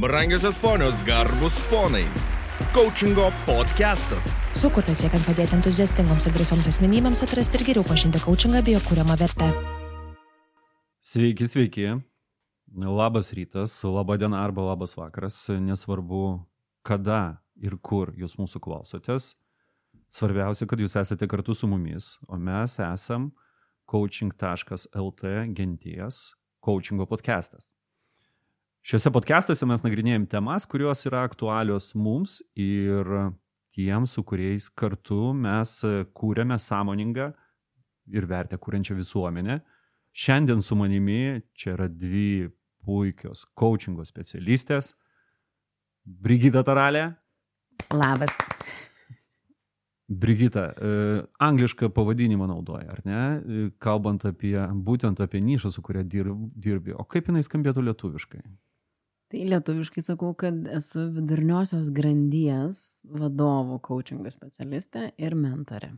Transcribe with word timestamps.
Brangiosios 0.00 0.56
ponios, 0.58 1.02
garbus 1.02 1.58
ponai. 1.66 2.04
Coachingo 2.72 3.32
podcastas. 3.42 4.36
Sukurtas 4.54 5.00
siekiant 5.02 5.24
padėti 5.26 5.56
entuziastingoms 5.56 6.28
ir 6.28 6.34
drąsioms 6.36 6.68
asmenybėms 6.70 7.24
atrasti 7.24 7.58
ir 7.58 7.64
geriau 7.66 7.86
pažinti 7.88 8.20
coachingą 8.22 8.60
bei 8.62 8.76
jo 8.76 8.82
kūriamą 8.84 9.16
vertę. 9.18 9.48
Sveiki, 11.02 11.48
sveiki. 11.50 11.86
Labas 12.78 13.32
rytas, 13.34 13.74
laba 13.82 14.14
diena 14.22 14.44
arba 14.44 14.68
labas 14.68 14.94
vakaras. 14.94 15.38
Nesvarbu, 15.50 16.44
kada 16.86 17.40
ir 17.58 17.74
kur 17.82 18.12
jūs 18.14 18.36
mūsų 18.38 18.62
klausotės. 18.62 19.32
Svarbiausia, 20.14 20.68
kad 20.70 20.78
jūs 20.78 20.94
esate 21.00 21.26
kartu 21.26 21.58
su 21.58 21.66
mumis, 21.66 22.12
o 22.30 22.38
mes 22.38 22.78
esam 22.78 23.32
coaching.lt 23.90 25.34
genties 25.58 26.22
coachingo 26.62 27.08
podcastas. 27.10 27.72
Šiuose 28.88 29.10
podcastuose 29.12 29.66
mes 29.68 29.82
nagrinėjom 29.84 30.22
temas, 30.32 30.64
kurios 30.64 31.04
yra 31.04 31.20
aktualios 31.26 31.90
mums 31.92 32.38
ir 32.56 33.08
tiems, 33.76 34.14
su 34.16 34.22
kuriais 34.24 34.70
kartu 34.72 35.34
mes 35.36 35.74
kūrėme 36.16 36.56
sąmoningą 36.56 37.26
ir 38.16 38.26
vertę 38.30 38.56
kūrenčią 38.56 38.96
visuomenę. 38.96 39.58
Šiandien 40.16 40.64
su 40.64 40.78
manimi 40.80 41.42
čia 41.52 41.74
yra 41.74 41.88
dvi 41.92 42.48
puikios 42.80 43.42
coachingo 43.52 44.06
specialistės. 44.08 44.94
Brigita 46.08 46.62
Taralė. 46.64 47.10
Labas. 47.92 48.32
Brigita, 50.08 50.64
e, 50.72 50.94
anglišką 51.44 51.90
pavadinimą 51.92 52.48
naudoja, 52.48 52.88
ar 52.96 53.04
ne? 53.04 53.20
E, 53.20 53.68
kalbant 53.84 54.24
apie, 54.24 54.56
būtent 54.72 55.20
apie 55.20 55.44
nišą, 55.44 55.74
su 55.76 55.84
kuria 55.84 56.06
dirbi. 56.08 56.96
O 56.96 57.04
kaip 57.04 57.28
jinai 57.28 57.44
skambėtų 57.44 57.84
lietuviškai? 57.90 58.40
Tai 59.28 59.42
lietuviškai 59.44 60.02
sakau, 60.06 60.32
kad 60.40 60.62
esu 60.72 61.04
vidurniosios 61.12 61.90
grandies 61.92 62.78
vadovų 63.04 63.76
coachingo 63.84 64.30
specialistė 64.32 65.10
ir 65.20 65.36
mentorė. 65.36 65.90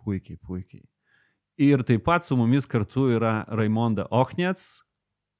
Puikiai, 0.00 0.38
puikiai. 0.40 0.86
Ir 1.60 1.84
taip 1.84 2.06
pat 2.06 2.24
su 2.24 2.36
mumis 2.40 2.64
kartu 2.66 3.10
yra 3.12 3.42
Raimonda 3.52 4.06
Ochnets, 4.08 4.80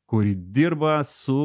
kuri 0.04 0.34
dirba 0.36 1.00
su 1.08 1.40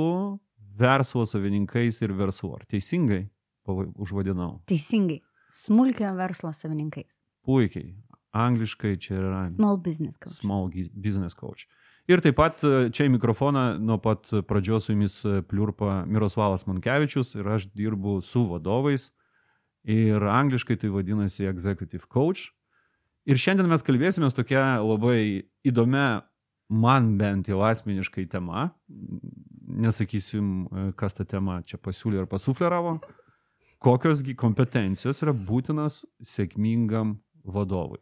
verslo 0.78 1.24
savininkais 1.26 2.02
ir 2.04 2.12
verslu. 2.20 2.52
Ar 2.60 2.68
teisingai 2.68 3.24
užvadinau? 3.72 4.58
Teisingai 4.68 5.22
smulkio 5.56 6.12
verslo 6.20 6.52
savininkais. 6.52 7.22
Puikiai. 7.48 7.96
Angliškai 8.36 8.98
čia 9.02 9.16
yra. 9.22 9.46
Small 9.56 9.80
business 9.80 10.20
coach. 10.20 10.36
Small 10.36 10.68
business 10.94 11.34
coach. 11.34 11.64
Ir 12.08 12.22
taip 12.24 12.38
pat 12.40 12.64
e, 12.64 12.88
čia 12.96 13.08
į 13.08 13.14
mikrofoną 13.18 13.66
nuo 13.84 13.98
pat 14.00 14.30
pradžios 14.48 14.88
su 14.88 14.94
jumis 14.94 15.20
e, 15.28 15.42
pliurpa 15.44 16.06
Miroslavas 16.08 16.64
Mankevičius 16.70 17.36
ir 17.36 17.50
aš 17.58 17.68
dirbu 17.76 18.22
su 18.24 18.46
vadovais. 18.48 19.10
Ir 19.88 20.24
angliškai 20.24 20.80
tai 20.80 20.92
vadinasi 20.92 21.48
executive 21.48 22.08
coach. 22.12 22.50
Ir 23.28 23.40
šiandien 23.40 23.68
mes 23.68 23.84
kalbėsime 23.84 24.32
tokia 24.32 24.80
labai 24.80 25.50
įdomia, 25.68 26.24
man 26.72 27.14
bent 27.20 27.52
jau 27.52 27.60
asmeniškai 27.68 28.28
tema. 28.32 28.70
Nesakysim, 29.68 30.52
e, 30.68 30.90
kas 31.00 31.16
tą 31.16 31.28
temą 31.28 31.62
čia 31.68 31.80
pasiūlė 31.80 32.24
ar 32.24 32.32
pasufleravo 32.32 33.00
kokiosgi 33.84 34.36
kompetencijos 34.38 35.22
yra 35.24 35.34
būtinas 35.34 36.02
sėkmingam 36.26 37.18
vadovui. 37.46 38.02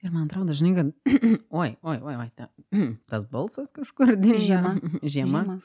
Ir 0.00 0.14
man 0.14 0.24
atrodo, 0.30 0.56
žinai, 0.56 0.72
kad, 0.78 0.94
oi, 1.62 1.74
oi, 1.82 1.98
oi, 1.98 2.16
oi, 2.16 2.30
ta, 2.36 2.48
tas 3.10 3.26
balsas 3.28 3.68
kažkur 3.76 4.16
dingo. 4.16 4.40
Žiema. 4.40 4.74
Žiema. 5.02 5.44
Žiema. 5.44 5.60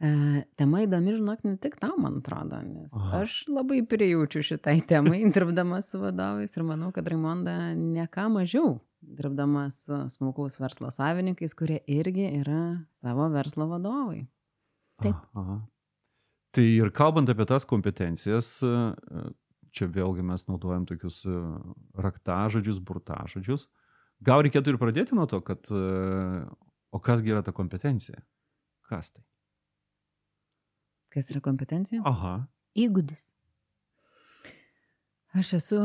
E, 0.00 0.10
tema 0.56 0.80
įdomi, 0.80 1.12
žinok, 1.18 1.42
ne 1.44 1.58
tik 1.60 1.74
tau, 1.80 1.92
man 2.00 2.22
atrodo, 2.22 2.56
nes 2.64 2.92
Aha. 2.96 3.18
aš 3.20 3.42
labai 3.52 3.82
prijaučiu 3.84 4.40
šitai 4.48 4.78
temai, 4.88 5.18
dirbdama 5.34 5.82
su 5.84 6.00
vadovais 6.00 6.56
ir 6.56 6.64
manau, 6.64 6.88
kad 6.96 7.08
Raimonda 7.08 7.74
ne 7.76 8.06
ką 8.08 8.30
mažiau, 8.32 8.78
dirbdama 9.04 9.66
su 9.76 9.98
smulkaus 10.14 10.56
verslo 10.60 10.88
savininkais, 10.94 11.52
kurie 11.56 11.82
irgi 11.84 12.30
yra 12.38 12.62
savo 13.02 13.28
verslo 13.32 13.68
vadovai. 13.68 14.22
Taip. 15.04 15.20
Aha. 15.36 15.60
Tai 16.56 16.64
ir 16.64 16.88
kalbant 16.96 17.28
apie 17.30 17.44
tas 17.46 17.68
kompetencijas, 17.68 18.56
čia 19.74 19.88
vėlgi 19.90 20.24
mes 20.26 20.46
naudojam 20.48 20.86
tokius 20.88 21.22
raktažodžius, 21.98 22.80
burtažodžius. 22.84 23.66
Gal 24.24 24.44
reikėtų 24.44 24.74
ir 24.74 24.80
pradėti 24.80 25.16
nuo 25.16 25.26
to, 25.30 25.40
kad 25.44 25.70
o 25.70 27.00
kasgi 27.00 27.32
yra 27.32 27.42
ta 27.46 27.54
kompetencija? 27.56 28.20
Kas 28.90 29.12
tai? 29.14 29.24
Kas 31.10 31.30
yra 31.32 31.42
kompetencija? 31.42 32.02
Aha. 32.06 32.34
Įgūdis. 32.78 33.24
Aš 35.38 35.54
esu 35.60 35.80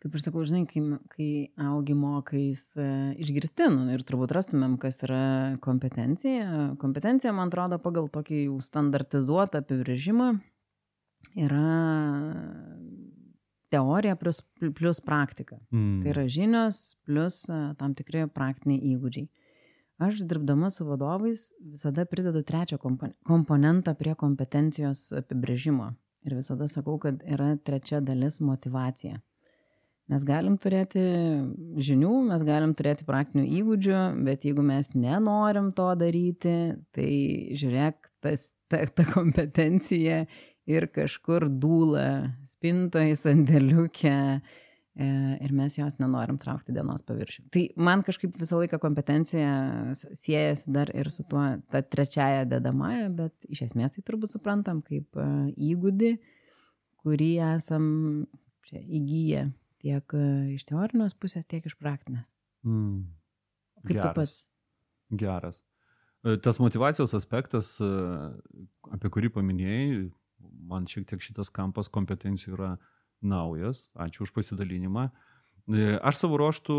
kaip 0.00 0.14
ir 0.16 0.22
sakau, 0.24 0.42
žinai, 0.48 0.62
kai, 0.68 0.80
kai 1.12 1.30
augi 1.60 1.94
mokais 1.98 2.62
e, 2.80 2.86
išgirsti, 3.20 3.66
nu, 3.74 3.84
ir 3.92 4.04
turbūt 4.06 4.32
rastumėm, 4.32 4.78
kas 4.80 5.02
yra 5.04 5.58
kompetencija. 5.64 6.70
Kompetencija, 6.80 7.34
man 7.36 7.52
atrodo, 7.52 7.76
pagal 7.82 8.08
tokį 8.12 8.46
jau 8.46 8.56
standartizuotą 8.64 9.60
apibrėžimą 9.60 10.30
yra 11.36 11.66
teorija 13.70 14.16
plus, 14.16 14.42
plus 14.76 15.00
praktika. 15.00 15.58
Mm. 15.70 16.02
Tai 16.02 16.12
yra 16.14 16.26
žinios 16.28 16.80
plus 17.06 17.42
e, 17.48 17.60
tam 17.78 17.94
tikri 17.98 18.26
praktiniai 18.34 18.94
įgūdžiai. 18.94 19.28
Aš 20.00 20.22
dirbdama 20.24 20.70
su 20.72 20.86
vadovais 20.88 21.50
visada 21.60 22.06
pridedu 22.08 22.40
trečią 22.46 22.78
komponentą 22.80 23.92
prie 23.98 24.14
kompetencijos 24.16 25.10
apibrėžimo. 25.20 25.90
Ir 26.24 26.36
visada 26.38 26.68
sakau, 26.68 26.96
kad 27.00 27.20
yra 27.24 27.54
trečia 27.64 28.00
dalis 28.04 28.40
motivacija. 28.44 29.20
Mes 30.10 30.24
galim 30.26 30.56
turėti 30.58 31.02
žinių, 31.86 32.14
mes 32.32 32.42
galim 32.42 32.72
turėti 32.74 33.06
praktinių 33.06 33.44
įgūdžių, 33.60 33.98
bet 34.26 34.46
jeigu 34.48 34.64
mes 34.66 34.88
nenorim 34.96 35.70
to 35.76 35.86
daryti, 36.00 36.56
tai 36.96 37.10
žiūrėk, 37.60 38.10
tas, 38.24 38.48
ta, 38.72 38.82
ta 38.90 39.06
kompetencija 39.12 40.24
ir 40.70 40.88
kažkur 40.94 41.48
dūla 41.60 42.06
spintoje, 42.50 43.16
sandėliukė 43.18 44.16
ir 45.00 45.52
mes 45.56 45.76
jos 45.78 45.94
nenorim 46.02 46.36
traukti 46.42 46.74
dienos 46.76 47.04
paviršių. 47.06 47.44
Tai 47.54 47.62
man 47.80 48.02
kažkaip 48.04 48.34
visą 48.36 48.58
laiką 48.60 48.80
kompetencija 48.82 49.52
siejasi 50.18 50.68
dar 50.74 50.90
ir 50.92 51.08
su 51.14 51.24
tuo, 51.30 51.44
ta 51.72 51.80
trečiaja 51.80 52.42
dedamąją, 52.50 53.06
bet 53.16 53.48
iš 53.48 53.62
esmės 53.70 53.94
tai 53.94 54.04
turbūt 54.04 54.34
suprantam 54.34 54.82
kaip 54.84 55.16
e, 55.16 55.28
įgūdį, 55.70 56.10
kurį 57.00 57.30
esam 57.46 57.86
čia 58.66 58.82
įgyję 58.82 59.46
tiek 59.80 60.14
e, 60.16 60.26
iš 60.56 60.66
teorinės 60.68 61.16
pusės, 61.16 61.48
tiek 61.48 61.64
iš 61.66 61.76
praktinės. 61.80 62.34
Mm. 62.66 63.08
Kaip 63.86 63.96
Geras. 63.96 64.04
tu 64.04 64.20
pats? 64.20 64.40
Geras. 65.22 65.62
E, 66.24 66.36
tas 66.44 66.60
motivacijos 66.60 67.14
aspektas, 67.16 67.72
e, 67.80 67.90
apie 68.92 69.12
kurį 69.12 69.32
paminėjai, 69.38 70.10
man 70.40 70.88
šiek 70.90 71.08
tiek 71.10 71.22
šitas 71.24 71.52
kampas 71.54 71.90
kompetencijų 71.92 72.56
yra 72.56 72.70
naujas. 73.20 73.88
Ačiū 73.94 74.24
už 74.26 74.34
pasidalinimą. 74.36 75.10
Aš 76.02 76.22
savo 76.22 76.40
ruoštų, 76.40 76.76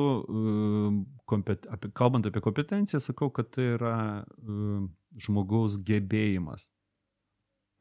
kalbant 1.95 2.27
apie 2.27 2.43
kompetenciją, 2.43 2.99
sakau, 2.99 3.29
kad 3.31 3.53
tai 3.55 3.73
yra 3.77 3.95
žmogaus 5.21 5.77
gebėjimas 5.87 6.67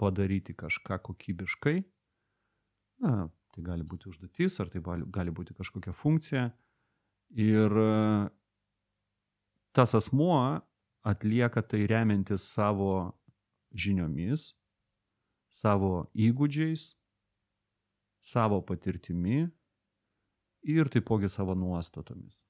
padaryti 0.00 0.54
kažką 0.56 1.00
kokybiškai, 1.04 1.80
na, 3.04 3.28
Tai 3.50 3.64
gali 3.66 3.86
būti 3.86 4.10
užduotis, 4.10 4.58
ar 4.62 4.70
tai 4.70 4.82
gali 4.82 5.34
būti 5.34 5.56
kažkokia 5.58 5.94
funkcija. 5.96 6.44
Ir 7.38 7.76
e, 7.82 8.28
tas 9.74 9.94
asmuo 9.98 10.60
atlieka 11.06 11.62
tai 11.66 11.84
remiantis 11.90 12.46
savo 12.54 13.16
žiniomis, 13.74 14.52
savo 15.50 16.11
įgūdžiais, 16.14 16.93
savo 18.20 18.61
patirtimi 18.62 19.49
ir 20.62 20.93
taipogi 20.93 21.31
savo 21.32 21.56
nuostatomis. 21.58 22.44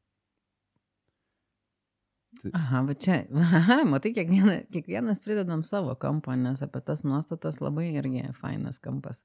Tai... 2.41 2.53
Aha, 2.55 2.83
va 2.87 2.95
čia, 2.95 3.25
aha, 3.35 3.81
matai, 3.91 4.13
kiekviena, 4.15 4.61
kiekvienas 4.71 5.19
pridedam 5.25 5.65
savo 5.67 5.97
kampą, 5.99 6.37
nes 6.39 6.63
apie 6.63 6.83
tas 6.87 7.03
nuostatas 7.03 7.59
labai 7.61 7.89
irgi 7.99 8.29
fainas 8.39 8.79
kampas. 8.83 9.19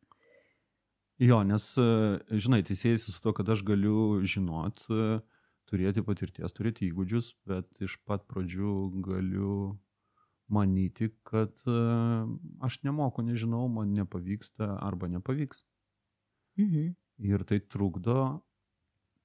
Jo, 1.22 1.44
nes, 1.48 1.68
e, 1.80 2.40
žinai, 2.44 2.64
teisėjasi 2.66 3.14
su 3.14 3.22
to, 3.24 3.32
kad 3.38 3.48
aš 3.54 3.62
galiu 3.68 4.24
žinot, 4.28 4.82
e, 4.90 5.20
turėti 5.70 6.04
patirties, 6.06 6.56
turėti 6.58 6.90
įgūdžius, 6.90 7.30
bet 7.48 7.86
iš 7.86 8.00
pat 8.10 8.26
pradžių 8.32 8.74
galiu 9.06 9.54
manyti, 10.48 11.10
kad 11.24 11.56
e, 11.68 11.76
aš 12.62 12.80
nemoku, 12.84 13.22
nežinau, 13.26 13.68
man 13.72 13.94
nepavyksta 13.98 14.78
arba 14.82 15.08
nepavyks. 15.08 15.64
Mhm. 16.60 16.94
Ir 17.26 17.44
tai 17.48 17.60
trukdo 17.60 18.42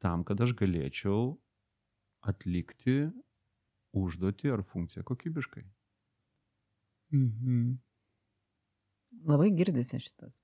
tam, 0.00 0.24
kad 0.24 0.40
aš 0.40 0.54
galėčiau 0.56 1.36
atlikti 2.22 3.10
užduotį 3.96 4.52
ar 4.54 4.62
funkciją 4.62 5.02
kokybiškai. 5.04 5.64
Mhm. 7.12 7.78
labai 9.26 9.50
girdisi 9.50 9.98
šitas 9.98 10.40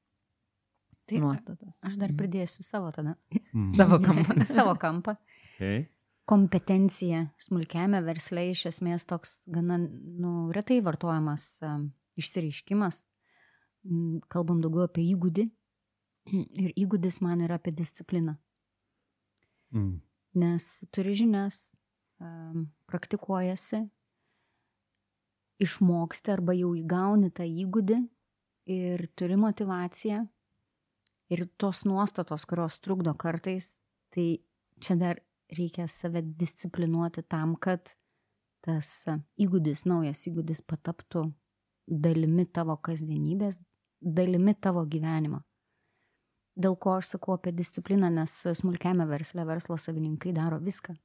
Tai 1.06 1.20
nuostatas. 1.22 1.76
aš 1.86 1.94
dar 1.96 2.10
Mhm. 2.10 2.18
pridėsiu 2.18 2.64
savo 2.66 2.90
tada. 2.92 3.14
Mm. 3.54 3.70
Savo 3.78 3.98
kampą. 4.02 4.44
savo 4.44 4.74
kampą. 4.74 5.14
Okay. 5.54 5.86
Kompetencija 6.26 7.28
smulkiame 7.38 8.00
versle 8.02 8.48
iš 8.50 8.64
esmės 8.72 9.06
toks 9.06 9.38
gana 9.46 9.78
nu, 9.78 10.50
retai 10.54 10.80
vartojamas 10.82 11.44
um, 11.62 11.92
išsireiškimas. 12.18 13.04
Mm, 13.86 14.24
Kalbam 14.32 14.58
daugiau 14.64 14.88
apie 14.88 15.04
įgūdį. 15.12 15.46
Ir 16.64 16.74
įgūdis 16.74 17.20
man 17.22 17.44
yra 17.46 17.60
apie 17.60 17.74
discipliną. 17.76 18.36
Mm. 19.74 20.00
nes 20.36 20.84
turi 20.94 21.14
žinias, 21.16 21.74
um, 22.22 22.68
praktikuojasi, 22.86 23.80
išmoksti 25.64 26.32
arba 26.34 26.54
jau 26.56 26.74
įgauni 26.76 27.30
tą 27.34 27.46
įgūdį 27.48 27.98
ir 28.76 29.06
turi 29.16 29.38
motivaciją 29.40 30.26
ir 31.32 31.46
tos 31.58 31.84
nuostatos, 31.88 32.44
kurios 32.46 32.76
trukdo 32.84 33.14
kartais, 33.18 33.78
tai 34.14 34.44
čia 34.80 34.98
dar 35.00 35.22
reikia 35.52 35.86
save 35.88 36.22
disciplinuoti 36.38 37.22
tam, 37.28 37.54
kad 37.56 37.92
tas 38.66 38.88
įgūdis, 39.38 39.84
naujas 39.86 40.24
įgūdis 40.26 40.62
pataptų 40.66 41.28
dalimi 41.86 42.46
tavo 42.50 42.76
kasdienybės, 42.82 43.60
dalimi 44.00 44.56
tavo 44.58 44.82
gyvenimo. 44.90 45.42
Dėl 46.56 46.74
ko 46.80 46.96
aš 46.96 47.12
sakau 47.14 47.36
apie 47.36 47.52
discipliną, 47.52 48.08
nes 48.10 48.32
smulkiame 48.58 49.06
versle 49.06 49.44
verslo 49.46 49.76
savininkai 49.78 50.32
daro 50.34 50.58
viską. 50.58 50.96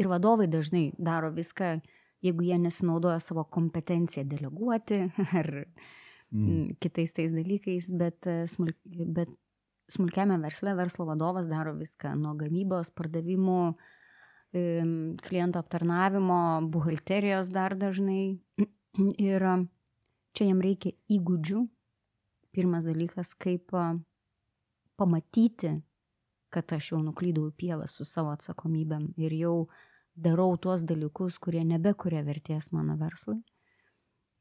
Ir 0.00 0.08
vadovai 0.08 0.48
dažnai 0.48 0.90
daro 0.98 1.28
viską, 1.34 1.74
jeigu 2.24 2.46
jie 2.48 2.58
nesinaudoja 2.58 3.20
savo 3.20 3.44
kompetenciją 3.44 4.24
deleguoti 4.28 5.04
ar 5.38 5.50
Mm. 6.32 6.76
kitais 6.78 7.12
tais 7.12 7.32
dalykais, 7.34 7.90
bet, 7.90 8.26
smulk, 8.46 8.76
bet 8.86 9.30
smulkiame 9.90 10.38
versle 10.42 10.74
verslo 10.78 11.06
vadovas 11.08 11.48
daro 11.50 11.74
viską 11.78 12.14
nuo 12.18 12.34
gamybos, 12.38 12.92
pardavimų, 12.94 13.74
kliento 15.26 15.60
aptarnavimo, 15.60 16.40
buhalterijos 16.70 17.52
dar 17.54 17.76
dažnai. 17.78 18.38
Ir 19.30 19.46
čia 20.34 20.48
jam 20.48 20.62
reikia 20.64 20.94
įgūdžių. 21.10 21.62
Pirmas 22.50 22.86
dalykas, 22.86 23.36
kaip 23.38 23.70
pamatyti, 24.98 25.76
kad 26.50 26.72
aš 26.74 26.92
jau 26.92 26.98
nuklydau 27.02 27.46
į 27.48 27.54
pievą 27.62 27.86
su 27.86 28.04
savo 28.04 28.32
atsakomybėm 28.34 29.12
ir 29.22 29.36
jau 29.38 29.54
darau 30.18 30.56
tuos 30.58 30.82
dalykus, 30.82 31.38
kurie 31.38 31.62
nebekuria 31.64 32.24
vertės 32.26 32.72
mano 32.74 32.96
verslui. 32.98 33.38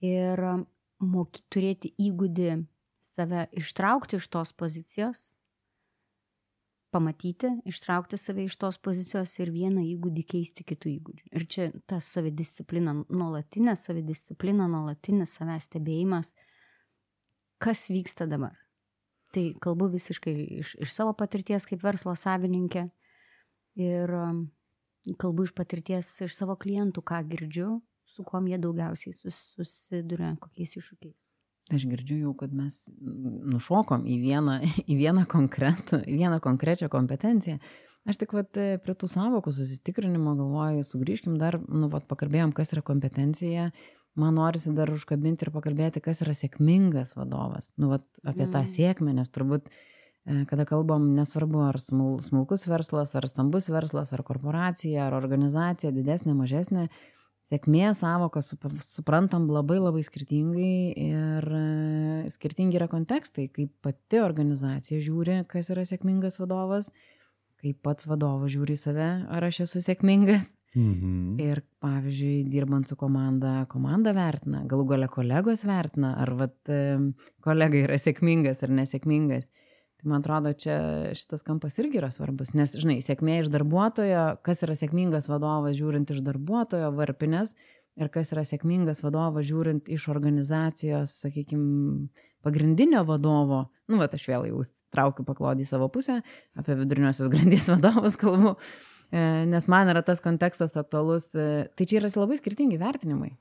Ir 0.02 0.42
moky, 1.00 1.44
turėti 1.54 1.94
įgūdį 2.02 2.64
save 3.06 3.46
ištraukti 3.62 4.18
iš 4.18 4.28
tos 4.34 4.52
pozicijos, 4.58 5.36
pamatyti, 6.92 7.52
ištraukti 7.70 8.18
save 8.18 8.46
iš 8.48 8.56
tos 8.62 8.78
pozicijos 8.82 9.32
ir 9.40 9.52
vieną 9.54 9.84
įgūdį 9.86 10.24
keisti 10.34 10.66
kitų 10.68 10.92
įgūdžių. 10.96 11.28
Ir 11.38 11.46
čia 11.52 11.68
ta 11.90 12.00
savidisciplina, 12.04 12.96
nuolatinė 13.10 13.76
savidisciplina, 13.80 14.68
nuolatinis 14.72 15.36
savęs 15.38 15.70
stebėjimas, 15.70 16.34
kas 17.62 17.88
vyksta 17.94 18.28
dabar. 18.30 18.58
Tai 19.36 19.44
kalbu 19.62 19.92
visiškai 19.94 20.34
iš, 20.62 20.74
iš 20.82 20.94
savo 20.96 21.14
patirties 21.18 21.68
kaip 21.70 21.84
verslo 21.86 22.16
savininkė 22.18 22.88
ir 23.78 24.16
um, 24.18 24.48
kalbu 25.22 25.46
iš 25.46 25.54
patirties 25.58 26.10
iš 26.26 26.34
savo 26.38 26.58
klientų, 26.60 27.06
ką 27.06 27.22
girdžiu, 27.30 27.76
su 28.10 28.26
kuom 28.26 28.50
jie 28.50 28.58
daugiausiai 28.62 29.14
sus, 29.14 29.38
susiduria, 29.54 30.34
kokiais 30.42 30.74
iššūkiais. 30.82 31.39
Aš 31.70 31.86
girdžiu 31.86 32.18
jau, 32.24 32.32
kad 32.38 32.54
mes 32.56 32.80
nušokom 33.00 34.08
į 34.10 34.18
vieną, 34.24 34.58
į 34.92 34.98
vieną, 34.98 35.28
konkretų, 35.30 36.02
į 36.10 36.18
vieną 36.24 36.40
konkrečią 36.44 36.90
kompetenciją. 36.92 37.60
Aš 38.10 38.18
tik 38.22 38.34
vat, 38.34 38.56
prie 38.56 38.96
tų 38.98 39.10
savokų 39.12 39.52
susitikrinimo 39.54 40.34
galvoju, 40.40 40.86
sugrįžkim 40.88 41.36
dar, 41.38 41.60
nu, 41.68 41.92
vat, 41.92 42.08
pakalbėjom, 42.10 42.56
kas 42.58 42.74
yra 42.74 42.82
kompetencija. 42.86 43.70
Man 44.20 44.40
norisi 44.40 44.72
dar 44.76 44.90
užkabinti 44.92 45.46
ir 45.46 45.52
pakalbėti, 45.54 46.02
kas 46.04 46.24
yra 46.26 46.34
sėkmingas 46.36 47.14
vadovas. 47.18 47.70
Nu, 47.78 47.92
vat, 47.94 48.08
apie 48.24 48.48
mm. 48.48 48.54
tą 48.56 48.64
sėkmę, 48.72 49.14
nes 49.20 49.30
turbūt, 49.36 49.70
e, 49.70 50.42
kada 50.50 50.66
kalbam, 50.68 51.12
nesvarbu, 51.20 51.62
ar 51.68 51.78
smul, 51.84 52.18
smulkus 52.26 52.66
verslas, 52.72 53.14
ar 53.20 53.30
stambus 53.30 53.70
verslas, 53.70 54.16
ar 54.16 54.26
korporacija, 54.26 55.06
ar 55.06 55.20
organizacija, 55.20 55.94
didesnė, 55.94 56.34
mažesnė, 56.40 56.88
sėkmės 57.50 58.04
savoką 58.04 58.44
sup- 58.46 58.68
suprantam 58.86 59.48
labai 59.50 59.80
labai 59.82 60.04
skirtingai 60.06 60.94
ir 60.94 61.48
e, 61.60 61.64
skirtingi 62.34 62.80
yra 62.80 62.90
kontekstai, 62.92 63.48
kaip 63.54 63.74
pati 63.86 64.22
organizacija 64.22 65.02
žiūri, 65.04 65.42
kas 65.50 65.72
yra 65.74 65.86
sėkmingas 65.90 66.40
vadovas, 66.42 66.92
kaip 67.64 67.82
pats 67.86 68.08
vadovas 68.10 68.54
žiūri 68.54 68.78
į 68.78 68.82
save, 68.84 69.10
ar 69.28 69.50
aš 69.50 69.66
esu 69.68 69.84
sėkmingas. 69.84 70.54
Mhm. 70.78 71.40
Ir 71.42 71.64
pavyzdžiui, 71.82 72.44
dirbant 72.52 72.86
su 72.86 72.94
komanda, 73.00 73.64
komanda 73.72 74.14
vertina, 74.14 74.62
galų 74.70 74.86
gale 74.92 75.08
kolegos 75.10 75.66
vertina, 75.66 76.14
ar 76.22 76.36
vat, 76.38 76.60
e, 76.70 77.00
kolega 77.42 77.82
yra 77.88 77.98
sėkmingas 77.98 78.62
ar 78.68 78.76
nesėkmingas. 78.78 79.50
Tai 80.00 80.08
man 80.14 80.22
atrodo, 80.22 80.54
čia 80.56 80.76
šitas 81.18 81.44
kampas 81.44 81.76
irgi 81.82 82.00
yra 82.00 82.08
svarbus, 82.14 82.54
nes, 82.56 82.72
žinai, 82.80 83.02
sėkmė 83.04 83.42
iš 83.42 83.50
darbuotojo, 83.52 84.38
kas 84.48 84.64
yra 84.64 84.78
sėkmingas 84.80 85.28
vadovas 85.28 85.76
žiūrint 85.76 86.14
iš 86.14 86.22
darbuotojo 86.24 86.94
varpinės 86.96 87.52
ir 88.00 88.08
kas 88.14 88.32
yra 88.32 88.46
sėkmingas 88.48 89.04
vadovas 89.04 89.50
žiūrint 89.50 89.92
iš 89.92 90.06
organizacijos, 90.14 91.18
sakykime, 91.26 92.08
pagrindinio 92.48 93.04
vadovo, 93.04 93.66
nu, 93.92 94.00
va, 94.00 94.08
aš 94.08 94.24
vėl 94.30 94.48
jau 94.48 94.64
traukiu 94.96 95.28
paklodį 95.28 95.68
į 95.68 95.72
savo 95.74 95.90
pusę, 95.92 96.22
apie 96.56 96.80
viduriniosios 96.80 97.28
grandies 97.34 97.68
vadovas 97.74 98.16
kalbu, 98.20 98.56
e, 99.12 99.26
nes 99.52 99.68
man 99.68 99.92
yra 99.92 100.06
tas 100.08 100.24
kontekstas 100.24 100.80
aktualus, 100.80 101.34
e, 101.36 101.68
tai 101.76 101.90
čia 101.90 102.00
yra 102.00 102.14
labai 102.16 102.40
skirtingi 102.40 102.80
vertinimai. 102.80 103.34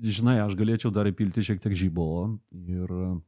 Žinai, 0.00 0.40
aš 0.42 0.58
galėčiau 0.58 0.90
dar 0.90 1.06
įpilti 1.06 1.44
šiek 1.44 1.62
tiek 1.62 1.76
žybolo 1.76 2.40
ir 2.56 2.90
uh, 2.90 3.18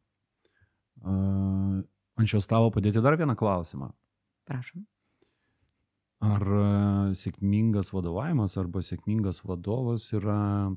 ant 2.22 2.30
šios 2.30 2.48
tavo 2.50 2.70
padėti 2.74 3.02
dar 3.02 3.18
vieną 3.18 3.36
klausimą. 3.38 3.90
Prašom. 4.48 4.86
Ar 6.22 6.42
e, 6.46 6.64
sėkmingas 7.18 7.90
vadovavimas 7.90 8.54
arba 8.60 8.82
sėkmingas 8.86 9.42
vadovas 9.42 10.06
yra 10.14 10.70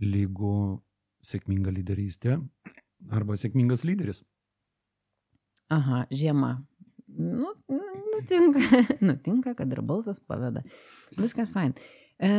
lygu 0.00 0.80
sėkminga 1.26 1.72
lyderystė 1.74 2.38
arba 3.10 3.36
sėkmingas 3.40 3.82
lyderis? 3.84 4.22
Aha, 5.70 6.04
žiema. 6.14 6.60
Nu, 7.10 7.50
nutinka, 8.14 8.84
nutinka, 9.08 9.56
kad 9.58 9.72
ir 9.74 9.82
balsas 9.86 10.22
paveda. 10.22 10.62
Viskas 11.18 11.50
fain. 11.54 11.74
E, 12.22 12.30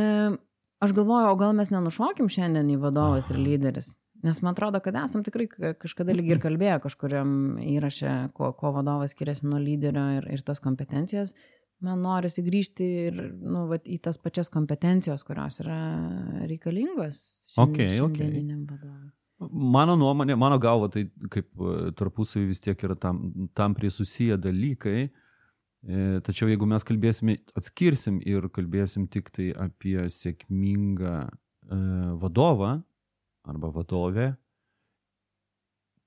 aš 0.80 0.94
galvoju, 0.96 1.32
o 1.32 1.38
gal 1.40 1.52
mes 1.56 1.72
nenušokim 1.72 2.32
šiandien 2.32 2.72
į 2.72 2.80
vadovas 2.82 3.28
ir 3.32 3.40
lyderis? 3.40 3.92
Nes 4.22 4.38
man 4.42 4.54
atrodo, 4.54 4.78
kad 4.82 4.94
esam 5.00 5.24
tikrai 5.26 5.48
ka- 5.50 5.72
kažkada 5.82 6.14
lyg 6.14 6.28
ir 6.30 6.40
kalbėję 6.46 6.78
kažkuriam 6.84 7.32
įraše, 7.58 8.12
ko, 8.36 8.52
ko 8.58 8.70
vadovas 8.76 9.16
skiriasi 9.16 9.48
nuo 9.50 9.58
lyderio 9.62 10.04
ir, 10.20 10.28
ir 10.36 10.44
tas 10.46 10.62
kompetencijas. 10.62 11.34
Man 11.82 12.04
norisi 12.04 12.44
grįžti 12.46 12.86
ir 13.08 13.16
nu, 13.42 13.64
vat, 13.70 13.88
į 13.90 13.98
tas 14.04 14.20
pačias 14.22 14.52
kompetencijos, 14.54 15.24
kurios 15.26 15.58
yra 15.64 15.78
reikalingos. 16.46 17.18
Okei, 17.58 17.98
okei. 17.98 17.98
šiandieniniam 17.98 18.62
vadovui. 18.70 19.10
Mano 19.50 19.96
nuomonė, 19.98 20.36
mano 20.38 20.58
galva, 20.62 20.86
tai 20.92 21.08
kaip 21.32 21.48
e, 21.58 21.90
tarpusavį 21.98 22.46
vis 22.52 22.62
tiek 22.62 22.78
yra 22.86 22.94
tam, 22.94 23.48
tam 23.58 23.74
prie 23.74 23.90
susiję 23.90 24.36
dalykai. 24.38 25.08
E, 25.82 26.20
Tačiau 26.22 26.46
jeigu 26.52 26.68
mes 26.70 26.86
kalbėsime, 26.86 27.40
atskirsim 27.58 28.20
ir 28.22 28.46
kalbėsim 28.54 29.08
tik 29.10 29.32
tai 29.34 29.48
apie 29.66 30.06
sėkmingą 30.14 31.16
e, 31.26 31.80
vadovą 32.22 32.76
arba 33.48 33.70
vadovę, 33.74 34.32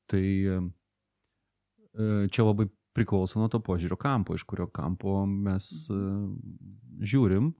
tai 0.05 0.25
e, 0.45 0.59
čia 2.31 2.45
labai 2.45 2.69
priklauso 2.95 3.41
nuo 3.41 3.49
to 3.51 3.59
požiūrio 3.59 3.97
kampo, 3.99 4.37
iš 4.37 4.45
kurio 4.47 4.67
kampo 4.71 5.23
mes 5.27 5.67
e, 5.91 5.99
žiūrim. 7.03 7.51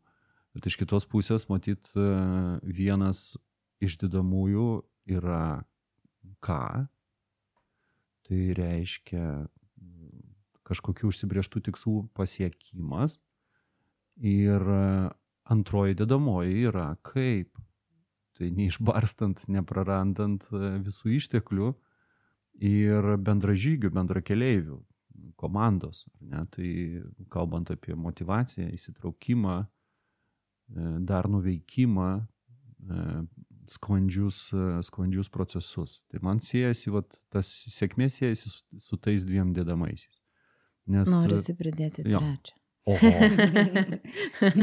Bet 0.55 0.70
iš 0.70 0.77
kitos 0.79 1.03
pusės, 1.12 1.50
matyt, 1.51 1.89
e, 2.00 2.05
vienas 2.63 3.34
iš 3.84 3.98
didamųjų 4.05 4.70
yra 5.17 5.65
ką? 6.46 6.88
Tai 8.25 8.39
reiškia 8.58 9.25
kažkokių 10.65 11.12
užsibrieštų 11.12 11.62
tikslų 11.67 11.98
pasiekimas. 12.17 13.20
Ir 14.15 14.63
antroji 15.51 15.98
dedamoji 16.00 16.63
yra 16.72 16.88
kaip. 17.05 17.51
Tai 18.36 18.50
neišbarstant, 18.51 19.46
neprarandant 19.51 20.44
e, 20.51 20.74
visų 20.84 21.13
išteklių 21.15 21.70
ir 22.68 23.08
bendražygių, 23.24 23.92
bendrakeleivių, 23.96 24.80
komandos. 25.39 26.04
Ne? 26.20 26.44
Tai 26.51 26.72
kalbant 27.32 27.72
apie 27.72 27.96
motivaciją, 27.96 28.68
įsitraukimą, 28.75 29.56
e, 29.63 30.89
dar 31.08 31.30
nuveikimą, 31.32 32.10
e, 32.20 33.08
sklandžius, 33.72 34.51
sklandžius 34.86 35.32
procesus. 35.34 35.98
Tai 36.12 36.20
man 36.27 36.44
siejasi, 36.44 36.92
vat, 36.94 37.15
tas 37.34 37.48
sėkmė 37.74 38.12
siejasi 38.13 38.51
su, 38.51 38.84
su 38.84 39.00
tais 39.01 39.25
dviem 39.25 39.56
dėdamaisiais. 39.56 40.20
Nes, 40.92 41.10
Norisi 41.10 41.56
pridėti 41.58 42.06
jo. 42.06 42.20
trečią. 42.22 42.60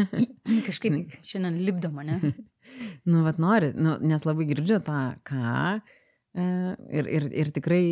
Kažkaip 0.66 1.16
šiandien 1.26 1.58
lipdo 1.66 1.90
mane. 1.94 2.20
nu, 3.10 3.22
vad 3.26 3.40
nori, 3.42 3.72
nu, 3.74 3.96
nes 4.02 4.24
labai 4.28 4.46
girdžiu 4.52 4.78
tą 4.86 5.00
ką. 5.26 5.80
E, 6.32 6.44
ir, 6.96 7.08
ir, 7.12 7.26
ir 7.42 7.50
tikrai 7.52 7.82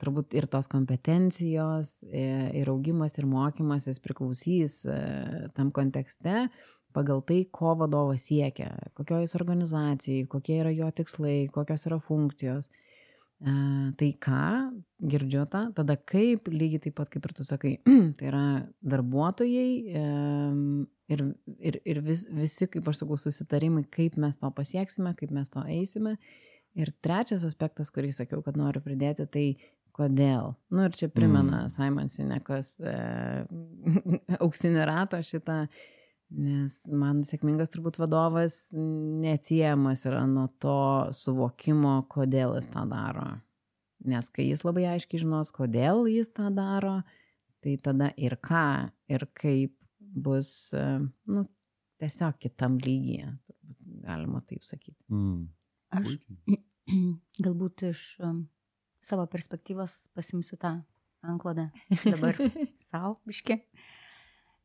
turbūt 0.00 0.34
ir 0.36 0.48
tos 0.52 0.68
kompetencijos, 0.68 1.94
e, 2.04 2.26
ir 2.60 2.68
augimas, 2.68 3.16
ir 3.16 3.28
mokymasis 3.30 4.02
priklausys 4.04 4.82
e, 4.84 4.98
tam 5.56 5.72
kontekste 5.72 6.48
pagal 6.96 7.22
tai, 7.28 7.42
ko 7.52 7.74
vadovas 7.78 8.26
siekia, 8.26 8.72
kokioj 8.96 9.22
jis 9.24 9.36
organizacijai, 9.38 10.26
kokie 10.30 10.58
yra 10.62 10.72
jo 10.74 10.88
tikslai, 10.96 11.38
kokios 11.54 11.86
yra 11.88 12.00
funkcijos. 12.02 12.68
E, 13.38 13.52
tai 13.94 14.08
ką, 14.18 14.46
girdžiu 14.98 15.44
tą, 15.46 15.68
tada 15.76 15.94
kaip, 16.10 16.48
lygiai 16.50 16.82
taip 16.82 16.96
pat 16.98 17.10
kaip 17.12 17.28
ir 17.28 17.34
tu 17.36 17.44
sakai, 17.46 17.76
tai 18.18 18.30
yra 18.32 18.44
darbuotojai 18.82 19.70
e, 19.94 20.02
ir, 21.14 21.22
ir, 21.70 21.78
ir 21.86 22.00
vis, 22.02 22.24
visi, 22.34 22.66
kaip 22.72 22.90
aš 22.90 23.04
sakau, 23.04 23.18
susitarimai, 23.22 23.84
kaip 23.94 24.18
mes 24.18 24.40
to 24.42 24.50
pasieksime, 24.56 25.14
kaip 25.18 25.34
mes 25.34 25.54
to 25.54 25.62
eisime. 25.70 26.16
Ir 26.78 26.90
trečias 27.02 27.46
aspektas, 27.46 27.92
kurį 27.94 28.10
sakiau, 28.16 28.42
kad 28.42 28.58
noriu 28.58 28.82
pridėti, 28.82 29.28
tai 29.30 29.46
kodėl. 29.94 30.56
Nu 30.74 30.88
ir 30.88 30.98
čia 30.98 31.06
primena 31.10 31.64
mm. 31.64 31.72
Simon 31.74 32.10
Sinekas 32.10 32.74
e, 32.82 32.96
auksinį 34.42 34.82
ratą 34.90 35.22
šitą 35.26 35.62
Nes 36.28 36.74
man 36.92 37.22
sėkmingas 37.24 37.70
turbūt 37.72 37.96
vadovas 37.96 38.66
neatsiejamas 38.76 40.04
yra 40.10 40.26
nuo 40.28 40.48
to 40.60 41.08
suvokimo, 41.16 42.02
kodėl 42.12 42.58
jis 42.58 42.68
tą 42.68 42.84
daro. 42.90 43.30
Nes 44.08 44.28
kai 44.30 44.50
jis 44.50 44.62
labai 44.66 44.84
aiškiai 44.92 45.22
žinos, 45.24 45.50
kodėl 45.56 46.04
jis 46.10 46.28
tą 46.36 46.50
daro, 46.54 47.00
tai 47.64 47.78
tada 47.82 48.10
ir 48.20 48.36
ką, 48.44 48.90
ir 49.08 49.24
kaip 49.40 49.72
bus, 49.98 50.52
nu, 51.32 51.46
tiesiog 51.98 52.38
kitam 52.44 52.76
lygyje, 52.82 53.32
galima 54.04 54.44
taip 54.44 54.68
sakyti. 54.68 55.00
Mm. 55.08 55.48
Aš 55.96 56.14
galbūt 57.44 57.88
iš 57.88 58.04
um, 58.24 58.44
savo 59.00 59.24
perspektyvos 59.32 59.96
pasimsiu 60.16 60.60
tą 60.60 60.76
anklodę 61.24 61.70
dabar 62.04 62.36
savo 62.90 63.16
biški. 63.28 63.62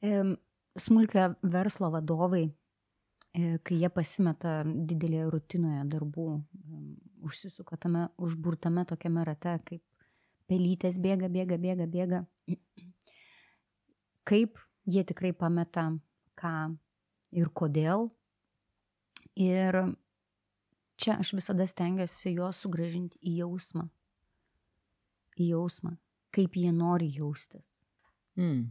Um, 0.03 0.35
smulkio 0.79 1.33
verslo 1.41 1.89
vadovai, 1.93 2.43
e, 3.33 3.57
kai 3.63 3.79
jie 3.81 3.89
pasimeta 3.93 4.61
didelėje 4.65 5.29
rutinoje 5.33 5.85
darbų, 5.91 6.27
užsisuka 7.23 7.77
tame 7.77 8.07
užburtame 8.17 8.85
tokiame 8.89 9.25
rate, 9.27 9.57
kaip 9.65 9.83
pelytės 10.49 10.99
bėga, 11.01 11.29
bėga, 11.31 11.57
bėga, 11.61 11.87
bėga, 11.87 12.23
kaip 14.29 14.59
jie 14.85 15.03
tikrai 15.07 15.33
pameta 15.33 15.89
ką 16.39 16.55
ir 17.33 17.49
kodėl. 17.53 18.09
Ir 19.39 19.79
čia 21.01 21.17
aš 21.17 21.33
visada 21.33 21.65
stengiuosi 21.65 22.35
juos 22.35 22.59
sugražinti 22.61 23.17
į 23.25 23.39
jausmą. 23.41 23.87
Į 25.41 25.49
jausmą, 25.55 25.95
kaip 26.35 26.57
jie 26.59 26.69
nori 26.75 27.09
jaustis. 27.15 27.65
Mm. 28.37 28.69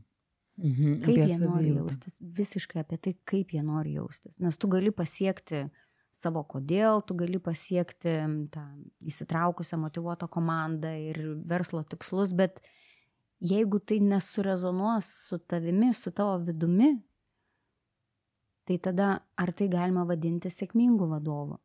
Mhm, 0.63 1.01
kaip 1.03 1.17
jie 1.17 1.29
savijautą. 1.35 1.49
nori 1.51 1.73
jaustis, 1.75 2.19
visiškai 2.21 2.83
apie 2.85 2.99
tai, 3.03 3.13
kaip 3.27 3.51
jie 3.51 3.63
nori 3.67 3.97
jaustis. 3.97 4.39
Nes 4.39 4.57
tu 4.57 4.69
gali 4.71 4.93
pasiekti 4.95 5.65
savo 6.13 6.45
kodėl, 6.45 7.03
tu 7.07 7.17
gali 7.19 7.41
pasiekti 7.43 8.15
tą 8.53 8.63
įsitraukusią 9.09 9.81
motivuotą 9.81 10.29
komandą 10.31 10.93
ir 11.01 11.19
verslo 11.49 11.83
tikslus, 11.89 12.35
bet 12.37 12.61
jeigu 13.43 13.81
tai 13.81 13.99
nesurezonuos 14.05 15.09
su 15.27 15.39
tavimi, 15.39 15.91
su 15.97 16.13
tavo 16.15 16.39
vidumi, 16.47 16.93
tai 18.69 18.79
tada 18.79 19.11
ar 19.37 19.53
tai 19.53 19.69
galima 19.73 20.07
vadinti 20.07 20.53
sėkmingu 20.53 21.09
vadovu? 21.11 21.59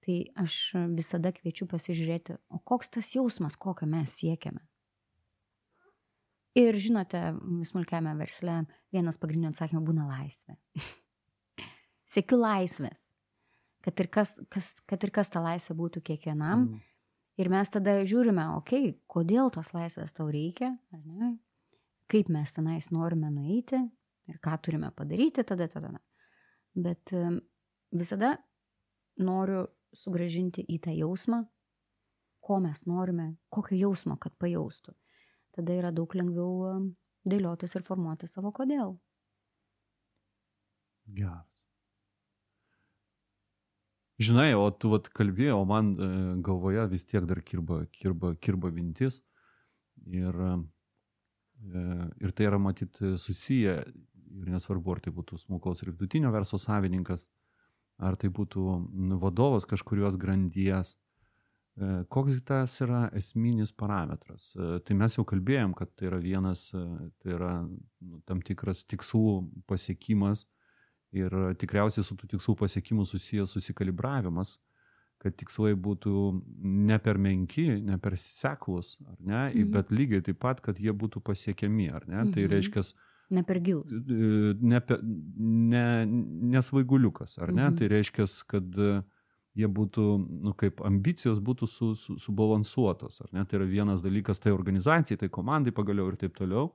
Tai 0.00 0.16
aš 0.44 0.60
visada 0.96 1.32
kviečiu 1.34 1.66
pasižiūrėti, 1.68 2.38
o 2.48 2.60
koks 2.64 2.88
tas 2.94 3.10
jausmas, 3.16 3.58
kokio 3.60 3.88
mes 3.90 4.14
siekiame. 4.20 4.62
Ir 6.60 6.76
žinote, 6.76 7.20
smulkiame 7.68 8.12
versle 8.18 8.64
vienas 8.92 9.18
pagrindinių 9.20 9.54
atsakymų 9.54 9.82
būna 9.86 10.06
laisvė. 10.08 10.56
Sėkiu 12.10 12.40
laisvės, 12.40 13.04
kad 13.84 14.00
ir 14.02 14.10
kas, 14.12 14.34
kas, 14.52 14.72
kad 14.90 15.06
ir 15.06 15.12
kas 15.14 15.30
ta 15.32 15.42
laisvė 15.44 15.76
būtų 15.78 16.02
kiekvienam. 16.10 16.66
Mm. 16.66 16.80
Ir 17.40 17.48
mes 17.52 17.70
tada 17.72 18.00
žiūrime, 18.04 18.42
okei, 18.58 18.90
okay, 18.90 18.98
kodėl 19.08 19.52
tos 19.54 19.70
laisvės 19.72 20.12
tau 20.12 20.26
reikia, 20.32 20.74
ne? 20.92 21.36
kaip 22.10 22.28
mes 22.34 22.50
tenais 22.52 22.90
norime 22.90 23.30
nueiti 23.30 23.78
ir 24.28 24.40
ką 24.42 24.56
turime 24.60 24.90
padaryti 24.92 25.44
tada, 25.46 25.68
tada. 25.70 25.92
Bet 26.74 27.14
visada 27.94 28.34
noriu 29.22 29.62
sugražinti 29.96 30.66
į 30.66 30.80
tą 30.84 30.92
jausmą, 30.94 31.44
ko 32.42 32.58
mes 32.62 32.82
norime, 32.90 33.36
kokio 33.54 33.78
jausmo, 33.78 34.18
kad 34.20 34.34
pajaustų 34.42 34.92
tada 35.56 35.76
yra 35.76 35.92
daug 35.94 36.12
lengviau 36.14 36.80
dėliotis 37.28 37.76
ir 37.76 37.86
formuoti 37.86 38.28
savo 38.30 38.52
kodėl. 38.54 38.96
Geras. 41.10 41.50
Žinai, 44.20 44.52
o 44.52 44.66
tu 44.76 44.90
vat 44.92 45.08
kalbėjai, 45.16 45.54
o 45.56 45.64
man 45.64 45.94
e, 45.96 46.06
galvoje 46.44 46.82
vis 46.92 47.06
tiek 47.08 47.24
dar 47.24 47.40
kirba, 47.40 47.86
kirba, 47.88 48.34
kirba 48.36 48.68
mintis. 48.74 49.22
Ir, 50.04 50.36
e, 50.36 51.84
ir 52.20 52.34
tai 52.36 52.50
yra 52.50 52.58
matyti 52.60 53.14
susiję, 53.16 53.78
ir 54.42 54.50
nesvarbu, 54.52 54.92
ar 54.92 55.00
tai 55.06 55.12
būtų 55.16 55.40
smulkaus 55.40 55.80
ir 55.80 55.94
vidutinio 55.94 56.32
verslo 56.34 56.60
savininkas, 56.60 57.30
ar 57.96 58.18
tai 58.20 58.28
būtų 58.28 58.66
vadovas 59.22 59.64
kažkurios 59.68 60.20
grandies, 60.20 60.98
koks 62.12 62.38
tas 62.46 62.74
yra 62.84 63.08
esminis 63.16 63.72
parametras? 63.72 64.50
E, 64.54 64.78
tai 64.86 64.96
mes 64.98 65.16
jau 65.16 65.24
kalbėjom, 65.28 65.74
kad 65.78 65.92
tai 65.96 66.08
yra 66.10 66.20
vienas, 66.22 66.68
e, 66.76 66.86
tai 67.22 67.34
yra 67.36 67.52
nu, 67.66 68.20
tam 68.28 68.42
tikras 68.44 68.84
tikslų 68.90 69.42
pasiekimas 69.70 70.46
ir 71.16 71.34
tikriausiai 71.60 72.06
su 72.06 72.16
tų 72.18 72.30
tikslų 72.34 72.56
pasiekimu 72.60 73.06
susijęs 73.08 73.56
susikalibravimas, 73.56 74.56
kad 75.20 75.36
tikslai 75.36 75.74
būtų 75.76 76.16
ne 76.88 76.98
per 77.02 77.20
menki, 77.20 77.66
ne 77.84 77.98
per 78.00 78.16
seklus, 78.20 78.94
ar 79.04 79.16
ne, 79.18 79.44
mhm. 79.48 79.70
bet 79.74 79.92
lygiai 79.92 80.24
taip 80.24 80.40
pat, 80.40 80.62
kad 80.64 80.80
jie 80.80 80.94
būtų 80.96 81.22
pasiekiami, 81.26 81.90
ar 81.92 82.06
ne. 82.06 82.18
Tai 82.20 82.26
mhm. 82.26 82.34
Tai 82.36 82.50
reiškia, 82.56 82.90
Ne 83.30 83.44
per 83.46 83.60
gilus. 83.62 83.92
Ne, 84.10 84.80
ne, 85.70 85.82
nesvaiguliukas, 86.50 87.36
ar 87.38 87.52
ne? 87.54 87.68
Mhm. 87.68 87.76
Tai 87.78 87.88
reiškia, 87.92 88.24
kad 88.50 88.78
uh, 88.82 89.04
jie 89.58 89.66
būtų, 89.66 90.04
nu, 90.46 90.52
kaip 90.58 90.82
ambicijos 90.86 91.40
būtų 91.42 91.68
su, 91.70 91.94
su, 91.98 92.16
subalansuotos. 92.22 93.20
Ar 93.24 93.32
ne? 93.34 93.44
Tai 93.44 93.60
yra 93.60 93.66
vienas 93.70 94.04
dalykas 94.04 94.42
tai 94.42 94.54
organizacijai, 94.54 95.18
tai 95.18 95.30
komandai 95.32 95.74
pagaliau 95.74 96.10
ir 96.10 96.18
taip 96.20 96.36
toliau. 96.38 96.70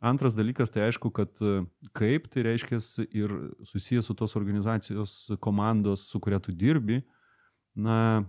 Antras 0.00 0.36
dalykas, 0.36 0.72
tai 0.72 0.86
aišku, 0.86 1.10
kad 1.12 1.40
e, 1.44 1.62
kaip 1.96 2.28
tai 2.32 2.44
reiškia 2.46 2.78
ir 3.12 3.32
susijęs 3.68 4.08
su 4.08 4.16
tos 4.16 4.36
organizacijos 4.36 5.16
komandos, 5.44 6.06
su 6.08 6.20
kuria 6.20 6.40
tu 6.40 6.54
dirbi, 6.56 7.02
na, 7.76 8.24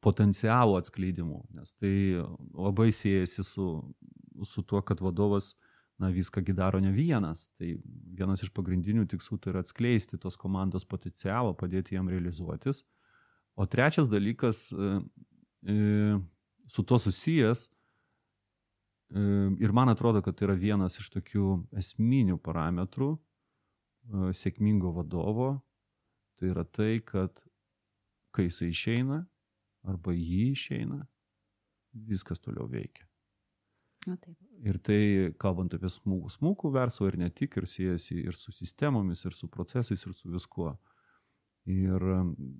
potencialo 0.00 0.76
atskleidimu, 0.78 1.40
nes 1.56 1.72
tai 1.74 2.22
labai 2.54 2.92
siejasi 2.94 3.42
su, 3.42 3.70
su 4.46 4.62
tuo, 4.62 4.82
kad 4.82 5.00
vadovas, 5.02 5.56
na, 5.98 6.12
viską 6.14 6.44
daro 6.54 6.78
ne 6.80 6.92
vienas. 6.94 7.48
Tai 7.58 7.72
vienas 8.14 8.44
iš 8.44 8.52
pagrindinių 8.54 9.08
tikslų 9.10 9.40
tai 9.42 9.54
yra 9.54 9.64
atskleisti 9.64 10.20
tos 10.20 10.38
komandos 10.38 10.86
potencialą, 10.86 11.56
padėti 11.58 11.96
jam 11.96 12.08
realizuotis. 12.08 12.84
O 13.58 13.66
trečias 13.66 14.08
dalykas 14.08 14.70
e, 14.72 14.76
e, 15.66 15.74
su 16.68 16.82
tuo 16.82 16.98
susijęs, 16.98 17.64
e, 19.10 19.20
ir 19.58 19.72
man 19.72 19.90
atrodo, 19.90 20.22
kad 20.22 20.36
tai 20.38 20.46
yra 20.46 20.54
vienas 20.54 21.00
iš 21.02 21.08
tokių 21.16 21.46
esminių 21.82 22.38
parametrų 22.38 23.16
sėkmingo 24.38 24.92
vadovo, 24.94 25.48
tai 26.38 26.52
yra 26.52 26.62
tai, 26.64 27.00
kad 27.02 27.42
kai 28.30 28.46
jisai 28.46 28.70
išeina 28.70 29.18
arba 29.90 30.14
jį 30.14 30.44
išeina, 30.54 31.00
viskas 32.06 32.38
toliau 32.38 32.68
veikia. 32.70 33.08
Na, 34.06 34.14
taip. 34.22 34.38
Ir 34.62 34.78
tai, 34.86 35.00
kalbant 35.42 35.74
apie 35.74 35.90
smūgų, 35.90 36.30
smūgų 36.38 36.70
verslą 36.78 37.10
ir 37.10 37.18
ne 37.26 37.28
tik, 37.34 37.58
ir 37.58 37.66
siejasi 37.66 38.22
ir 38.22 38.38
su 38.38 38.54
sistemomis, 38.54 39.26
ir 39.26 39.34
su 39.34 39.50
procesais, 39.50 40.06
ir 40.06 40.14
su 40.14 40.30
viskuo. 40.30 40.76
Ir 41.68 42.04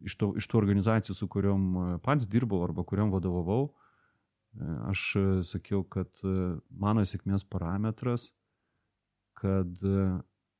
iš, 0.04 0.18
to, 0.20 0.34
iš 0.36 0.46
tų 0.50 0.58
organizacijų, 0.60 1.14
su 1.16 1.28
kuriuom 1.32 1.62
e, 1.80 1.84
pats 2.04 2.26
dirbau 2.28 2.60
arba 2.66 2.84
kuriuom 2.84 3.14
vadovavau, 3.14 3.70
e, 3.70 4.68
aš 4.90 5.04
e, 5.16 5.24
sakiau, 5.48 5.80
kad 5.88 6.20
mano 6.68 7.04
sėkmės 7.08 7.46
parametras, 7.48 8.28
kad 9.38 9.80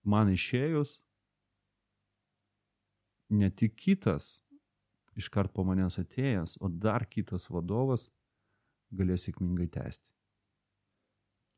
man 0.06 0.30
išėjus 0.32 0.96
ne 3.34 3.50
tik 3.50 3.74
kitas 3.76 4.38
iškart 5.18 5.52
po 5.52 5.64
manęs 5.66 5.98
atėjęs, 6.00 6.56
o 6.62 6.70
dar 6.70 7.04
kitas 7.10 7.48
vadovas 7.50 8.06
galės 8.94 9.26
sėkmingai 9.26 9.66
tęsti. 9.74 10.06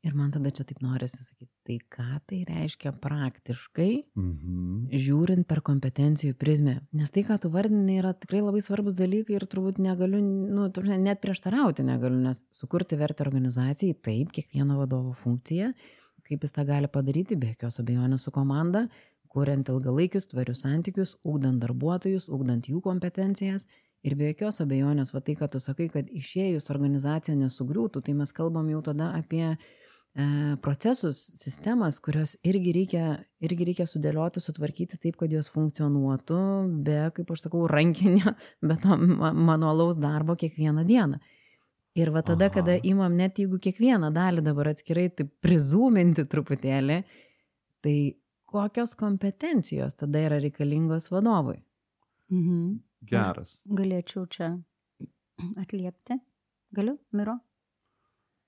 Ir 0.01 0.15
man 0.17 0.31
tada 0.33 0.49
čia 0.49 0.63
taip 0.65 0.79
norisi 0.81 1.21
sakyti, 1.21 1.51
tai 1.67 1.75
ką 1.93 2.05
tai 2.25 2.39
reiškia 2.47 2.91
praktiškai, 3.03 4.03
Mhm. 4.17 4.87
žiūrint 4.89 5.45
per 5.47 5.61
kompetencijų 5.61 6.33
prizmę. 6.33 6.81
Nes 6.91 7.11
tai, 7.11 7.21
ką 7.23 7.39
tu 7.39 7.49
vardini, 7.53 7.99
yra 7.99 8.13
tikrai 8.17 8.41
labai 8.41 8.61
svarbus 8.65 8.95
dalykai 8.97 9.35
ir 9.37 9.45
turbūt 9.45 9.77
negaliu, 9.77 10.21
nu, 10.21 10.71
prasme, 10.71 10.97
net 10.97 11.21
prieštarauti 11.21 11.85
negaliu, 11.85 12.17
nes 12.17 12.41
sukurti 12.51 12.97
vertę 12.97 13.21
organizacijai, 13.27 13.93
taip, 14.01 14.31
kiekvieno 14.31 14.77
vadovo 14.79 15.13
funkcija, 15.13 15.71
kaip 16.25 16.41
jis 16.41 16.51
tą 16.51 16.65
gali 16.65 16.87
padaryti, 16.87 17.37
be 17.37 17.53
jokios 17.53 17.77
abejonės 17.79 18.25
su 18.25 18.31
komanda, 18.31 18.87
kuriant 19.29 19.69
ilgalaikius 19.69 20.27
tvarius 20.27 20.61
santykius, 20.65 21.15
ugdant 21.23 21.61
darbuotojus, 21.61 22.27
ugdant 22.27 22.65
jų 22.67 22.81
kompetencijas. 22.81 23.67
Ir 24.03 24.15
be 24.15 24.31
jokios 24.33 24.57
abejonės, 24.63 25.13
va 25.13 25.21
tai, 25.21 25.35
kad 25.35 25.51
tu 25.51 25.59
sakai, 25.59 25.87
kad 25.93 26.07
išėjus 26.09 26.71
organizacija 26.73 27.35
nesugriūtų, 27.37 28.01
tai 28.01 28.13
mes 28.17 28.31
kalbam 28.31 28.67
jau 28.69 28.81
tada 28.81 29.11
apie 29.13 29.57
procesus, 30.61 31.21
sistemas, 31.39 31.99
kurios 32.03 32.33
irgi 32.43 32.73
reikia, 32.75 33.03
irgi 33.39 33.67
reikia 33.69 33.85
sudėlioti, 33.87 34.41
sutvarkyti 34.43 34.97
taip, 34.99 35.15
kad 35.21 35.31
jos 35.31 35.47
funkcionuotų 35.53 36.39
be, 36.83 36.97
kaip 37.15 37.31
aš 37.31 37.45
sakau, 37.45 37.63
rankinio, 37.71 38.33
be 38.67 38.75
to 38.83 38.97
ma- 38.97 39.31
manualaus 39.31 39.99
darbo 40.01 40.35
kiekvieną 40.35 40.83
dieną. 40.89 41.19
Ir 41.95 42.11
va 42.15 42.21
tada, 42.23 42.47
Aha. 42.47 42.53
kada 42.55 42.75
imam 42.87 43.15
net 43.19 43.39
jeigu 43.39 43.57
kiekvieną 43.59 44.13
dalį 44.15 44.43
dabar 44.45 44.69
atskirai 44.71 45.09
taip 45.15 45.31
prizūminti 45.43 46.23
truputėlį, 46.31 47.01
tai 47.83 47.95
kokios 48.51 48.93
kompetencijos 48.99 49.95
tada 49.99 50.21
yra 50.27 50.39
reikalingos 50.43 51.09
vadovui? 51.11 51.57
Mhm. 52.31 52.79
Geras. 53.09 53.57
Galėčiau 53.67 54.27
čia 54.29 54.51
atliepti. 55.59 56.19
Galiu, 56.71 56.99
Miro? 57.11 57.39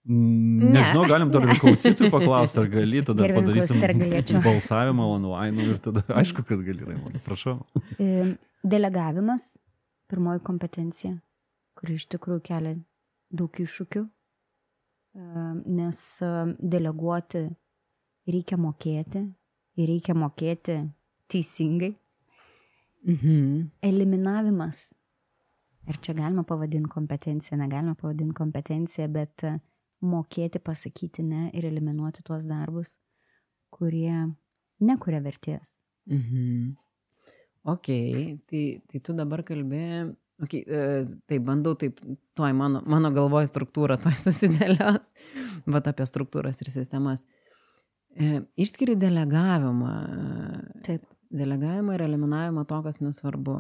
Mm, 0.04 0.74
Nežinau, 0.76 1.04
galim 1.08 1.30
dar 1.32 1.46
ir 1.48 1.60
klausytojų 1.62 2.10
paklausti, 2.12 2.60
ar 2.60 2.72
gali, 2.72 3.04
tada 3.08 3.24
Gerbiami 3.24 3.40
padarysim 3.40 3.84
galėčiau? 3.84 4.42
balsavimą 4.44 5.06
online 5.16 5.68
ir 5.70 5.78
tada 5.84 6.04
aišku, 6.12 6.44
kad 6.50 6.66
gali, 6.66 6.84
Raimondai, 6.90 7.22
prašau. 7.24 7.62
E, 7.96 8.34
Delegavimas, 8.64 9.54
pirmoji 10.12 10.44
kompetencija, 10.44 11.14
kuri 11.80 11.96
iš 12.02 12.10
tikrųjų 12.12 12.44
kelia 12.50 12.76
daug 13.32 13.64
iššūkių, 13.64 14.04
E, 15.14 15.22
nes 15.66 16.00
e, 16.26 16.30
deleguoti 16.58 17.44
reikia 18.34 18.58
mokėti 18.58 19.22
ir 19.78 19.90
reikia 19.92 20.16
mokėti 20.18 20.80
teisingai. 21.30 21.92
Mhm. 23.06 23.70
Eliminavimas. 23.86 24.88
Ir 25.92 26.00
čia 26.00 26.16
galima 26.16 26.46
pavadinti 26.48 26.90
kompetenciją, 26.90 27.60
negalima 27.60 27.94
pavadinti 28.00 28.34
kompetenciją, 28.40 29.10
bet 29.14 29.46
e, 29.46 29.54
mokėti 30.04 30.62
pasakyti 30.64 31.24
ne 31.26 31.48
ir 31.56 31.68
eliminuoti 31.70 32.24
tuos 32.28 32.48
darbus, 32.50 32.98
kurie 33.74 34.34
nekuria 34.84 35.22
vertės. 35.24 35.80
Mhm. 36.12 36.74
Ok, 37.64 37.88
tai, 38.52 38.64
tai 38.92 39.00
tu 39.00 39.16
dabar 39.16 39.40
kalbėjai, 39.48 40.10
okay, 40.44 40.66
e, 40.68 41.06
tai 41.32 41.38
bandau 41.40 41.78
taip, 41.80 42.02
toj 42.36 42.52
mano, 42.60 42.82
mano 42.92 43.12
galvoje 43.16 43.48
struktūra, 43.54 43.96
toj 44.04 44.18
susidėlios, 44.26 45.08
bet 45.64 45.88
apie 45.88 46.08
struktūras 46.10 46.60
ir 46.60 46.74
sistemas. 46.74 47.24
E, 48.20 48.44
išskiri 48.60 48.98
delegavimą. 49.00 49.96
Taip. 50.86 51.08
Delegavimą 51.34 51.96
ir 51.96 52.04
eliminavimą 52.06 52.62
to, 52.70 52.78
kas 52.86 53.00
nesvarbu. 53.02 53.56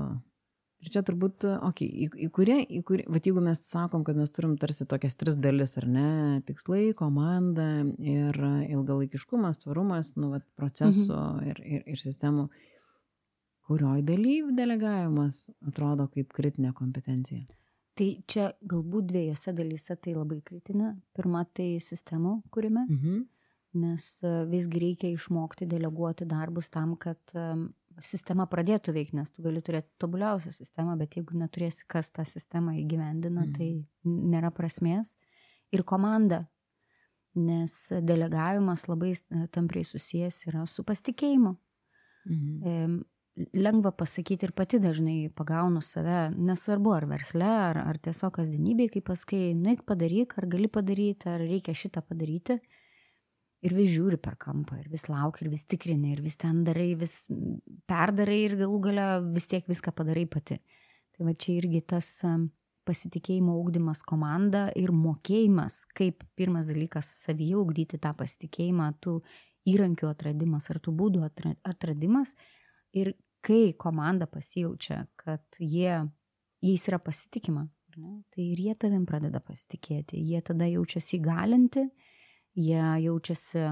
Ir 0.83 0.91
čia 0.91 0.99
turbūt, 1.07 1.45
okei, 1.63 1.87
okay, 1.87 1.87
į, 2.03 2.25
į 2.25 2.29
kurį, 2.35 2.57
į 2.75 2.81
kurį, 2.83 3.05
va 3.07 3.21
jeigu 3.23 3.41
mes 3.45 3.61
sakom, 3.63 4.03
kad 4.03 4.17
mes 4.19 4.33
turim 4.35 4.57
tarsi 4.59 4.83
tokias 4.89 5.15
tris 5.15 5.37
dalis, 5.39 5.77
ar 5.79 5.87
ne, 5.87 6.09
tikslai, 6.43 6.89
komanda 6.99 7.67
ir 8.03 8.36
ilgalaikiškumas, 8.67 9.62
tvarumas, 9.63 10.12
nu, 10.19 10.34
va, 10.34 10.41
procesų 10.60 11.08
mhm. 11.15 11.51
ir, 11.53 11.62
ir, 11.63 11.86
ir 11.95 12.03
sistemų, 12.03 12.49
kurioj 13.69 14.03
dalyvių 14.03 14.51
delegavimas 14.58 15.45
atrodo 15.63 16.10
kaip 16.12 16.36
kritinė 16.36 16.73
kompetencija. 16.75 17.45
Tai 17.95 18.10
čia 18.27 18.49
galbūt 18.65 19.08
dviejose 19.12 19.53
dalyse 19.55 19.95
tai 20.01 20.15
labai 20.17 20.41
kritinė. 20.43 20.95
Pirma, 21.15 21.45
tai 21.45 21.77
sistemų 21.79 22.41
kūrime, 22.51 22.88
Mhm. 22.89 23.21
nes 23.86 24.08
e, 24.25 24.34
visgi 24.49 24.84
reikia 24.84 25.13
išmokti 25.13 25.69
deleguoti 25.69 26.27
darbus 26.27 26.69
tam, 26.69 26.97
kad 26.97 27.19
sistema 28.01 28.45
pradėtų 28.49 28.93
veikti, 28.95 29.15
nes 29.15 29.29
tu 29.32 29.43
gali 29.43 29.62
turėti 29.62 29.89
tobuliausią 29.99 30.51
sistemą, 30.51 30.97
bet 30.97 31.15
jeigu 31.17 31.38
neturėsi, 31.38 31.86
kas 31.88 32.10
tą 32.12 32.25
sistemą 32.25 32.73
įgyvendina, 32.82 33.45
Mhm. 33.45 33.53
tai 33.53 33.86
nėra 34.06 34.51
prasmės. 34.51 35.15
Ir 35.71 35.84
komanda, 35.84 36.47
nes 37.36 37.89
delegavimas 38.01 38.88
labai 38.88 39.13
tampriai 39.51 39.84
susijęs 39.84 40.45
yra 40.47 40.65
su 40.67 40.84
pasitikėjimu. 40.84 41.58
Mhm. 42.29 43.03
Lengva 43.53 43.89
pasakyti 43.91 44.43
ir 44.45 44.51
pati 44.51 44.77
dažnai 44.77 45.32
pagaunu 45.34 45.82
save, 45.82 46.29
nesvarbu 46.38 46.91
ar 46.93 47.06
versle, 47.10 47.43
ar, 47.43 47.77
ar 47.77 47.97
tiesiog 47.97 48.32
kasdienybėje, 48.36 48.91
kai 48.93 49.01
paskai, 49.01 49.53
nueik 49.58 49.82
padaryk, 49.89 50.38
ar 50.38 50.45
gali 50.45 50.67
padaryti, 50.67 51.25
ar 51.25 51.39
reikia 51.39 51.73
šitą 51.73 52.03
padaryti. 52.06 52.60
Ir 53.63 53.76
vis 53.78 53.93
žiūri 53.93 54.17
per 54.19 54.36
kampą, 54.41 54.76
ir 54.82 54.89
vis 54.91 55.06
lauki, 55.08 55.45
ir 55.45 55.54
vis 55.54 55.63
tikrini, 55.63 56.12
ir 56.15 56.23
vis 56.23 56.36
ten 56.39 56.65
darai, 56.67 56.89
vis 56.99 57.21
perdarai 57.88 58.41
ir 58.43 58.58
galų 58.60 58.80
gale 58.89 59.06
vis 59.36 59.47
tiek 59.47 59.67
viską 59.69 59.93
padarai 59.95 60.26
pati. 60.28 60.60
Tai 61.13 61.30
va 61.30 61.36
čia 61.38 61.56
irgi 61.62 61.84
tas 61.93 62.10
pasitikėjimo 62.88 63.56
ūkdymas 63.62 64.04
komanda 64.08 64.65
ir 64.80 64.91
mokėjimas, 64.95 65.84
kaip 65.95 66.26
pirmas 66.36 66.67
dalykas 66.67 67.08
savyje 67.23 67.56
ūkdyti 67.62 67.99
tą 68.04 68.12
pasitikėjimą, 68.19 68.89
tų 69.04 69.19
įrankių 69.71 70.10
atradimas 70.10 70.67
ar 70.73 70.82
tų 70.84 70.95
būdų 70.99 71.23
atra- 71.28 71.56
atradimas. 71.67 72.34
Ir 72.91 73.13
kai 73.43 73.73
komanda 73.80 74.28
pasijaučia, 74.30 75.04
kad 75.19 75.43
jie, 75.60 76.04
jais 76.63 76.88
yra 76.89 76.99
pasitikima, 77.04 77.65
ne, 77.97 78.19
tai 78.34 78.49
ir 78.52 78.62
jie 78.67 78.76
tavim 78.80 79.06
pradeda 79.08 79.41
pasitikėti. 79.43 80.19
Jie 80.19 80.41
tada 80.45 80.67
jaučiasi 80.69 81.19
įgalinti, 81.19 81.88
jie 82.55 82.83
jaučiasi 83.05 83.65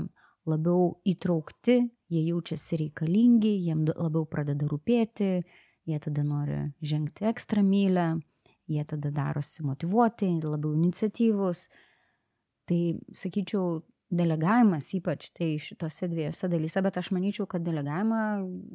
labiau 0.49 0.95
įtraukti, 1.07 1.77
jie 2.11 2.23
jaučiasi 2.25 2.79
reikalingi, 2.85 3.53
jiem 3.67 3.85
labiau 3.89 4.25
pradeda 4.29 4.67
rūpėti, 4.69 5.31
jie 5.89 6.01
tada 6.01 6.25
nori 6.25 6.59
žengti 6.85 7.27
ekstra 7.29 7.63
mylę, 7.65 8.07
jie 8.71 8.83
tada 8.87 9.11
darosi 9.13 9.65
motivuoti, 9.65 10.31
labiau 10.43 10.73
iniciatyvus. 10.77 11.67
Tai 12.69 12.81
sakyčiau, 13.17 13.81
delegavimas 14.11 14.89
ypač 14.97 15.29
tai 15.35 15.55
šitose 15.61 16.09
dviejose 16.11 16.49
dalyse, 16.51 16.83
bet 16.83 16.99
aš 16.99 17.11
manyčiau, 17.15 17.47
kad 17.49 17.63
delegavimą 17.65 18.21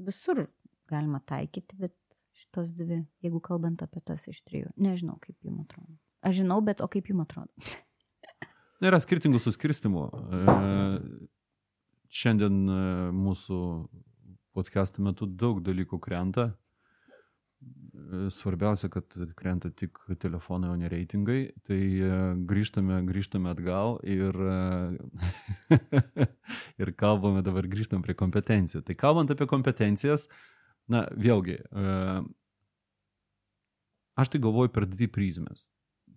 visur 0.06 0.46
galima 0.90 1.20
taikyti, 1.26 1.78
bet 1.80 1.94
šitos 2.36 2.72
dvi, 2.76 3.02
jeigu 3.24 3.40
kalbant 3.44 3.82
apie 3.84 4.02
tas 4.04 4.26
iš 4.30 4.42
trijų, 4.46 4.72
nežinau, 4.80 5.16
kaip 5.22 5.36
jums 5.44 5.66
atrodo. 5.66 5.96
Aš 6.26 6.40
žinau, 6.42 6.60
bet 6.64 6.82
o 6.84 6.88
kaip 6.90 7.08
jums 7.10 7.26
atrodo? 7.26 7.76
Yra 8.84 8.98
skirtingų 9.00 9.40
suskirstimų. 9.40 10.04
E, 10.12 10.40
Šiandien 12.12 12.56
e, 12.68 12.80
mūsų 13.16 13.58
podcast'o 14.56 15.04
metu 15.04 15.28
daug 15.28 15.62
dalykų 15.64 15.96
krenta. 16.04 16.50
E, 17.64 18.26
Svarbiausia, 18.36 18.90
kad 18.92 19.16
krenta 19.38 19.70
tik 19.72 19.96
telefonai, 20.20 20.74
o 20.74 20.76
ne 20.76 20.90
reitingai. 20.92 21.38
Tai 21.64 21.78
grįžtame, 22.50 23.00
grįžtame 23.08 23.48
atgal 23.54 23.96
ir, 24.04 24.36
ir 26.84 26.92
kalbame 27.00 27.40
dabar, 27.46 27.70
grįžtam 27.72 28.04
prie 28.04 28.16
kompetencijų. 28.18 28.84
Tai 28.84 28.98
kalbant 29.00 29.32
apie 29.32 29.48
kompetencijas, 29.48 30.28
na, 30.92 31.06
vėlgi, 31.16 31.62
aš 34.20 34.30
tai 34.30 34.42
galvoju 34.44 34.74
per 34.76 34.84
dvi 34.92 35.08
prizmes. 35.10 35.70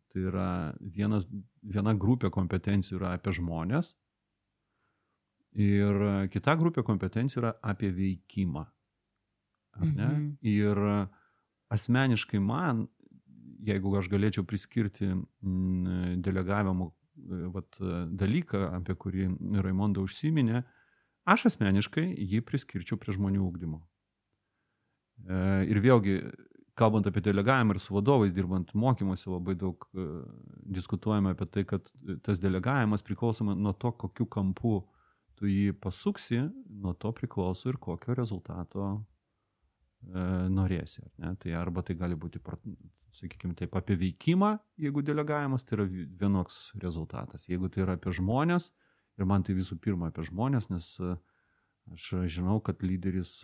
Tai 0.10 0.22
yra 0.32 0.50
vienas, 0.82 1.28
viena 1.62 1.94
grupė 1.94 2.32
kompetencijų 2.34 2.98
yra 2.98 3.14
apie 3.18 3.34
žmonės 3.38 3.94
ir 5.54 6.00
kita 6.34 6.56
grupė 6.58 6.84
kompetencijų 6.86 7.44
yra 7.44 7.52
apie 7.66 7.92
veikimą. 7.94 8.66
Mhm. 9.80 10.32
Ir 10.50 10.82
asmeniškai 11.70 12.42
man, 12.42 12.88
jeigu 13.66 13.94
aš 14.00 14.10
galėčiau 14.12 14.46
priskirti 14.48 15.08
mm, 15.14 16.22
delegavimo 16.26 16.90
vat, 17.54 17.78
dalyką, 18.22 18.64
apie 18.80 18.96
kurį 18.96 19.30
Raimonda 19.64 20.02
užsiminė, 20.02 20.64
aš 21.30 21.50
asmeniškai 21.52 22.08
jį 22.18 22.42
priskirčiau 22.48 23.00
prie 23.00 23.16
žmonių 23.16 23.44
ūkdymo. 23.46 23.82
E, 25.28 25.40
Ir 25.70 25.82
vėlgi, 25.84 26.16
kalbant 26.80 27.08
apie 27.10 27.24
delegavimą 27.26 27.76
ir 27.76 27.82
su 27.84 27.94
vadovais 27.96 28.34
dirbant 28.36 28.72
mokymuose, 28.74 29.28
labai 29.30 29.56
daug 29.60 29.84
e, 29.94 30.08
diskutuojame 30.80 31.36
apie 31.36 31.50
tai, 31.52 31.66
kad 31.68 31.92
tas 32.26 32.40
delegavimas 32.42 33.04
priklausoma 33.06 33.56
nuo 33.56 33.76
to, 33.76 33.92
kokiu 34.06 34.28
kampu 34.32 34.80
tu 35.40 35.48
jį 35.48 35.76
pasuksi, 35.80 36.42
nuo 36.84 36.96
to 37.00 37.12
priklauso 37.16 37.72
ir 37.72 37.80
kokio 37.80 38.16
rezultato 38.18 38.92
norėsi. 40.50 41.04
Ne? 41.20 41.34
Tai 41.40 41.56
arba 41.60 41.84
tai 41.84 41.96
gali 42.00 42.16
būti, 42.16 42.40
sakykime, 43.16 43.56
taip 43.58 43.76
apie 43.76 43.98
veikimą, 44.00 44.54
jeigu 44.80 45.04
delegavimas, 45.04 45.66
tai 45.68 45.78
yra 45.78 45.88
vienoks 45.90 46.70
rezultatas. 46.80 47.48
Jeigu 47.50 47.70
tai 47.70 47.84
yra 47.84 47.98
apie 47.98 48.14
žmonės, 48.16 48.70
ir 49.20 49.28
man 49.28 49.44
tai 49.44 49.58
visų 49.58 49.80
pirma 49.84 50.10
apie 50.10 50.24
žmonės, 50.30 50.70
nes 50.72 50.94
aš 51.96 52.10
žinau, 52.32 52.60
kad 52.64 52.84
lyderis 52.84 53.40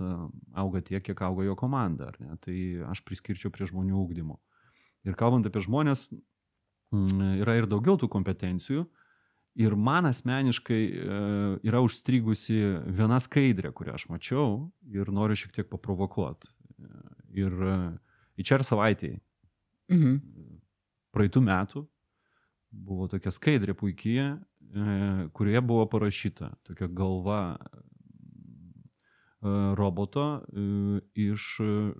auga 0.53 0.81
tiek, 0.85 1.03
kiek 1.05 1.21
auga 1.25 1.45
jo 1.47 1.55
komanda. 1.59 2.11
Tai 2.43 2.57
aš 2.91 3.03
priskirčiau 3.07 3.53
prie 3.53 3.67
žmonių 3.69 3.97
ūkdymo. 4.03 4.37
Ir 5.05 5.17
kalbant 5.19 5.45
apie 5.47 5.61
žmonės, 5.65 6.07
yra 7.41 7.57
ir 7.59 7.69
daugiau 7.69 7.97
tų 8.01 8.09
kompetencijų. 8.11 8.85
Ir 9.55 9.71
man 9.79 10.03
asmeniškai 10.09 10.79
e, 10.83 11.19
yra 11.63 11.79
užstrigusi 11.79 12.57
viena 12.91 13.21
skaidrė, 13.23 13.71
kurią 13.71 13.93
aš 13.95 14.09
mačiau 14.11 14.65
ir 14.91 15.07
noriu 15.15 15.37
šiek 15.39 15.53
tiek 15.55 15.69
paprovokuoti. 15.71 16.49
Ir 17.39 17.55
į 18.35 18.43
čia 18.43 18.59
ir 18.59 18.65
savaitėje, 18.67 19.19
mhm. 19.91 20.17
praeitų 21.15 21.43
metų, 21.45 21.85
buvo 22.75 23.07
tokia 23.11 23.31
skaidrė 23.31 23.75
puikiai, 23.77 24.35
e, 24.35 25.27
kurioje 25.35 25.63
buvo 25.63 25.85
parašyta 25.91 26.51
tokia 26.67 26.89
galva 26.91 27.39
e, 27.55 27.83
roboto 29.77 30.25
iš 31.13 31.47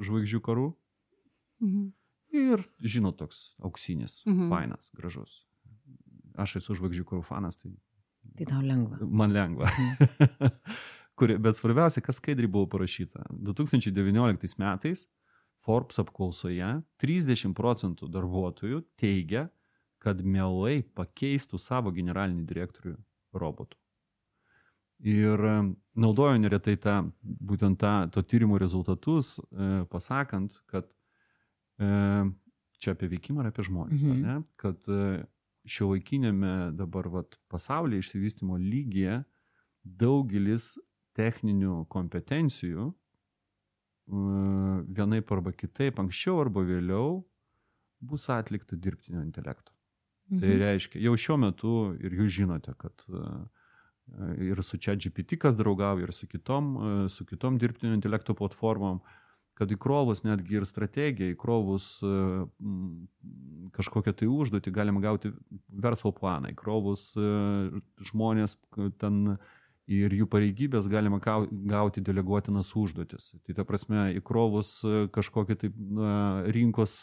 žvaigždžių 0.01 0.41
karų. 0.45 0.69
Mhm. 1.63 1.91
Ir, 2.36 2.65
žinot, 2.84 3.15
toks 3.21 3.53
auksinis, 3.63 4.19
mhm. 4.27 4.49
fainas, 4.51 4.89
gražus 4.97 5.45
aš 6.39 6.60
esu 6.60 6.75
žvaigždžių 6.79 7.08
karų 7.08 7.23
fanas, 7.25 7.58
tai... 7.60 7.73
Tai 8.36 8.47
tau 8.49 8.62
lengva. 8.65 8.99
Man 9.05 9.34
lengva. 9.36 9.69
Mhm. 9.69 10.51
Kuri, 11.19 11.38
bet 11.39 11.55
svarbiausia, 11.55 12.03
kas 12.03 12.19
skaidriai 12.19 12.51
buvo 12.51 12.67
parašyta. 12.73 13.23
2019 13.31 14.60
metais 14.60 15.05
Forbes 15.63 16.01
apklausoje 16.01 16.73
30 17.01 17.55
procentų 17.58 18.10
darbuotojų 18.12 18.81
teigia, 18.99 19.47
kad 20.03 20.19
mielai 20.21 20.84
pakeistų 20.97 21.58
savo 21.62 21.93
generalinį 21.95 22.43
direktorių 22.49 22.97
robotų. 23.34 23.79
Ir 25.06 25.46
e, 25.46 25.56
naudoju 26.02 26.39
neretai 26.41 26.76
tą, 26.82 26.96
būtent 27.22 27.80
tą, 27.82 27.94
to 28.13 28.24
tyrimo 28.26 28.58
rezultatus, 28.62 29.36
e, 29.38 29.86
pasakant, 29.91 30.58
kad 30.72 30.89
e, 31.80 31.89
čia 32.82 32.96
apie 32.96 33.10
veikimą 33.13 33.44
ar 33.44 33.52
apie 33.52 33.68
žmonės, 33.68 34.02
mhm. 34.02 34.26
ne, 34.26 34.38
kad 34.60 34.89
e, 34.89 35.24
šiuolaikinėme 35.70 36.56
dabar 36.78 37.10
vat, 37.13 37.39
pasaulyje 37.52 38.04
išsivystimo 38.06 38.58
lygyje 38.62 39.24
daugelis 39.86 40.76
techninių 41.15 41.86
kompetencijų 41.89 42.91
vienaip 44.06 45.32
arba 45.34 45.50
kitaip, 45.56 45.98
anksčiau 45.98 46.44
arba 46.44 46.62
vėliau 46.68 47.24
bus 48.06 48.28
atlikta 48.30 48.78
dirbtinio 48.78 49.24
intelekto. 49.24 49.72
Tai 50.30 50.36
mhm. 50.36 50.41
Tai 50.44 50.58
reiškia, 50.62 51.02
jau 51.06 51.13
šiuo 51.18 51.38
metu 51.41 51.72
ir 51.98 52.13
jūs 52.20 52.36
žinote, 52.36 52.76
kad 52.78 53.06
ir 54.41 54.63
su 54.63 54.78
čia 54.78 54.96
GPT 54.96 55.39
kas 55.41 55.58
draugauja, 55.58 56.06
ir 56.08 56.13
su 56.13 56.28
kitom, 56.28 56.76
su 57.10 57.26
kitom 57.26 57.58
dirbtinio 57.62 57.96
intelekto 57.98 58.36
platformom, 58.38 59.02
uh, 59.02 59.26
kad 59.56 59.72
įkrovus 59.72 60.24
netgi 60.26 60.60
ir 60.60 60.68
strategiją, 60.68 61.32
įkrovus 61.34 61.88
e, 62.04 62.13
kažkokią 63.76 64.13
tai 64.20 64.28
užduotį 64.32 64.74
galima 64.76 65.04
gauti 65.04 65.32
verslo 65.72 66.12
planą, 66.15 66.52
įkrovus 66.52 67.08
e, 67.15 67.30
žmonės 68.12 68.58
ten 69.00 69.38
ir 69.86 70.15
jų 70.18 70.28
pareigybės 70.28 70.89
galima 70.91 71.22
gauti 71.22 72.04
deleguotinas 72.04 72.74
užduotis. 72.76 73.30
Tai 73.46 73.56
ta 73.56 73.68
prasme, 73.68 74.10
įkrovus 74.20 74.76
e, 74.84 75.06
kažkokią 75.15 75.60
tai 75.62 75.72
rinkos 76.56 76.98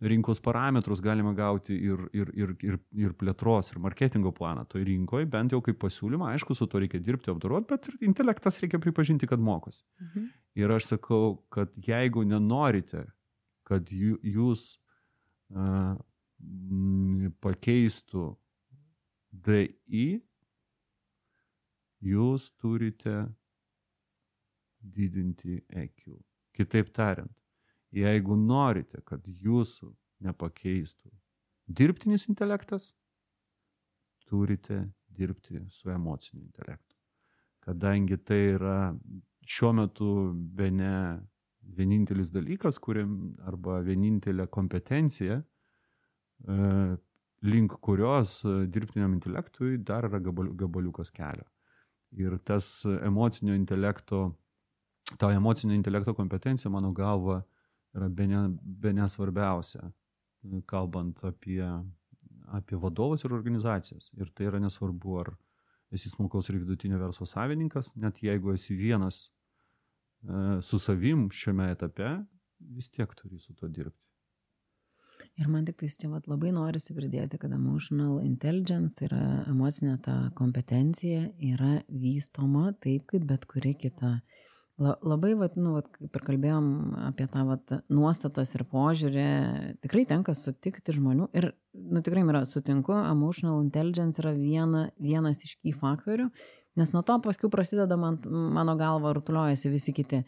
rinkos 0.00 0.40
parametrus 0.42 1.00
galima 1.02 1.32
gauti 1.34 1.74
ir, 1.74 2.04
ir, 2.14 2.30
ir, 2.36 2.54
ir, 2.62 2.78
ir 2.94 3.14
plėtros, 3.18 3.72
ir 3.72 3.80
marketingo 3.82 4.32
planą 4.34 4.64
toj 4.70 4.84
rinkoje, 4.86 5.26
bent 5.30 5.54
jau 5.54 5.60
kaip 5.64 5.80
pasiūlymą, 5.82 6.30
aišku, 6.34 6.54
su 6.54 6.68
to 6.70 6.82
reikia 6.82 7.00
dirbti, 7.02 7.32
apdoroti, 7.32 7.68
bet 7.72 7.88
ir 7.90 8.10
intelektas 8.10 8.60
reikia 8.62 8.80
pripažinti, 8.82 9.28
kad 9.30 9.42
mokosi. 9.42 9.82
Mhm. 10.02 10.28
Ir 10.58 10.74
aš 10.74 10.92
sakau, 10.94 11.38
kad 11.54 11.74
jeigu 11.86 12.24
nenorite, 12.26 13.04
kad 13.68 13.90
jūs 13.92 14.70
uh, 15.54 15.98
pakeistų 17.42 18.30
DI, 19.32 20.06
jūs 22.00 22.48
turite 22.62 23.26
didinti 24.78 25.58
EQ. 25.68 26.16
Kitaip 26.54 26.90
tariant, 26.94 27.34
Jeigu 27.94 28.36
norite, 28.36 29.00
kad 29.08 29.24
jūsų 29.24 29.88
nepakeistų 30.26 31.10
dirbtinis 31.68 32.26
intelektas, 32.28 32.92
turite 34.28 34.82
dirbti 35.08 35.62
su 35.70 35.90
emociniu 35.90 36.44
intelektu. 36.44 36.96
Kadangi 37.64 38.18
tai 38.24 38.40
yra 38.54 38.78
šiuo 39.48 39.72
metu 39.76 40.08
be 40.34 40.70
ne 40.70 40.94
vienintelis 41.76 42.30
dalykas, 42.32 42.78
kuriam 42.80 43.34
arba 43.48 43.80
vienintelė 43.84 44.48
kompetencija, 44.52 45.40
e, 45.40 46.56
link 47.48 47.76
kurios 47.84 48.40
dirbtiniam 48.72 49.14
intelektui 49.16 49.76
dar 49.78 50.08
yra 50.08 50.20
gabaliukas 50.20 51.12
kelio. 51.14 51.46
Ir 52.16 52.38
tas 52.44 52.86
emocinio 53.04 53.54
intelekto, 53.56 54.32
ta 55.20 55.30
emocinio 55.32 55.76
intelekto 55.76 56.14
kompetencija, 56.16 56.72
mano 56.72 56.92
galva, 56.96 57.42
yra 57.96 58.08
bene, 58.08 58.48
bene 58.60 59.08
svarbiausia, 59.08 59.90
kalbant 60.68 61.22
apie, 61.26 61.64
apie 62.54 62.78
vadovus 62.80 63.24
ir 63.24 63.34
organizacijas. 63.36 64.10
Ir 64.18 64.32
tai 64.34 64.48
yra 64.50 64.60
nesvarbu, 64.62 65.18
ar 65.22 65.32
esi 65.94 66.10
smulkaus 66.12 66.50
ir 66.50 66.60
vidutinio 66.60 67.00
verslo 67.00 67.26
savininkas, 67.26 67.94
net 67.96 68.20
jeigu 68.22 68.52
esi 68.52 68.76
vienas 68.76 69.28
e, 69.28 70.60
su 70.62 70.78
savim 70.78 71.28
šiame 71.32 71.70
etape, 71.72 72.18
vis 72.76 72.90
tiek 72.92 73.14
turi 73.16 73.40
su 73.40 73.54
to 73.54 73.68
dirbti. 73.68 74.04
Ir 75.38 75.46
man 75.50 75.64
tik 75.66 75.76
tai 75.78 75.88
čia 75.90 76.08
vat, 76.10 76.26
labai 76.30 76.50
norisi 76.54 76.94
pridėti, 76.94 77.38
kad 77.38 77.52
emotional 77.54 78.18
intelligence, 78.24 78.96
tai 78.98 79.06
yra 79.06 79.22
emocinė 79.50 79.94
ta 80.02 80.16
kompetencija, 80.38 81.28
yra 81.38 81.78
vystoma 81.88 82.72
taip, 82.82 83.06
kaip 83.12 83.26
bet 83.26 83.46
kuri 83.50 83.76
kita 83.78 84.16
La, 84.16 84.37
labai, 84.78 85.32
vat, 85.38 85.56
nu, 85.58 85.74
vat, 85.76 85.88
kaip 85.94 86.14
ir 86.14 86.24
kalbėjom 86.26 86.66
apie 87.08 87.26
tą 87.30 87.42
vat, 87.48 87.74
nuostatas 87.90 88.54
ir 88.54 88.64
požiūrį, 88.70 89.24
tikrai 89.82 90.04
tenka 90.08 90.34
sutikti 90.38 90.94
žmonių 90.94 91.28
ir, 91.38 91.50
nu, 91.74 92.02
tikrai 92.04 92.22
yra 92.22 92.44
sutinku, 92.46 92.94
emotional 93.10 93.58
intelligence 93.64 94.22
yra 94.22 94.34
viena, 94.36 94.88
vienas 95.02 95.42
iš 95.46 95.56
key 95.58 95.74
faktorių, 95.74 96.28
nes 96.78 96.94
nuo 96.94 97.02
to 97.06 97.18
paskui 97.24 97.50
prasideda 97.50 97.98
man, 97.98 98.20
mano 98.54 98.76
galva 98.78 99.14
rutuliojasi 99.16 99.72
visi 99.72 99.96
kiti. 99.96 100.22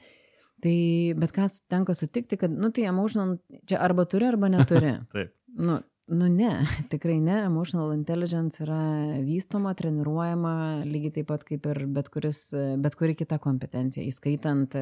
Tai, 0.61 0.77
bet 1.17 1.31
ką 1.33 1.47
tenka 1.73 1.95
sutikti, 1.97 2.37
kad, 2.41 2.53
nu, 2.53 2.69
tai 2.75 2.85
emotional, 2.91 3.39
čia 3.71 3.79
arba 3.81 4.05
turi, 4.11 4.27
arba 4.29 4.51
neturi. 4.53 4.99
Taip. 5.15 5.33
Nu, 5.57 5.79
Nu 6.11 6.27
ne, 6.29 6.67
tikrai 6.93 7.21
ne. 7.23 7.37
Emotional 7.47 7.93
intelligence 7.95 8.63
yra 8.65 8.81
vystoma, 9.27 9.75
treniruojama 9.79 10.55
lygiai 10.87 11.21
taip 11.21 11.31
pat 11.31 11.45
kaip 11.47 11.69
ir 11.71 11.85
bet, 11.87 12.11
kuris, 12.13 12.49
bet 12.83 12.97
kuri 12.99 13.15
kita 13.19 13.39
kompetencija, 13.43 14.03
įskaitant, 14.11 14.75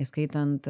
įskaitant 0.00 0.66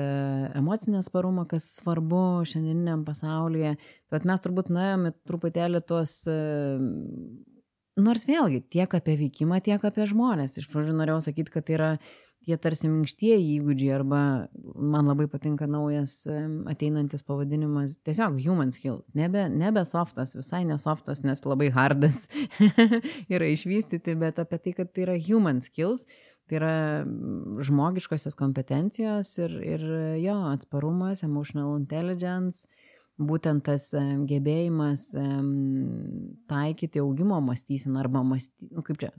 emocinę 0.60 1.00
sparumą, 1.06 1.46
kas 1.48 1.70
svarbu 1.78 2.42
šiandieniniam 2.50 3.06
pasaulyje. 3.08 3.76
Bet 4.12 4.28
mes 4.28 4.44
turbūt 4.44 4.68
nuėjome 4.74 5.14
truputėlį 5.28 5.84
tuos 5.88 6.18
Nors 8.00 8.22
vėlgi, 8.24 8.62
tiek 8.72 8.92
apie 8.96 9.16
veikimą, 9.18 9.58
tiek 9.66 9.82
apie 9.84 10.06
žmonės. 10.08 10.56
Iš 10.60 10.68
pradžių 10.72 10.94
norėjau 10.96 11.20
sakyti, 11.26 11.52
kad 11.52 11.66
tai 11.66 11.74
yra 11.76 11.88
tie 12.46 12.56
tarsi 12.60 12.88
minkštieji 12.88 13.56
įgūdžiai 13.58 13.92
arba 13.98 14.20
man 14.74 15.08
labai 15.10 15.26
patinka 15.30 15.68
naujas 15.70 16.22
ateinantis 16.70 17.24
pavadinimas 17.26 17.98
tiesiog 18.06 18.38
human 18.40 18.72
skills, 18.72 19.10
nebe, 19.16 19.46
nebe 19.52 19.84
softas, 19.88 20.34
visai 20.38 20.62
nesoftas, 20.68 21.22
nes 21.26 21.44
labai 21.44 21.70
hardas 21.74 22.18
yra 23.34 23.50
išvystyti, 23.52 24.16
bet 24.20 24.40
apie 24.42 24.60
tai, 24.64 24.76
kad 24.80 24.92
tai 24.94 25.06
yra 25.06 25.16
human 25.20 25.60
skills, 25.64 26.06
tai 26.48 26.60
yra 26.60 26.74
žmogiškosios 27.66 28.38
kompetencijos 28.38 29.34
ir, 29.44 29.58
ir 29.76 29.84
jo 30.24 30.38
atsparumas, 30.50 31.24
emotional 31.26 31.76
intelligence, 31.78 32.64
būtent 33.20 33.66
tas 33.68 33.90
gebėjimas 34.30 35.10
taikyti 36.48 37.04
augimo 37.04 37.40
mąstyseną 37.44 38.00
arba 38.00 38.24
mąstyti, 38.24 38.70
nu 38.72 38.84
kaip 38.86 39.00
čia, 39.02 39.12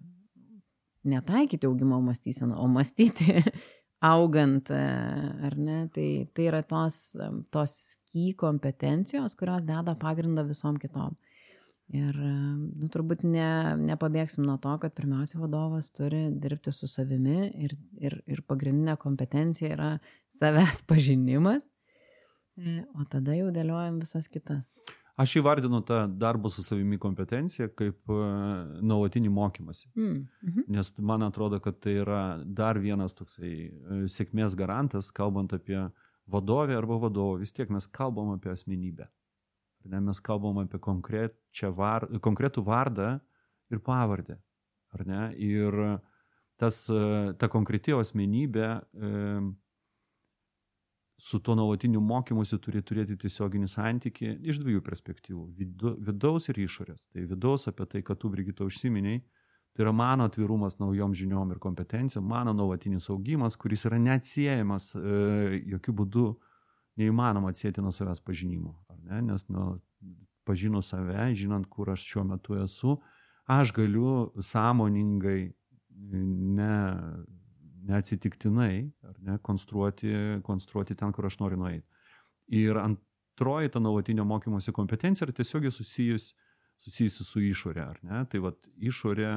netaikyti 1.03 1.67
augimo 1.67 2.01
mąstyseną, 2.01 2.57
o 2.57 2.67
mąstyti 2.67 3.43
augant, 4.13 4.71
e, 4.71 4.85
ar 5.47 5.57
ne, 5.57 5.87
tai, 5.93 6.27
tai 6.33 6.47
yra 6.49 6.61
tos, 6.65 7.11
tos 7.53 7.75
ky 8.11 8.31
kompetencijos, 8.37 9.35
kurios 9.37 9.65
deda 9.67 9.95
pagrindą 9.99 10.45
visom 10.47 10.79
kitom. 10.81 11.17
Ir, 11.91 12.15
nu, 12.15 12.87
turbūt 12.87 13.25
ne, 13.27 13.75
nepabėgsim 13.83 14.45
nuo 14.47 14.55
to, 14.63 14.77
kad 14.79 14.93
pirmiausia 14.95 15.41
vadovas 15.41 15.89
turi 15.91 16.29
dirbti 16.39 16.71
su 16.71 16.87
savimi 16.87 17.49
ir, 17.65 17.75
ir, 17.99 18.15
ir 18.31 18.39
pagrindinė 18.47 18.95
kompetencija 19.01 19.73
yra 19.75 19.89
savęs 20.37 20.85
pažinimas, 20.87 21.67
e, 22.55 22.79
o 22.95 23.03
tada 23.11 23.35
jau 23.35 23.51
dėliojam 23.51 23.99
visas 23.99 24.31
kitas. 24.31 24.71
Aš 25.19 25.35
įvardinu 25.41 25.81
tą 25.85 26.05
darbo 26.07 26.49
su 26.49 26.63
savimi 26.63 26.97
kompetenciją 27.01 27.67
kaip 27.75 28.11
uh, 28.11 28.21
nuolatinį 28.79 29.31
mokymasi. 29.33 29.89
Mm. 29.95 30.19
Mhm. 30.47 30.67
Nes 30.71 30.91
man 30.97 31.25
atrodo, 31.27 31.59
kad 31.63 31.79
tai 31.83 31.97
yra 32.03 32.21
dar 32.45 32.79
vienas 32.79 33.15
toksai 33.17 33.53
uh, 33.67 34.03
sėkmės 34.11 34.55
garantas, 34.57 35.11
kalbant 35.11 35.53
apie 35.57 35.79
vadovę 36.31 36.77
arba 36.77 36.99
vadovą. 37.01 37.39
Vis 37.41 37.51
tiek 37.51 37.69
mes 37.69 37.87
kalbam 37.91 38.31
apie 38.37 38.53
asmenybę. 38.53 39.09
Ne, 39.91 39.99
mes 39.99 40.19
kalbam 40.21 40.61
apie 40.61 40.79
var, 41.75 42.07
konkretų 42.21 42.63
vardą 42.63 43.15
ir 43.71 43.79
pavardę. 43.79 44.37
Ir 45.41 45.77
tas, 46.59 46.85
uh, 46.91 47.33
ta 47.35 47.49
konkreti 47.49 47.93
asmenybė 47.97 48.69
su 51.21 51.39
tuo 51.39 51.53
nuolatiniu 51.55 52.01
mokymusi 52.01 52.57
turi 52.57 52.79
turėti 52.81 53.13
tiesioginį 53.21 53.67
santykį 53.69 54.29
iš 54.49 54.57
dviejų 54.63 54.81
perspektyvų 54.81 55.43
vidu,- 55.59 55.91
vidaus 56.07 56.49
ir 56.49 56.57
išorės. 56.63 57.03
Tai 57.13 57.25
vidaus 57.29 57.67
apie 57.69 57.85
tai, 57.85 58.01
kad 58.01 58.17
tu, 58.17 58.29
Brigita, 58.29 58.65
užsiminiai, 58.65 59.21
tai 59.75 59.85
yra 59.85 59.93
mano 59.93 60.25
atvirumas 60.25 60.79
naujom 60.79 61.13
žiniom 61.13 61.51
ir 61.51 61.59
kompetencijom, 61.59 62.25
mano 62.25 62.53
nuolatinis 62.53 63.07
augimas, 63.09 63.55
kuris 63.55 63.85
yra 63.85 63.99
neatsiejamas, 63.99 64.95
e, 64.95 65.61
jokių 65.75 65.93
būdų 66.01 66.25
neįmanoma 66.97 67.53
atsėti 67.53 67.85
nuo 67.85 67.91
savęs 67.91 68.19
pažinimo. 68.25 68.73
Ne? 69.03 69.21
Nes 69.21 69.47
nu, 69.47 69.79
pažinus 70.43 70.89
save, 70.89 71.35
žinant, 71.35 71.69
kur 71.69 71.89
aš 71.93 72.01
šiuo 72.01 72.25
metu 72.25 72.57
esu, 72.63 72.97
aš 73.45 73.73
galiu 73.73 74.33
sąmoningai 74.39 75.53
ne 76.57 76.73
neatsitiktinai, 77.87 78.91
ne, 79.25 79.37
konstruoti, 79.41 80.13
konstruoti 80.45 80.95
ten, 80.95 81.13
kur 81.15 81.25
aš 81.25 81.39
noriu 81.41 81.59
nueiti. 81.61 81.87
Ir 82.57 82.77
antroji 82.77 83.71
ta 83.71 83.79
nuolatinio 83.79 84.25
mokymosi 84.27 84.73
kompetencija 84.75 85.27
yra 85.27 85.35
tiesiogiai 85.35 85.71
susijusi, 85.71 86.33
susijusi 86.81 87.25
su 87.25 87.43
išorė, 87.45 87.83
ar 87.83 87.99
ne? 88.05 88.23
Tai 88.29 88.41
vad 88.47 88.69
išorė 88.77 89.31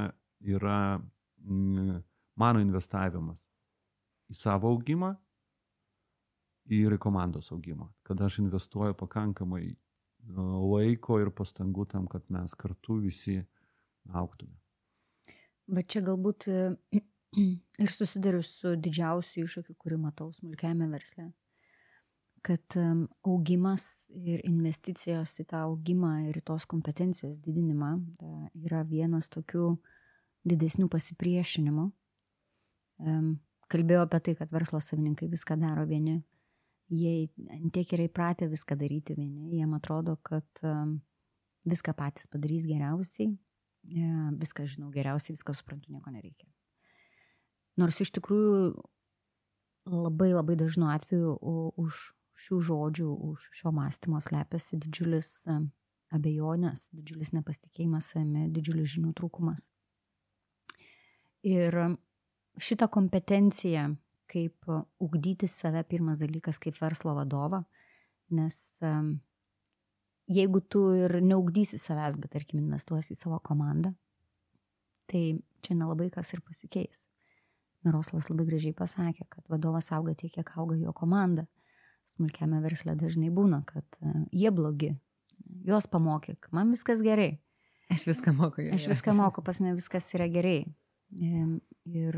yra 0.55 0.79
mm, 0.99 2.01
mano 2.41 2.63
investavimas 2.65 3.47
į 4.33 4.39
savo 4.39 4.73
augimą 4.73 5.15
ir 6.73 6.97
į 6.97 7.01
komandos 7.01 7.53
augimą. 7.53 7.91
Kada 8.03 8.29
aš 8.29 8.41
investuoju 8.43 8.97
pakankamai 8.99 9.75
laiko 10.25 11.19
ir 11.21 11.31
pastangų 11.37 11.87
tam, 11.93 12.07
kad 12.09 12.25
mes 12.33 12.55
kartu 12.57 12.97
visi 13.03 13.43
auktume. 14.13 14.57
Bet 15.69 15.89
čia 15.93 16.01
galbūt 16.05 16.49
ir 17.85 17.93
susiduriu 17.93 18.43
su 18.47 18.75
didžiausiu 18.81 19.45
iššūkiu, 19.47 19.77
kurį 19.81 19.99
matau 20.07 20.31
smulkiame 20.35 20.89
versle. 20.93 21.31
Kad 22.45 22.77
augimas 23.25 24.11
ir 24.13 24.43
investicijos 24.45 25.33
į 25.41 25.47
tą 25.49 25.63
augimą 25.65 26.27
ir 26.29 26.43
tos 26.45 26.67
kompetencijos 26.69 27.39
didinimą 27.41 27.95
yra 28.67 28.83
vienas 28.85 29.31
tokių 29.33 29.71
didesnių 30.45 30.91
pasipriešinimų. 30.93 31.87
Kalbėjau 33.73 34.05
apie 34.05 34.21
tai, 34.27 34.35
kad 34.37 34.53
verslo 34.53 34.81
savininkai 34.85 35.31
viską 35.33 35.57
daro 35.63 35.87
vieni. 35.89 36.19
Jie 36.93 37.31
tiek 37.73 37.97
yra 37.97 38.05
įpratę 38.11 38.51
viską 38.53 38.77
daryti 38.77 39.17
vieni. 39.17 39.49
Jiem 39.57 39.73
atrodo, 39.79 40.19
kad 40.21 40.45
viską 41.65 41.95
patys 41.97 42.29
padarys 42.29 42.69
geriausiai, 42.69 43.33
viską 44.37 44.69
žinau 44.69 44.93
geriausiai, 44.93 45.33
viską 45.37 45.57
suprantu, 45.57 45.97
nieko 45.97 46.13
nereikia. 46.13 46.49
Nors 47.81 48.01
iš 48.01 48.13
tikrųjų 48.15 48.75
labai 49.91 50.31
labai 50.33 50.57
dažnu 50.59 50.89
atveju 50.93 51.37
už 51.81 52.03
šių 52.45 52.61
žodžių, 52.69 53.09
už 53.31 53.49
šio 53.55 53.73
mąstymo 53.75 54.21
slepiasi 54.23 54.79
didžiulis 54.83 55.31
abejonės, 56.15 56.89
didžiulis 56.95 57.33
nepasitikėjimas 57.35 58.11
savimi, 58.13 58.49
didžiulis 58.55 58.91
žinių 58.95 59.13
trūkumas. 59.19 59.69
Ir 61.45 61.77
šitą 62.63 62.89
kompetenciją, 62.89 63.91
kaip 64.31 64.71
ugdyti 65.03 65.49
save, 65.51 65.85
pirmas 65.87 66.23
dalykas, 66.23 66.59
kaip 66.63 66.79
verslo 66.81 67.15
vadovą, 67.19 67.65
nes 68.35 68.57
jeigu 70.31 70.63
tu 70.71 70.87
ir 70.97 71.19
neugdysi 71.23 71.79
savęs, 71.79 72.19
bet 72.21 72.33
tarkim 72.39 72.63
investuosi 72.63 73.15
į 73.15 73.21
savo 73.21 73.41
komandą, 73.45 73.93
tai 75.11 75.27
čia 75.63 75.77
nelabai 75.77 76.09
kas 76.15 76.33
ir 76.33 76.43
pasikeis. 76.47 77.05
Miroslas 77.85 78.31
labai 78.31 78.47
gražiai 78.49 78.75
pasakė, 78.77 79.27
kad 79.31 79.47
vadovas 79.53 79.91
auga 79.93 80.15
tiek, 80.17 80.33
kiek 80.35 80.51
auga 80.57 80.77
jo 80.81 80.93
komanda. 80.97 81.47
Smulkiame 82.15 82.61
versle 82.65 82.95
dažnai 83.01 83.31
būna, 83.33 83.63
kad 83.69 83.85
uh, 84.01 84.25
jie 84.33 84.53
blogi. 84.53 84.93
Juos 85.65 85.89
pamokyk, 85.91 86.51
man 86.53 86.73
viskas 86.73 87.03
gerai. 87.05 87.39
Aš 87.93 88.07
viską 88.09 88.33
moku. 88.37 88.65
Aš 88.75 88.89
viską 88.89 89.15
moku, 89.17 89.43
pas 89.45 89.61
ne 89.61 89.75
viskas 89.77 90.09
yra 90.17 90.29
gerai. 90.33 90.65
Ir 91.15 92.17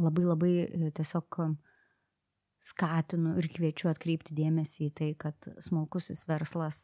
labai 0.00 0.24
labai 0.26 0.52
e, 0.64 0.90
tiesiog 0.94 1.38
skatinu 2.62 3.36
ir 3.40 3.48
kviečiu 3.52 3.90
atkreipti 3.92 4.34
dėmesį 4.36 4.88
į 4.88 4.92
tai, 4.98 5.10
kad 5.18 5.48
smulkusis 5.62 6.24
verslas 6.28 6.80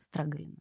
straglina 0.00 0.60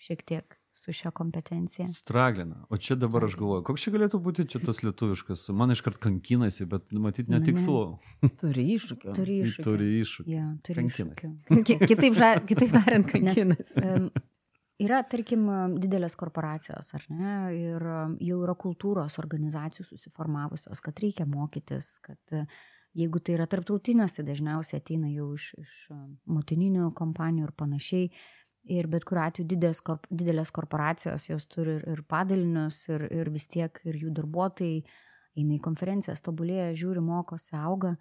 šiek 0.00 0.24
tiek 0.26 0.59
su 0.80 0.92
šia 0.92 1.10
kompetencija. 1.10 1.88
Straglina. 1.94 2.64
O 2.68 2.76
čia 2.76 2.96
dabar 2.96 3.24
aš 3.26 3.36
galvoju, 3.36 3.64
koks 3.68 3.84
čia 3.84 3.92
galėtų 3.94 4.20
būti 4.24 4.46
čia 4.48 4.62
tas 4.64 4.80
lietuviškas. 4.84 5.44
Man 5.56 5.74
iškart 5.74 6.00
kankinasi, 6.00 6.64
bet 6.70 6.94
matyt 6.96 7.28
netikslu. 7.32 7.82
Ne. 8.22 8.32
Turi 8.40 8.64
iššūkių. 8.78 9.14
Turi 9.18 9.36
iššūkių. 9.44 9.66
Turi 9.68 9.90
iššūkių. 10.00 10.32
Ja, 10.32 10.46
turi 10.66 10.86
iššūkių. 10.88 11.30
kitaip, 11.84 12.16
ža, 12.16 12.32
kitaip 12.48 12.74
tariant, 12.78 13.08
kankinasi. 13.12 13.46
Nes, 13.52 13.76
um, 13.84 14.08
yra, 14.80 15.02
tarkim, 15.12 15.46
didelės 15.82 16.16
korporacijos, 16.20 16.90
ar 16.96 17.06
ne, 17.12 17.36
ir 17.58 17.86
jau 18.30 18.40
yra 18.40 18.56
kultūros 18.64 19.20
organizacijų 19.22 19.90
susiformavusios, 19.92 20.80
kad 20.84 21.04
reikia 21.04 21.28
mokytis, 21.28 21.98
kad 22.04 22.40
jeigu 22.96 23.20
tai 23.22 23.36
yra 23.36 23.46
tarptautinės, 23.50 24.16
tai 24.16 24.24
dažniausiai 24.32 24.80
ateina 24.80 25.12
jau 25.12 25.32
iš, 25.36 25.52
iš 25.60 25.78
motininių 26.24 26.90
kompanijų 26.98 27.50
ir 27.50 27.56
panašiai 27.58 28.12
Ir 28.68 28.86
bet 28.92 29.06
kuriuo 29.08 29.24
atveju 29.24 29.48
didelės, 29.48 29.80
korp, 29.80 30.04
didelės 30.12 30.50
korporacijos, 30.52 31.30
jos 31.30 31.46
turi 31.48 31.78
ir, 31.78 31.86
ir 31.94 32.02
padalinius, 32.08 32.82
ir, 32.92 33.06
ir 33.08 33.30
vis 33.32 33.48
tiek 33.48 33.80
ir 33.88 33.96
jų 34.02 34.12
darbuotojai 34.18 34.82
eina 35.38 35.56
į 35.56 35.62
konferencijas, 35.64 36.20
tobulėja, 36.26 36.74
žiūri, 36.76 37.00
mokosi, 37.04 37.54
auga, 37.56 37.94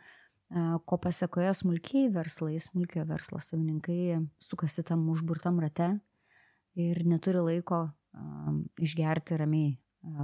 ko 0.89 0.97
pasiekoje 0.97 1.53
smulkiai 1.61 2.09
verslai, 2.11 2.57
smulkio 2.59 3.05
verslo 3.07 3.39
savininkai 3.43 4.17
sukasi 4.41 4.83
tam 4.83 5.05
užburtam 5.13 5.59
rate 5.61 5.91
ir 6.79 7.03
neturi 7.05 7.43
laiko 7.45 7.83
išgerti 8.81 9.37
ramiai 9.37 9.77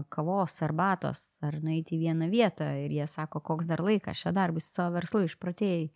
kavos, 0.10 0.56
arbatos 0.66 1.22
ar 1.44 1.60
nueiti 1.62 1.98
į 1.98 2.06
vieną 2.08 2.30
vietą 2.32 2.72
ir 2.80 2.94
jie 2.96 3.06
sako, 3.12 3.42
koks 3.44 3.68
dar 3.70 3.84
laikas, 3.84 4.18
šią 4.24 4.34
darbą 4.36 4.64
su 4.64 4.72
savo 4.72 4.96
verslu 4.96 5.26
išpratėjai. 5.28 5.90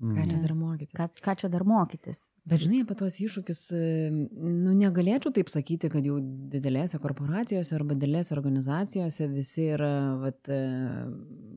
Mm. 0.00 0.14
Ką 0.16 0.22
čia 0.30 0.38
dar 0.40 0.52
mokytis? 0.56 0.94
Ką, 0.96 1.06
ką 1.26 1.32
čia 1.36 1.48
dar 1.52 1.64
mokytis? 1.68 2.20
Bet 2.48 2.62
žinai, 2.62 2.78
apie 2.86 2.94
tuos 2.96 3.18
iššūkius, 3.20 3.58
nu 4.40 4.72
negalėčiau 4.78 5.32
taip 5.36 5.52
sakyti, 5.52 5.90
kad 5.92 6.06
jau 6.08 6.16
didelėse 6.54 6.96
korporacijose 7.02 7.74
arba 7.76 7.96
didelėse 7.98 8.32
organizacijose 8.32 9.28
visi 9.28 9.66
yra 9.74 9.92
vat, 10.22 10.40
e, 10.48 10.60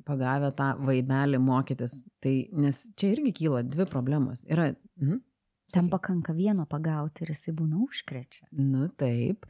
pagavę 0.03 0.51
tą 0.59 0.73
vaibelį 0.89 1.39
mokytis. 1.39 2.01
Tai, 2.23 2.35
nes 2.65 2.83
čia 2.99 3.13
irgi 3.15 3.31
kyla 3.39 3.63
dvi 3.63 3.87
problemos. 3.87 4.43
Yra, 4.51 4.73
mhm. 4.99 5.23
Tam 5.73 5.87
pakanka 5.89 6.35
vieno 6.37 6.67
pagauti 6.69 7.23
ir 7.23 7.31
jisai 7.31 7.55
būna 7.57 7.79
užkrečia. 7.81 8.45
Nu 8.59 8.91
taip. 8.99 9.47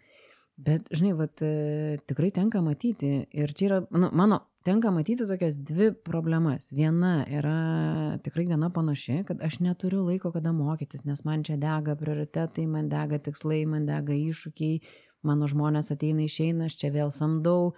Bet, 0.55 0.85
žinai, 0.93 1.17
vat, 1.17 1.41
e, 1.41 1.97
tikrai 2.07 2.29
tenka 2.31 2.61
matyti. 2.63 3.25
Ir 3.33 3.57
čia 3.57 3.71
yra, 3.71 3.79
nu, 3.89 4.13
mano 4.13 4.43
tenka 4.63 4.91
matyti 4.91 5.27
tokias 5.27 5.57
dvi 5.59 5.91
problemas. 6.05 6.69
Viena 6.71 7.23
yra 7.27 8.17
tikrai 8.23 8.45
gana 8.47 8.69
panaši, 8.73 9.23
kad 9.27 9.41
aš 9.43 9.59
neturiu 9.63 10.03
laiko 10.07 10.31
kada 10.31 10.53
mokytis, 10.55 11.03
nes 11.07 11.23
man 11.27 11.43
čia 11.43 11.57
dega 11.59 11.95
prioritetai, 11.99 12.65
man 12.67 12.87
dega 12.91 13.19
tikslai, 13.23 13.63
man 13.69 13.87
dega 13.89 14.15
iššūkiai, 14.15 14.79
mano 15.27 15.49
žmonės 15.51 15.91
ateina 15.95 16.23
išeina, 16.25 16.69
aš 16.69 16.77
čia 16.79 16.91
vėl 16.95 17.11
samdau, 17.15 17.73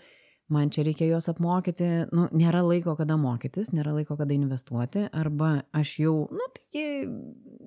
man 0.54 0.69
čia 0.74 0.86
reikia 0.86 1.10
juos 1.10 1.30
apmokyti, 1.32 1.89
nu, 2.13 2.28
nėra 2.38 2.62
laiko 2.65 2.93
kada 3.00 3.17
mokytis, 3.17 3.71
nėra 3.74 3.95
laiko 3.98 4.17
kada 4.19 4.38
investuoti, 4.38 5.08
arba 5.13 5.56
aš 5.74 5.95
jau, 6.04 6.15
nu, 6.34 6.50
taigi 6.58 7.10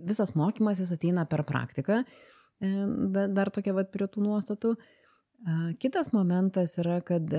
visas 0.09 0.35
mokymasis 0.39 0.95
ateina 0.95 1.27
per 1.31 1.43
praktiką, 1.49 2.05
e, 2.63 2.73
dar 3.35 3.51
tokia 3.55 3.75
vad 3.75 3.91
prie 3.95 4.07
tų 4.07 4.23
nuostatų. 4.31 4.77
Kitas 5.79 6.09
momentas 6.11 6.73
yra, 6.83 6.97
kad 7.07 7.31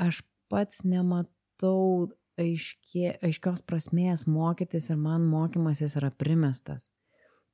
aš 0.00 0.22
pats 0.52 0.82
nematau 0.84 2.10
aiškė, 2.40 3.18
aiškios 3.24 3.62
prasmės 3.68 4.26
mokytis 4.30 4.90
ir 4.90 4.98
man 5.00 5.26
mokymasis 5.30 5.96
yra 6.00 6.10
primestas. 6.10 6.88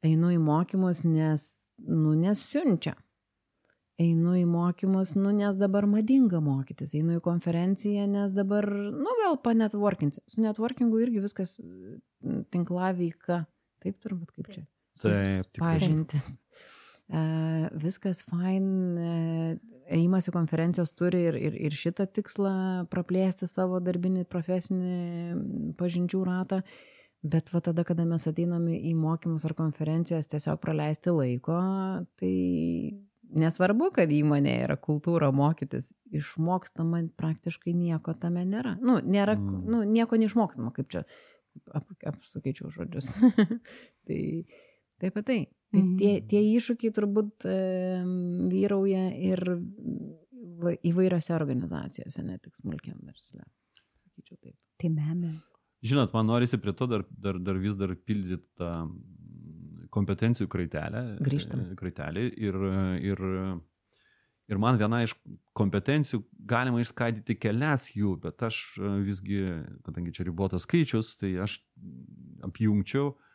einu 0.03 0.31
į 0.33 0.39
mokymus, 0.41 1.03
nes, 1.05 1.47
nu, 1.85 2.15
nesiunčia. 2.17 2.95
Einu 4.01 4.33
į 4.39 4.47
mokymus, 4.49 5.13
nu, 5.19 5.29
nes 5.37 5.59
dabar 5.61 5.85
madinga 5.85 6.41
mokytis. 6.41 6.95
Einu 6.97 7.19
į 7.19 7.21
konferenciją, 7.21 8.07
nes 8.09 8.33
dabar, 8.33 8.65
nu, 8.65 9.17
gal 9.21 9.37
panetworkinsiu. 9.45 10.23
Su 10.25 10.41
networkingu 10.41 11.03
irgi 11.05 11.21
viskas 11.21 11.59
tinklaveika. 12.55 13.43
Taip 13.85 14.01
turbūt 14.01 14.33
kaip 14.39 14.49
čia. 14.55 14.65
Taip, 15.03 15.53
pažintis. 15.61 16.33
Uh, 16.33 16.50
viskas 17.11 18.23
fine, 18.23 19.59
ėjimas 19.91 20.29
į 20.31 20.35
konferencijas 20.35 20.93
turi 20.95 21.25
ir, 21.31 21.39
ir, 21.39 21.59
ir 21.69 21.75
šitą 21.75 22.07
tikslą 22.07 22.55
praplėsti 22.93 23.49
savo 23.51 23.81
darbinį, 23.83 24.25
profesinį 24.31 25.75
pažinčių 25.81 26.23
ratą, 26.27 26.61
bet 27.23 27.51
va 27.53 27.61
tada, 27.65 27.85
kada 27.85 28.07
mes 28.09 28.27
ateiname 28.31 28.79
į 28.79 28.95
mokymus 28.97 29.45
ar 29.49 29.57
konferencijas 29.59 30.31
tiesiog 30.31 30.61
praleisti 30.63 31.13
laiko, 31.13 31.59
tai 32.21 32.35
nesvarbu, 33.37 33.91
kad 33.99 34.11
įmonė 34.15 34.57
yra 34.65 34.77
kultūra 34.81 35.31
mokytis, 35.35 35.91
išmokstama 36.15 37.03
praktiškai 37.19 37.75
nieko 37.77 38.15
tame 38.19 38.45
nėra. 38.49 38.77
Nu, 38.83 38.99
nėra, 39.05 39.37
mm. 39.39 39.61
nu, 39.71 39.83
nieko 39.87 40.19
neišmokstama, 40.21 40.73
kaip 40.77 40.91
čia 40.93 41.05
ap, 41.75 41.87
apsukaičiau 42.15 42.71
žodžius. 42.75 43.11
tai 44.07 44.21
taip 45.03 45.19
pat 45.19 45.27
tai. 45.27 45.41
Mhm. 45.79 45.97
tie, 46.01 46.13
tie 46.27 46.41
iššūkiai 46.57 46.95
turbūt 46.95 47.47
e, 47.47 47.59
vyrauja 48.51 49.05
ir 49.15 49.43
va, 50.63 50.75
įvairiose 50.75 51.35
organizacijose, 51.37 52.25
ne 52.27 52.39
tik 52.43 52.59
smulkiam 52.59 52.99
versle. 53.07 53.45
Sakyčiau 54.03 54.41
taip. 54.41 54.57
Tai 54.81 54.91
be 54.97 55.07
abejo. 55.13 55.39
Žinot, 55.87 56.13
man 56.13 56.29
norisi 56.29 56.59
prie 56.61 56.75
to 56.77 56.89
dar, 56.91 57.07
dar, 57.09 57.39
dar 57.41 57.57
vis 57.61 57.77
dar 57.79 57.95
pildyti 57.95 58.45
tą 58.59 58.73
kompetencijų 59.95 60.51
kraitelę. 60.51 61.05
Grįžtam. 61.25 61.63
Kraitelį 61.79 62.27
ir, 62.37 62.59
ir, 63.07 63.23
ir 64.51 64.61
man 64.61 64.77
viena 64.81 65.01
iš 65.07 65.15
kompetencijų 65.57 66.21
galima 66.51 66.83
išskaidyti 66.83 67.39
kelias 67.41 67.89
jų, 67.95 68.19
bet 68.27 68.45
aš 68.51 68.61
visgi, 69.07 69.41
kadangi 69.87 70.13
čia 70.19 70.29
ribotas 70.29 70.67
skaičius, 70.67 71.15
tai 71.23 71.33
aš 71.47 71.57
apjungčiau 72.45 73.09
uh, 73.15 73.30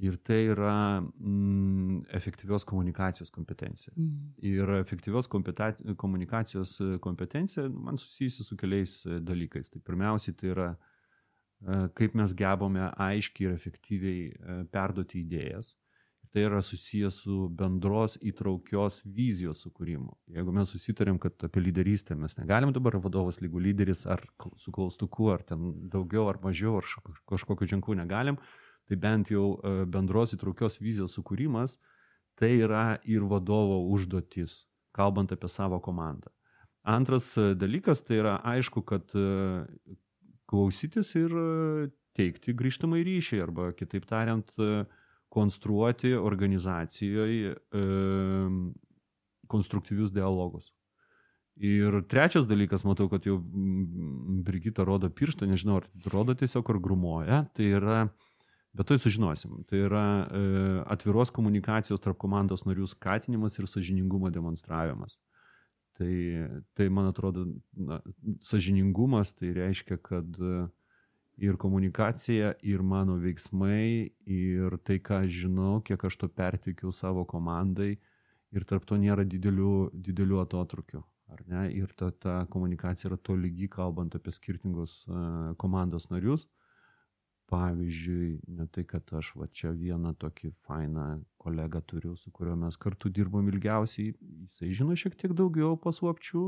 Ir 0.00 0.16
tai 0.24 0.38
yra 0.48 1.00
mm, 1.00 2.06
efektyvios 2.16 2.64
komunikacijos 2.64 3.30
kompetencija. 3.30 3.92
Mm. 3.96 4.30
Ir 4.48 4.70
efektyvios 4.78 5.28
komunikacijos 5.28 6.78
kompetencija 7.04 7.66
man 7.68 7.98
susijusi 8.00 8.44
su 8.44 8.56
keliais 8.56 9.02
e, 9.04 9.18
dalykais. 9.20 9.68
Tai 9.68 9.82
pirmiausiai 9.84 10.36
tai 10.40 10.54
yra, 10.54 10.68
e, 11.60 11.82
kaip 12.00 12.16
mes 12.16 12.32
gebame 12.36 12.86
aiškiai 12.96 13.50
ir 13.50 13.58
efektyviai 13.58 14.22
e, 14.30 14.56
perduoti 14.72 15.20
idėjas. 15.20 15.74
Tai 16.30 16.44
yra 16.46 16.62
susijęs 16.62 17.20
su 17.24 17.36
bendros 17.58 18.14
įtraukios 18.22 19.00
vizijos 19.04 19.64
sukūrimu. 19.66 20.12
Jeigu 20.30 20.52
mes 20.54 20.70
susitarėm, 20.70 21.18
kad 21.20 21.34
apie 21.44 21.60
lyderystę 21.64 22.14
mes 22.14 22.38
negalim 22.38 22.70
dabar 22.72 22.96
vadovas 23.02 23.40
lygų 23.42 23.64
lyderis 23.64 24.04
ar 24.06 24.22
su 24.56 24.70
klaustuku, 24.72 25.26
ar 25.34 25.42
ten 25.44 25.72
daugiau 25.90 26.28
ar 26.30 26.38
mažiau, 26.44 26.78
ar 26.78 26.86
kažkokiu 27.34 27.68
ženklu 27.74 27.98
negalim, 27.98 28.38
tai 28.90 28.98
bent 28.98 29.30
jau 29.30 29.54
e, 29.62 29.84
bendros 29.86 30.34
įtraukios 30.34 30.80
vizijos 30.82 31.14
sukūrimas, 31.14 31.76
tai 32.34 32.56
yra 32.64 32.98
ir 33.06 33.22
vadovo 33.30 33.84
užduotis, 33.94 34.64
kalbant 34.96 35.30
apie 35.30 35.48
savo 35.48 35.78
komandą. 35.78 36.32
Antras 36.82 37.30
e, 37.38 37.52
dalykas 37.54 38.02
tai 38.02 38.18
yra 38.18 38.40
aišku, 38.42 38.82
kad 38.82 39.14
e, 39.14 39.62
klausytis 40.50 41.14
ir 41.14 41.36
teikti 42.18 42.56
grįžtamą 42.58 42.98
į 42.98 43.06
ryšį, 43.06 43.38
arba 43.44 43.68
kitaip 43.78 44.08
tariant, 44.10 44.50
konstruoti 45.30 46.10
organizacijoje 46.18 47.52
konstruktyvius 49.46 50.10
dialogus. 50.10 50.72
Ir 51.62 52.00
trečias 52.10 52.48
dalykas, 52.50 52.82
matau, 52.82 53.06
kad 53.12 53.28
jau 53.28 53.36
Brigita 54.42 54.82
rodo 54.82 55.06
pirštą, 55.14 55.46
nežinau, 55.46 55.78
ar 55.78 56.10
rodo 56.10 56.34
tiesiog 56.34 56.74
ar 56.74 56.80
grumuoja, 56.82 57.38
tai 57.54 57.70
yra 57.78 58.00
uh, 58.08 58.29
Bet 58.72 58.86
to 58.86 58.98
sužinosim. 58.98 59.64
Tai 59.66 59.78
yra 59.88 60.04
e, 60.22 60.42
atviros 60.94 61.32
komunikacijos 61.34 62.02
tarp 62.02 62.20
komandos 62.22 62.62
narių 62.68 62.86
skatinimas 62.90 63.58
ir 63.58 63.66
sažiningumo 63.66 64.30
demonstravimas. 64.30 65.16
Tai, 65.98 66.12
tai 66.78 66.86
man 66.88 67.10
atrodo, 67.10 67.48
na, 67.74 67.98
sažiningumas 68.46 69.34
tai 69.34 69.50
reiškia, 69.56 69.98
kad 69.98 70.38
e, 70.38 70.68
ir 71.40 71.58
komunikacija, 71.60 72.54
ir 72.62 72.82
mano 72.86 73.18
veiksmai, 73.20 74.12
ir 74.28 74.78
tai, 74.86 75.00
ką 75.02 75.24
aš 75.24 75.42
žinau, 75.46 75.80
kiek 75.84 76.06
aš 76.06 76.20
to 76.22 76.28
pertikiu 76.28 76.92
savo 76.94 77.26
komandai, 77.28 77.96
ir 78.54 78.66
tarp 78.68 78.86
to 78.86 78.98
nėra 79.00 79.24
didelių, 79.26 79.90
didelių 79.94 80.40
atotrukių. 80.44 81.02
Ir 81.70 81.92
ta, 81.96 82.10
ta 82.10 82.40
komunikacija 82.50 83.08
yra 83.10 83.18
to 83.22 83.36
lygi, 83.38 83.68
kalbant 83.70 84.16
apie 84.18 84.32
skirtingus 84.34 85.04
uh, 85.06 85.52
komandos 85.62 86.08
narius. 86.10 86.48
Pavyzdžiui, 87.50 88.28
ne 88.58 88.66
tai, 88.70 88.84
kad 88.86 89.10
aš 89.18 89.32
va 89.34 89.48
čia 89.50 89.72
vieną 89.74 90.12
tokį 90.22 90.52
fainą 90.66 91.06
kolegą 91.42 91.80
turiu, 91.82 92.12
su 92.16 92.30
kuriuo 92.30 92.54
mes 92.60 92.76
kartu 92.78 93.10
dirbom 93.10 93.48
ilgiausiai, 93.50 94.12
jisai 94.44 94.70
žino 94.76 94.94
šiek 94.98 95.16
tiek 95.18 95.34
daugiau 95.34 95.74
paslapčių, 95.82 96.44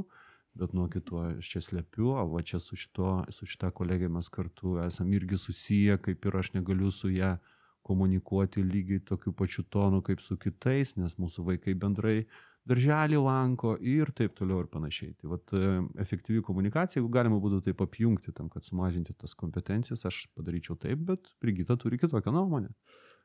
bet 0.62 0.76
nuo 0.78 0.86
kito 0.92 1.18
aš 1.24 1.50
čia 1.54 1.64
slepiu, 1.66 2.12
o 2.14 2.26
va 2.34 2.44
čia 2.46 2.60
su, 2.62 2.78
šito, 2.78 3.16
su 3.34 3.48
šita 3.50 3.72
kolegė 3.74 4.12
mes 4.12 4.30
kartu 4.30 4.76
esam 4.84 5.10
irgi 5.16 5.40
susiję, 5.40 5.98
kaip 6.06 6.30
ir 6.30 6.38
aš 6.38 6.52
negaliu 6.58 6.92
su 6.94 7.10
ją 7.10 7.34
komunikuoti 7.82 8.62
lygiai 8.62 9.02
tokiu 9.02 9.34
pačiu 9.34 9.66
tonu 9.66 10.04
kaip 10.06 10.22
su 10.22 10.38
kitais, 10.38 10.94
nes 10.94 11.18
mūsų 11.18 11.48
vaikai 11.50 11.74
bendrai 11.74 12.20
uh, 12.22 12.51
darželį 12.68 13.18
lanko 13.22 13.74
ir 13.78 14.12
taip 14.16 14.36
toliau 14.38 14.62
ir 14.62 14.68
panašiai. 14.70 15.14
Tai 15.20 15.32
vat, 15.34 15.54
e, 15.56 15.70
efektyvi 16.02 16.42
komunikacija, 16.46 17.00
jeigu 17.00 17.10
galima 17.12 17.40
būtų 17.42 17.62
taip 17.66 17.82
apjungti 17.84 18.34
tam, 18.36 18.50
kad 18.52 18.66
sumažinti 18.66 19.16
tas 19.18 19.34
kompetencijas, 19.38 20.04
aš 20.08 20.26
padaryčiau 20.36 20.78
taip, 20.78 21.02
bet 21.08 21.32
Brigita 21.42 21.76
turi 21.80 21.98
kitokią 22.02 22.34
nuomonę. 22.34 22.70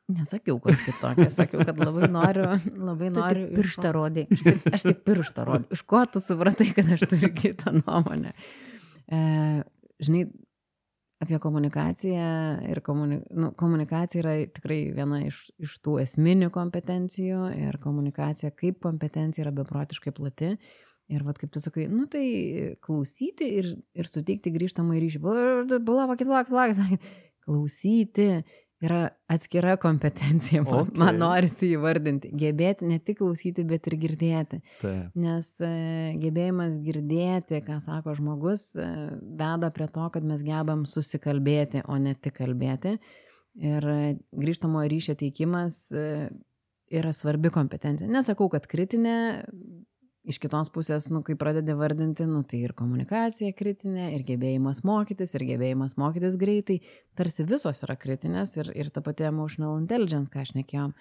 Nesakiau, 0.07 0.55
kad 0.63 0.79
kitokia, 0.85 1.27
sakiau, 1.35 1.65
kad 1.67 1.79
labai 1.81 2.07
noriu, 2.07 2.45
labai 2.79 3.09
tu 3.11 3.19
noriu. 3.19 3.47
Pirštą 3.57 3.89
rodai. 3.91 4.23
Aš 4.71 4.87
tik 4.87 5.01
pirštą 5.07 5.43
rodau. 5.49 5.67
Iš 5.75 5.83
ko 5.83 6.05
tu 6.07 6.23
supratai, 6.23 6.69
kad 6.77 6.93
aš 6.95 7.03
turiu 7.11 7.33
kitą 7.35 7.75
nuomonę? 7.81 8.31
E, 9.11 9.19
žinai, 9.99 10.23
apie 11.23 11.39
komunikaciją 11.41 12.25
ir 12.69 12.81
komuni, 12.85 13.19
nu, 13.33 13.51
komunikacija 13.57 14.21
yra 14.21 14.33
tikrai 14.53 14.79
viena 14.95 15.23
iš, 15.25 15.47
iš 15.61 15.77
tų 15.85 15.97
esminių 16.03 16.51
kompetencijų 16.53 17.47
ir 17.57 17.79
komunikacija 17.81 18.53
kaip 18.57 18.81
kompetencija 18.85 19.47
yra 19.47 19.55
beprotiškai 19.61 20.13
plati. 20.17 20.55
Ir 21.07 21.23
vad 21.23 21.37
kaip 21.39 21.53
tu 21.55 21.61
sakai, 21.63 21.85
nu 21.87 22.03
tai 22.11 22.25
klausyti 22.83 23.47
ir, 23.61 23.69
ir 23.95 24.09
suteikti 24.09 24.51
grįžtamą 24.51 24.97
ryšį. 24.99 25.21
Vakit, 25.23 26.27
vakit, 26.27 26.51
vakit. 26.51 27.05
Klausyti 27.47 28.25
yra 28.83 29.09
atskira 29.31 29.75
kompetencija, 29.81 30.61
man, 30.63 30.83
okay. 30.83 30.97
man 31.01 31.19
norisi 31.21 31.71
įvardinti. 31.73 32.29
Gebėti 32.37 32.87
ne 32.89 32.99
tik 33.01 33.19
klausyti, 33.21 33.65
bet 33.67 33.87
ir 33.89 33.97
girdėti. 34.01 34.59
Taip. 34.81 35.15
Nes 35.17 35.49
e, 35.65 35.71
gebėjimas 36.21 36.77
girdėti, 36.85 37.61
ką 37.65 37.79
sako 37.83 38.13
žmogus, 38.19 38.69
e, 38.77 38.89
veda 39.39 39.71
prie 39.73 39.89
to, 39.93 40.09
kad 40.13 40.27
mes 40.27 40.43
gebam 40.45 40.85
susikalbėti, 40.89 41.83
o 41.89 41.97
ne 42.01 42.13
tik 42.13 42.37
kalbėti. 42.41 42.97
Ir 43.57 43.89
e, 43.89 44.01
grįžtamo 44.37 44.85
ryšio 44.85 45.17
teikimas 45.17 45.87
yra 46.87 47.11
svarbi 47.11 47.49
kompetencija. 47.51 48.07
Nesakau, 48.11 48.47
kad 48.53 48.69
kritinė, 48.69 49.17
iš 50.27 50.39
kitos 50.43 50.69
pusės, 50.73 51.07
nu, 51.13 51.21
kai 51.25 51.37
pradedi 51.39 51.75
vardinti, 51.77 52.25
nu, 52.27 52.41
tai 52.47 52.59
ir 52.67 52.73
komunikacija 52.77 53.53
kritinė, 53.55 54.09
ir 54.15 54.25
gebėjimas 54.27 54.83
mokytis, 54.87 55.33
ir 55.37 55.45
gebėjimas 55.47 55.95
mokytis 55.99 56.35
greitai, 56.39 56.81
tarsi 57.17 57.45
visos 57.47 57.83
yra 57.85 57.95
kritinės 57.99 58.57
ir, 58.59 58.71
ir 58.75 58.91
ta 58.93 59.03
pati 59.05 59.27
emotional 59.29 59.77
intelligence, 59.79 60.31
ką 60.33 60.43
aš 60.43 60.53
nekėjom. 60.57 60.95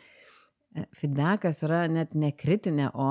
E, 0.76 0.86
feedbackas 1.00 1.62
yra 1.66 1.84
net 1.90 2.14
ne 2.14 2.30
kritinė, 2.36 2.90
o 2.94 3.08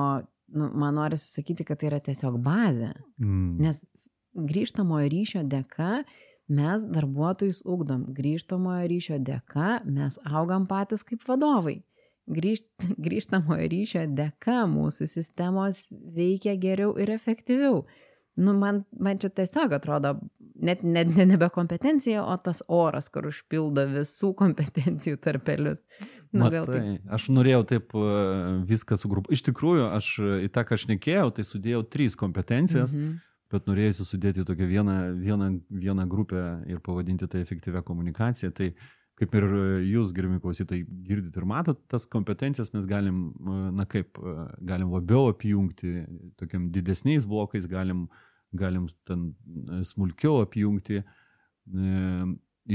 nu, 0.56 0.70
man 0.72 0.96
norisi 1.00 1.28
sakyti, 1.32 1.68
kad 1.68 1.82
tai 1.82 1.92
yra 1.92 2.00
tiesiog 2.04 2.40
bazė. 2.46 2.94
Mm. 3.22 3.58
Nes 3.66 3.84
grįžtamojo 4.36 5.10
ryšio 5.12 5.44
dėka 5.52 6.06
mes 6.56 6.86
darbuotojus 6.86 7.64
ugdom, 7.66 8.08
grįžtamojo 8.16 8.88
ryšio 8.92 9.20
dėka 9.26 9.82
mes 9.90 10.20
augam 10.30 10.68
patys 10.70 11.04
kaip 11.08 11.26
vadovai 11.28 11.82
grįžt, 12.28 12.68
grįžtamojo 13.08 13.70
ryšio 13.72 14.08
dėka 14.16 14.66
mūsų 14.72 15.08
sistemos 15.10 15.88
veikia 15.92 16.58
geriau 16.60 16.96
ir 17.00 17.14
efektyviau. 17.16 17.86
Nu, 18.36 18.52
man, 18.60 18.82
man 19.00 19.20
čia 19.20 19.30
tiesiog 19.32 19.78
atrodo, 19.78 20.18
net, 20.60 20.82
net 20.84 21.08
ne 21.16 21.24
nebe 21.30 21.48
kompetencija, 21.56 22.20
o 22.28 22.34
tas 22.44 22.60
oras, 22.68 23.08
kur 23.08 23.30
užpildo 23.30 23.86
visų 23.94 24.34
kompetencijų 24.36 25.22
tarpelius. 25.24 25.86
Nu, 26.36 26.50
Matai, 26.50 26.66
tai... 26.68 26.82
Aš 27.16 27.30
norėjau 27.32 27.62
taip 27.70 27.96
e, 27.96 28.10
viską 28.68 28.98
sugrupuoti. 29.00 29.38
Iš 29.38 29.46
tikrųjų, 29.48 29.86
aš 29.88 30.10
į 30.50 30.52
tą, 30.52 30.66
ką 30.68 30.76
aš 30.76 30.88
nekėjau, 30.92 31.30
tai 31.38 31.48
sudėjau 31.48 31.86
trys 31.88 32.20
kompetencijas, 32.20 32.92
mm 32.92 33.06
-hmm. 33.06 33.16
bet 33.56 33.72
norėjau 33.72 34.04
sudėti 34.04 34.44
tokią 34.44 34.68
vieną, 34.68 34.98
vieną, 35.22 35.50
vieną 35.72 36.08
grupę 36.12 36.44
ir 36.68 36.84
pavadinti 36.84 37.32
tai 37.32 37.40
efektyvę 37.48 37.86
komunikaciją. 37.88 38.52
Tai 38.52 38.74
kaip 39.20 39.36
ir 39.40 39.46
jūs, 39.88 40.12
gerbimi 40.16 40.42
klausytojai, 40.44 40.84
girdit 41.08 41.36
ir 41.40 41.48
matot, 41.48 41.80
tas 41.92 42.04
kompetencijas 42.12 42.74
mes 42.76 42.88
galim, 42.90 43.30
na 43.76 43.86
kaip, 43.88 44.20
galim 44.60 44.92
labiau 44.92 45.30
apjungti, 45.32 46.02
tokiam 46.40 46.68
didesniais 46.76 47.28
blokais, 47.30 47.68
galim, 47.72 48.06
galim 48.56 48.90
ten 49.08 49.30
smulkiau 49.88 50.42
apjungti. 50.44 51.00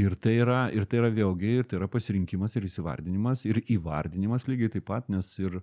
Ir 0.00 0.14
tai, 0.22 0.32
yra, 0.38 0.62
ir 0.72 0.86
tai 0.88 1.00
yra 1.02 1.10
vėlgi, 1.12 1.52
ir 1.60 1.68
tai 1.68 1.80
yra 1.80 1.90
pasirinkimas 1.90 2.54
ir 2.56 2.66
įsivardinimas, 2.68 3.44
ir 3.50 3.60
įvardinimas 3.74 4.46
lygiai 4.48 4.72
taip 4.76 4.86
pat, 4.88 5.08
nes 5.12 5.28
ir 5.42 5.58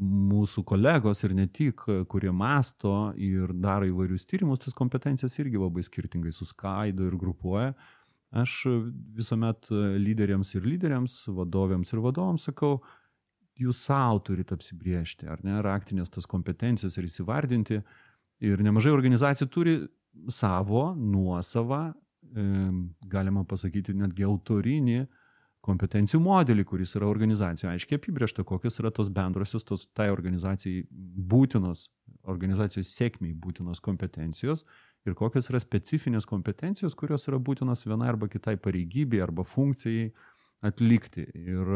mūsų 0.00 0.64
kolegos 0.66 1.22
ir 1.24 1.32
ne 1.36 1.46
tik, 1.48 1.86
kurie 2.10 2.32
masto 2.32 3.14
ir 3.20 3.52
daro 3.54 3.88
įvairius 3.88 4.26
tyrimus, 4.28 4.60
tas 4.64 4.76
kompetencijas 4.76 5.38
irgi 5.40 5.60
labai 5.60 5.84
skirtingai 5.86 6.32
suskaido 6.34 7.06
ir 7.08 7.16
grupuoja. 7.20 7.72
Uh, 7.72 7.99
Aš 8.30 8.62
visuomet 9.16 9.66
lyderiams 9.98 10.54
ir 10.54 10.66
lyderiams, 10.66 11.16
vadovėms 11.34 11.90
ir 11.90 12.02
vadovams 12.04 12.44
sakau, 12.46 12.76
jūs 13.58 13.80
savo 13.88 14.20
turite 14.24 14.54
apsibriežti, 14.54 15.26
ar 15.28 15.42
ne, 15.44 15.58
raktinės 15.64 16.12
tas 16.14 16.28
kompetencijas 16.30 16.96
ir 16.96 17.08
įsivardinti. 17.08 17.80
Ir 18.46 18.62
nemažai 18.64 18.92
organizacijų 18.94 19.48
turi 19.52 19.74
savo, 20.32 20.90
nuosavą, 20.96 21.90
e, 21.90 22.44
galima 23.10 23.42
pasakyti, 23.44 23.96
netgi 23.98 24.24
autorinį 24.24 25.02
kompetencijų 25.60 26.22
modelį, 26.24 26.64
kuris 26.64 26.94
yra 26.96 27.10
organizacijoje 27.10 27.74
aiškiai 27.74 27.98
apibriešta, 28.00 28.46
kokios 28.48 28.80
yra 28.80 28.92
tos 28.94 29.10
bendrosios, 29.12 29.66
tos 29.66 29.84
tai 29.92 30.08
organizacijai 30.14 30.86
būtinos, 30.88 31.90
organizacijos 32.30 32.94
sėkmiai 32.94 33.34
būtinos 33.36 33.82
kompetencijos 33.84 34.64
ir 35.08 35.16
kokios 35.18 35.48
yra 35.50 35.60
specifinės 35.62 36.28
kompetencijos, 36.28 36.96
kurios 36.98 37.26
yra 37.30 37.40
būtinos 37.40 37.86
vienai 37.86 38.10
arba 38.12 38.28
kitai 38.32 38.56
pareigybei 38.60 39.22
arba 39.24 39.46
funkcijai 39.48 40.10
atlikti. 40.66 41.24
Ir, 41.34 41.72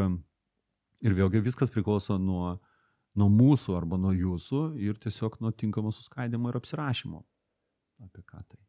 ir 1.05 1.17
vėlgi 1.17 1.45
viskas 1.45 1.73
priklauso 1.73 2.19
nuo, 2.21 2.59
nuo 3.17 3.31
mūsų 3.33 3.79
arba 3.79 4.01
nuo 4.01 4.13
jūsų 4.17 4.67
ir 4.83 5.01
tiesiog 5.01 5.41
nuo 5.41 5.55
tinkamo 5.57 5.95
suskaidimo 5.95 6.53
ir 6.53 6.61
apsirašymo. 6.61 7.25
Apie 8.05 8.25
ką 8.27 8.43
tai? 8.43 8.61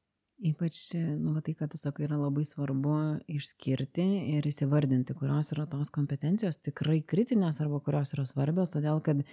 Ypač, 0.46 0.78
nu, 0.94 1.32
va, 1.32 1.40
tai, 1.40 1.54
kad 1.56 1.72
tu 1.72 1.80
sakai, 1.80 2.10
yra 2.10 2.18
labai 2.20 2.44
svarbu 2.44 2.96
išskirti 3.32 4.04
ir 4.36 4.44
įsivardinti, 4.44 5.16
kurios 5.16 5.54
yra 5.56 5.64
tos 5.72 5.88
kompetencijos 5.96 6.60
tikrai 6.60 7.00
kritinės 7.08 7.62
arba 7.64 7.80
kurios 7.84 8.12
yra 8.12 8.26
svarbios, 8.28 8.74
todėl 8.74 9.00
kad 9.06 9.24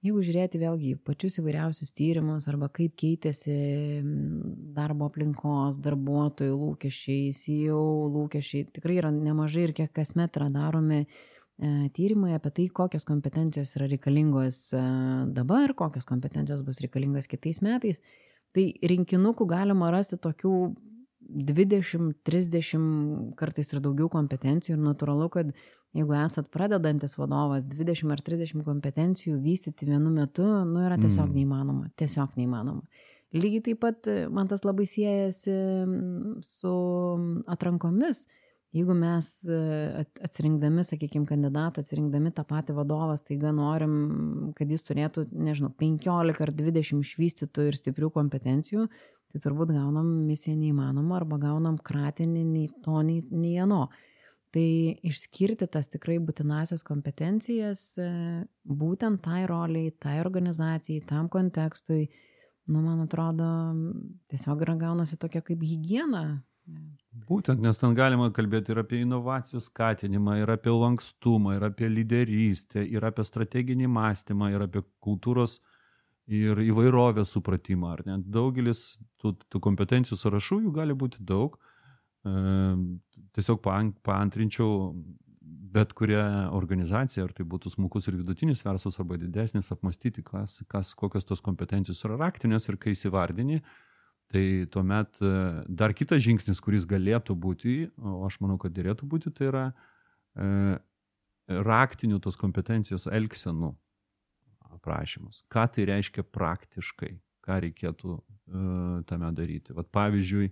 Jeigu 0.00 0.22
žiūrėti 0.24 0.56
vėlgi 0.56 0.94
pačius 1.04 1.34
įvairiausius 1.42 1.90
tyrimus 1.92 2.46
arba 2.48 2.70
kaip 2.72 2.94
keitėsi 2.96 3.52
darbo 4.72 5.10
aplinkos, 5.10 5.76
darbuotojų 5.84 6.54
lūkesčiai, 6.56 7.34
CEO 7.36 7.82
lūkesčiai, 8.14 8.70
tikrai 8.72 8.96
yra 9.02 9.10
nemažai 9.12 9.66
ir 9.66 9.74
kiek 9.76 9.92
kasmet 9.92 10.38
yra 10.40 10.48
daromi 10.54 11.02
e, 11.02 11.08
tyrimai 11.92 12.32
apie 12.38 12.54
tai, 12.56 12.66
kokios 12.80 13.04
kompetencijos 13.04 13.74
yra 13.76 13.90
reikalingos 13.92 14.62
e, 14.72 14.84
dabar, 15.36 15.76
kokios 15.76 16.08
kompetencijos 16.08 16.64
bus 16.64 16.80
reikalingos 16.80 17.28
kitais 17.28 17.60
metais. 17.60 18.00
Tai 18.56 18.64
rinkinukų 18.80 19.50
galima 19.52 19.92
rasti 19.92 20.16
tokių 20.16 20.54
20, 21.30 22.16
30 22.24 23.36
kartais 23.36 23.68
ir 23.74 23.84
daugiau 23.84 24.08
kompetencijų 24.10 24.78
ir 24.78 24.82
natūralu, 24.88 25.28
kad 25.36 25.52
jeigu 25.96 26.14
esat 26.14 26.50
pradedantis 26.54 27.16
vadovas, 27.18 27.64
20 27.66 28.14
ar 28.14 28.22
30 28.26 28.66
kompetencijų 28.66 29.38
vystyti 29.42 29.88
vienu 29.88 30.12
metu, 30.14 30.46
nu 30.66 30.84
yra 30.86 30.98
tiesiog 31.00 31.26
mm. 31.26 31.38
neįmanoma, 31.38 31.88
tiesiog 31.98 32.36
neįmanoma. 32.38 32.84
Lygiai 33.34 33.62
taip 33.68 33.80
pat 33.82 34.10
man 34.34 34.50
tas 34.50 34.64
labai 34.66 34.86
siejasi 34.90 35.54
su 36.46 36.74
atrankomis. 37.50 38.24
Jeigu 38.74 38.94
mes 38.94 39.28
atsirinkdami, 40.22 40.84
sakykime, 40.86 41.26
kandidatą, 41.26 41.82
atsirinkdami 41.82 42.30
tą 42.34 42.44
patį 42.46 42.76
vadovą, 42.76 43.16
staiga 43.18 43.50
norim, 43.54 43.94
kad 44.58 44.70
jis 44.70 44.86
turėtų, 44.86 45.24
nežinau, 45.34 45.72
15 45.78 46.44
ar 46.46 46.52
20 46.54 47.02
išvystytų 47.02 47.66
ir 47.66 47.78
stiprių 47.78 48.12
kompetencijų, 48.14 48.86
tai 49.30 49.42
turbūt 49.42 49.74
gaunam 49.74 50.12
misiją 50.28 50.54
neįmanomą 50.58 51.18
arba 51.18 51.40
gaunam 51.42 51.80
kratinį 51.82 52.44
nei 52.46 52.70
to, 52.84 53.02
nei, 53.06 53.24
nei 53.34 53.58
ano. 53.62 53.88
Nei 53.90 54.09
Tai 54.50 54.66
išskirti 55.06 55.68
tas 55.70 55.86
tikrai 55.86 56.16
būtinasias 56.18 56.82
kompetencijas 56.82 57.84
e, 58.02 58.10
būtent 58.66 59.22
tai 59.22 59.44
roliai, 59.46 59.92
tai 60.02 60.16
organizacijai, 60.24 61.04
tam 61.06 61.28
kontekstui, 61.30 62.08
nu, 62.66 62.82
man 62.82 63.04
atrodo, 63.04 63.46
tiesiog 64.32 64.64
yra 64.66 64.74
gaunasi 64.80 65.20
tokia 65.22 65.44
kaip 65.46 65.62
hygiena. 65.62 66.40
Būtent, 67.30 67.62
nes 67.62 67.78
ten 67.78 67.94
galima 67.94 68.28
kalbėti 68.34 68.74
ir 68.74 68.82
apie 68.82 69.00
inovacijų 69.04 69.62
skatinimą, 69.64 70.40
ir 70.42 70.50
apie 70.54 70.74
lankstumą, 70.74 71.56
ir 71.58 71.66
apie 71.70 71.88
lyderystę, 71.90 72.82
ir 72.86 73.06
apie 73.06 73.26
strateginį 73.26 73.86
mąstymą, 73.90 74.50
ir 74.54 74.66
apie 74.66 74.82
kultūros 75.02 75.60
ir 76.30 76.58
įvairovės 76.62 77.32
supratimą. 77.34 77.96
Ar 77.96 78.04
net 78.06 78.28
daugelis 78.30 78.98
tų, 79.22 79.34
tų 79.50 79.62
kompetencijų 79.66 80.18
sąrašų 80.20 80.62
jų 80.66 80.74
gali 80.74 80.94
būti 80.94 81.22
daug 81.26 81.58
tiesiog 82.20 83.62
paantrinčiau 84.04 84.94
bet 85.70 85.92
kurią 85.94 86.50
organizaciją, 86.56 87.28
ar 87.28 87.34
tai 87.36 87.46
būtų 87.48 87.70
smulkus 87.74 88.08
ir 88.10 88.18
vidutinis 88.18 88.64
verslas 88.66 88.98
arba 89.00 89.18
didesnis, 89.20 89.70
apmastyti, 89.74 90.24
kas, 90.26 90.60
kas, 90.70 90.92
kokios 90.98 91.26
tos 91.28 91.42
kompetencijos 91.44 92.02
yra 92.08 92.18
raktinės 92.24 92.66
ir 92.68 92.78
kai 92.80 92.94
įsivardini, 92.96 93.60
tai 94.30 94.44
tuomet 94.70 95.20
e, 95.22 95.32
dar 95.66 95.94
kitas 95.96 96.22
žingsnis, 96.26 96.62
kuris 96.62 96.86
galėtų 96.90 97.36
būti, 97.38 97.76
o 97.98 98.24
aš 98.26 98.40
manau, 98.42 98.58
kad 98.62 98.74
dėlėtų 98.74 99.06
būti, 99.10 99.32
tai 99.34 99.50
yra 99.50 99.64
e, 99.70 100.78
raktinių 101.50 102.20
tos 102.22 102.38
kompetencijos 102.38 103.08
elgsenų 103.10 103.72
aprašymus. 104.70 105.42
Ką 105.50 105.66
tai 105.74 105.86
reiškia 105.90 106.26
praktiškai, 106.26 107.14
ką 107.46 107.60
reikėtų 107.66 108.16
e, 108.16 108.20
tame 109.10 109.32
daryti. 109.38 109.74
Vat 109.74 109.90
pavyzdžiui, 109.94 110.50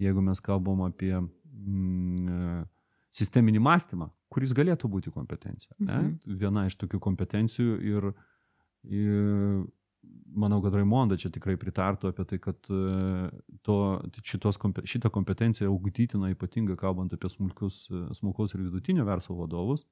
jeigu 0.00 0.22
mes 0.24 0.40
kalbam 0.44 0.84
apie 0.86 1.14
mm, 1.16 2.28
e, 2.28 2.64
sisteminį 3.16 3.62
mąstymą, 3.64 4.10
kuris 4.32 4.52
galėtų 4.56 4.90
būti 4.92 5.12
kompetencija. 5.14 5.72
Mhm. 5.80 6.36
Viena 6.40 6.66
iš 6.68 6.76
tokių 6.80 7.00
kompetencijų 7.02 7.76
ir, 7.92 8.08
ir 8.92 9.64
manau, 10.36 10.60
kad 10.64 10.76
Raimonda 10.76 11.18
čia 11.20 11.30
tikrai 11.32 11.56
pritartų 11.60 12.10
apie 12.12 12.26
tai, 12.28 12.40
kad 12.42 12.70
e, 12.70 12.80
to, 13.66 13.78
šitos, 14.22 14.60
šitą 14.84 15.12
kompetenciją 15.14 15.72
ugdytina 15.72 16.32
ypatingai 16.34 16.76
kalbant 16.80 17.14
apie 17.16 17.30
smulkius, 17.32 17.86
smulkaus 18.18 18.54
ir 18.54 18.66
vidutinio 18.66 19.06
verslo 19.08 19.38
vadovus, 19.40 19.86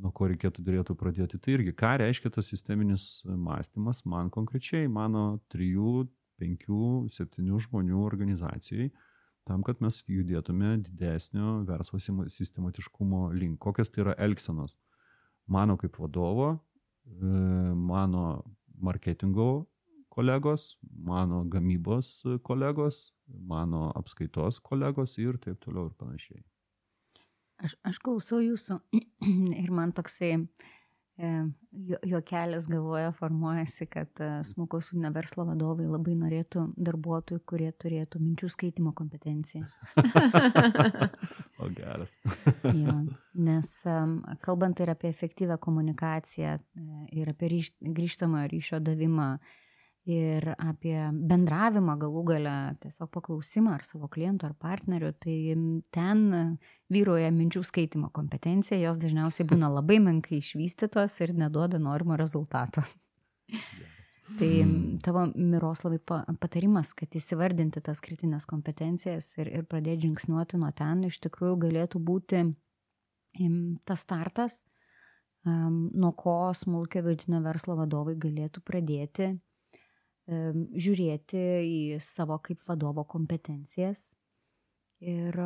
nuo 0.00 0.12
ko 0.16 0.28
reikėtų 0.30 0.64
dėlėtų 0.64 0.96
pradėti. 0.98 1.40
Tai 1.40 1.56
irgi, 1.56 1.76
ką 1.76 1.96
reiškia 2.02 2.32
tas 2.32 2.48
sisteminis 2.52 3.24
mąstymas 3.24 4.04
man 4.08 4.32
konkrečiai, 4.32 4.88
mano 4.92 5.38
trijų, 5.52 6.06
penkių, 6.40 7.08
septynių 7.12 7.60
žmonių 7.64 8.00
organizacijai 8.04 8.90
tam, 9.46 9.62
kad 9.66 9.80
mes 9.84 10.02
judėtume 10.10 10.76
didesnio 10.84 11.60
verslo 11.68 12.00
sistematiškumo 12.00 13.30
link. 13.36 13.60
Kokios 13.62 13.92
tai 13.92 14.04
yra 14.06 14.16
elgsenos? 14.26 14.76
Mano 15.46 15.76
kaip 15.78 15.98
vadovo, 16.02 16.56
e, 17.06 17.30
mano 17.78 18.42
marketingo 18.82 19.66
kolegos, 20.10 20.74
mano 20.82 21.44
gamybos 21.44 22.24
kolegos, 22.42 23.12
mano 23.26 23.92
apskaitos 23.94 24.58
kolegos 24.60 25.18
ir 25.22 25.38
taip 25.38 25.60
toliau 25.62 25.90
ir 25.90 25.96
panašiai. 26.00 26.42
Aš, 27.62 27.76
aš 27.88 28.00
klausau 28.04 28.42
jūsų 28.44 28.80
ir 29.62 29.70
man 29.72 29.94
toksai 29.96 30.34
juokelis 32.04 32.66
galvoje 32.68 33.12
formuojasi, 33.12 33.86
kad 33.86 34.20
e, 34.20 34.28
smulkaus 34.44 34.90
verslo 35.14 35.46
vadovai 35.48 35.86
labai 35.88 36.14
norėtų 36.18 36.66
darbuotojų, 36.76 37.40
kurie 37.48 37.70
turėtų 37.72 38.20
minčių 38.20 38.50
skaitimo 38.52 38.92
kompetenciją. 38.92 39.64
o 41.62 41.70
geras. 41.72 42.16
jo, 42.68 42.96
nes 43.34 43.72
kalbant 44.44 44.80
ir 44.80 44.92
apie 44.92 45.08
efektyvę 45.08 45.56
komunikaciją, 45.58 46.58
e, 46.58 47.06
ir 47.16 47.32
apie 47.32 47.48
ryš, 47.54 47.72
grįžtamą 47.80 48.44
ryšio 48.52 48.80
davimą, 48.84 49.36
ir 50.06 50.44
apie 50.54 50.94
bendravimą 51.10 51.96
galų 51.98 52.22
gale, 52.28 52.54
tiesiog 52.82 53.10
paklausimą 53.10 53.74
ar 53.74 53.84
savo 53.86 54.06
klientų 54.12 54.46
ar 54.48 54.54
partnerių, 54.62 55.10
tai 55.18 55.38
ten 55.94 56.22
vyruoja 56.92 57.32
minčių 57.34 57.64
skaitimo 57.66 58.12
kompetencija, 58.14 58.78
jos 58.78 59.00
dažniausiai 59.02 59.48
būna 59.50 59.70
labai 59.78 59.98
menkai 60.04 60.38
išvystytos 60.38 61.18
ir 61.26 61.34
neduoda 61.34 61.82
norimo 61.82 62.18
rezultato. 62.18 62.86
Tai 64.36 64.50
tavo 65.06 65.24
Miroslavai 65.38 65.98
patarimas, 66.40 66.90
kad 66.98 67.14
įsivardinti 67.14 67.80
tas 67.82 68.02
kritinės 68.02 68.46
kompetencijas 68.46 69.32
ir, 69.38 69.50
ir 69.54 69.66
pradėti 69.70 70.08
žingsniuoti 70.08 70.58
nuo 70.58 70.70
ten, 70.74 71.04
iš 71.06 71.20
tikrųjų 71.26 71.58
galėtų 71.66 72.02
būti 72.02 72.42
tas 73.86 74.02
startas, 74.02 74.64
nuo 75.46 76.12
ko 76.18 76.50
smulkio 76.58 77.04
vidutinio 77.06 77.42
verslo 77.44 77.76
vadovai 77.78 78.16
galėtų 78.18 78.62
pradėti 78.66 79.30
žiūrėti 80.26 81.42
į 81.62 81.80
savo 82.02 82.38
kaip 82.42 82.64
vadovo 82.66 83.04
kompetencijas 83.06 84.08
ir 84.98 85.36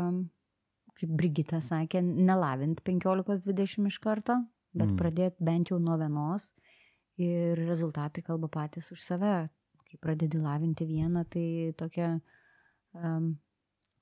kaip 1.01 1.12
Brigita 1.16 1.61
sakė, 1.64 2.03
nelavinti 2.03 2.85
15-20 2.87 3.89
iš 3.91 3.99
karto, 4.03 4.37
bet 4.72 4.91
mm. 4.91 4.97
pradėti 5.01 5.47
bent 5.47 5.72
jau 5.72 5.78
nuo 5.83 5.97
vienos 6.01 6.51
ir 7.20 7.59
rezultatai 7.68 8.24
kalba 8.24 8.51
patys 8.53 8.91
už 8.95 9.03
save. 9.05 9.49
Kai 9.91 9.99
pradedi 9.99 10.39
lavinti 10.39 10.87
vieną, 10.87 11.24
tai 11.26 11.72
tokia 11.74 12.12
um, 12.95 13.33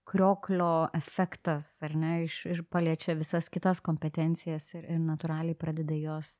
krioklio 0.08 0.90
efektas, 0.92 1.70
ar 1.80 1.94
ne, 1.96 2.12
iš, 2.26 2.42
ir 2.44 2.60
paliečia 2.68 3.14
visas 3.16 3.48
kitas 3.52 3.80
kompetencijas 3.84 4.66
ir, 4.76 4.84
ir 4.84 5.00
natūraliai 5.00 5.56
pradeda 5.56 5.96
jos 5.96 6.34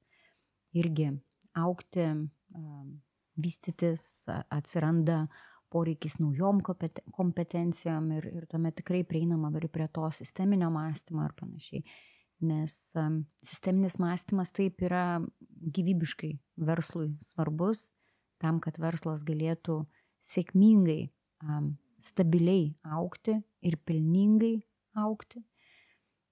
irgi 0.76 1.14
aukti, 1.57 2.05
um, 2.53 2.99
vystytis, 3.39 4.03
atsiranda 4.51 5.26
poreikis 5.72 6.16
naujom 6.20 6.62
kompetencijom 6.64 8.12
ir, 8.16 8.28
ir 8.41 8.47
tuomet 8.51 8.78
tikrai 8.80 9.03
prieinama 9.09 9.51
ir 9.59 9.68
prie 9.72 9.89
to 9.93 10.09
sisteminio 10.14 10.70
mąstymo 10.72 11.26
ir 11.26 11.34
panašiai. 11.36 11.82
Nes 12.49 12.74
um, 12.97 13.24
sisteminis 13.43 13.99
mąstymas 13.99 14.53
taip 14.55 14.82
yra 14.86 15.18
gyvybiškai 15.74 16.36
verslui 16.68 17.11
svarbus, 17.24 17.89
tam, 18.39 18.61
kad 18.62 18.78
verslas 18.78 19.24
galėtų 19.26 19.82
sėkmingai 20.22 21.09
um, 21.43 21.72
stabiliai 21.99 22.76
aukti 22.86 23.41
ir 23.66 23.78
pelningai 23.82 24.55
aukti. 25.03 25.43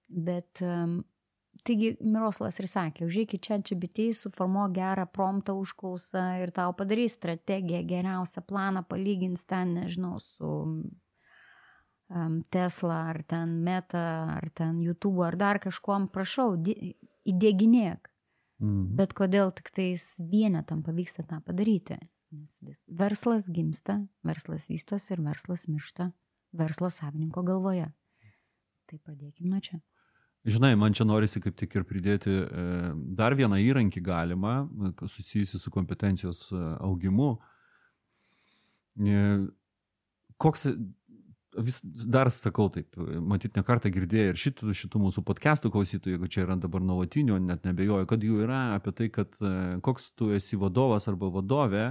Bet 0.07 0.63
um, 0.63 1.01
taigi 1.67 1.93
Miroslas 2.01 2.61
ir 2.63 2.69
sakė, 2.71 3.07
užėkit 3.09 3.43
čia 3.45 3.59
čia 3.67 3.77
bitėjai, 3.81 4.17
suformuo 4.17 4.67
gerą 4.75 5.07
promptą 5.13 5.57
užklausą 5.61 6.25
ir 6.43 6.53
tau 6.57 6.75
padarys 6.77 7.17
strategiją, 7.19 7.83
geriausią 7.89 8.45
planą, 8.47 8.85
palygins 8.89 9.45
ten, 9.49 9.75
nežinau, 9.81 10.17
su 10.23 10.51
um, 12.09 12.43
Tesla 12.51 13.01
ar 13.13 13.23
ten 13.23 13.59
Meta 13.67 14.05
ar 14.39 14.51
ten 14.55 14.81
YouTube 14.85 15.25
ar 15.27 15.37
dar 15.37 15.61
kažkuom, 15.63 16.11
prašau, 16.15 16.55
įdėginėk. 17.27 18.13
Mhm. 18.63 18.93
Bet 18.97 19.13
kodėl 19.17 19.51
tik 19.53 19.73
tais 19.77 20.05
vienetam 20.19 20.83
pavyksta 20.87 21.27
tą 21.29 21.43
padaryti? 21.45 21.99
Nes 22.33 22.61
vis, 22.65 22.81
verslas 22.89 23.47
gimsta, 23.53 24.01
verslas 24.27 24.71
vystosi 24.71 25.13
ir 25.15 25.21
verslas 25.23 25.69
miršta 25.71 26.11
verslo 26.57 26.91
savininko 26.91 27.43
galvoje. 27.47 27.91
Tai 28.87 28.99
pradėkime 29.03 29.51
nuo 29.51 29.63
čia. 29.63 29.81
Žinai, 30.47 30.77
man 30.79 30.95
čia 30.95 31.03
norisi 31.03 31.41
kaip 31.43 31.57
tik 31.59 31.73
ir 31.75 31.85
pridėti 31.89 32.31
e, 32.31 32.67
dar 33.19 33.35
vieną 33.35 33.59
įrankį 33.65 34.03
galima, 34.07 34.61
susijusi 35.11 35.59
su 35.59 35.73
kompetencijos 35.75 36.45
e, 36.55 36.61
augimu. 36.87 37.33
E, 39.03 39.25
koks, 40.39 40.69
vis 41.67 41.81
dar 41.83 42.31
sakau 42.31 42.69
taip, 42.71 42.95
matyt, 43.27 43.59
ne 43.59 43.65
kartą 43.67 43.91
girdėjai 43.91 44.31
ir 44.31 44.39
šitų, 44.39 44.71
šitų 44.85 45.03
mūsų 45.09 45.27
podcastų 45.27 45.73
klausytojų, 45.75 46.15
jeigu 46.15 46.31
čia 46.31 46.45
yra 46.45 46.59
dabar 46.63 46.85
nuolatinių, 46.85 47.41
net 47.43 47.67
nebejoju, 47.67 48.07
kad 48.07 48.23
jų 48.23 48.45
yra 48.47 48.63
apie 48.77 48.95
tai, 48.95 49.11
kad 49.19 49.35
koks 49.83 50.13
tu 50.15 50.31
esi 50.37 50.61
vadovas 50.61 51.11
arba 51.11 51.33
vadovė, 51.41 51.89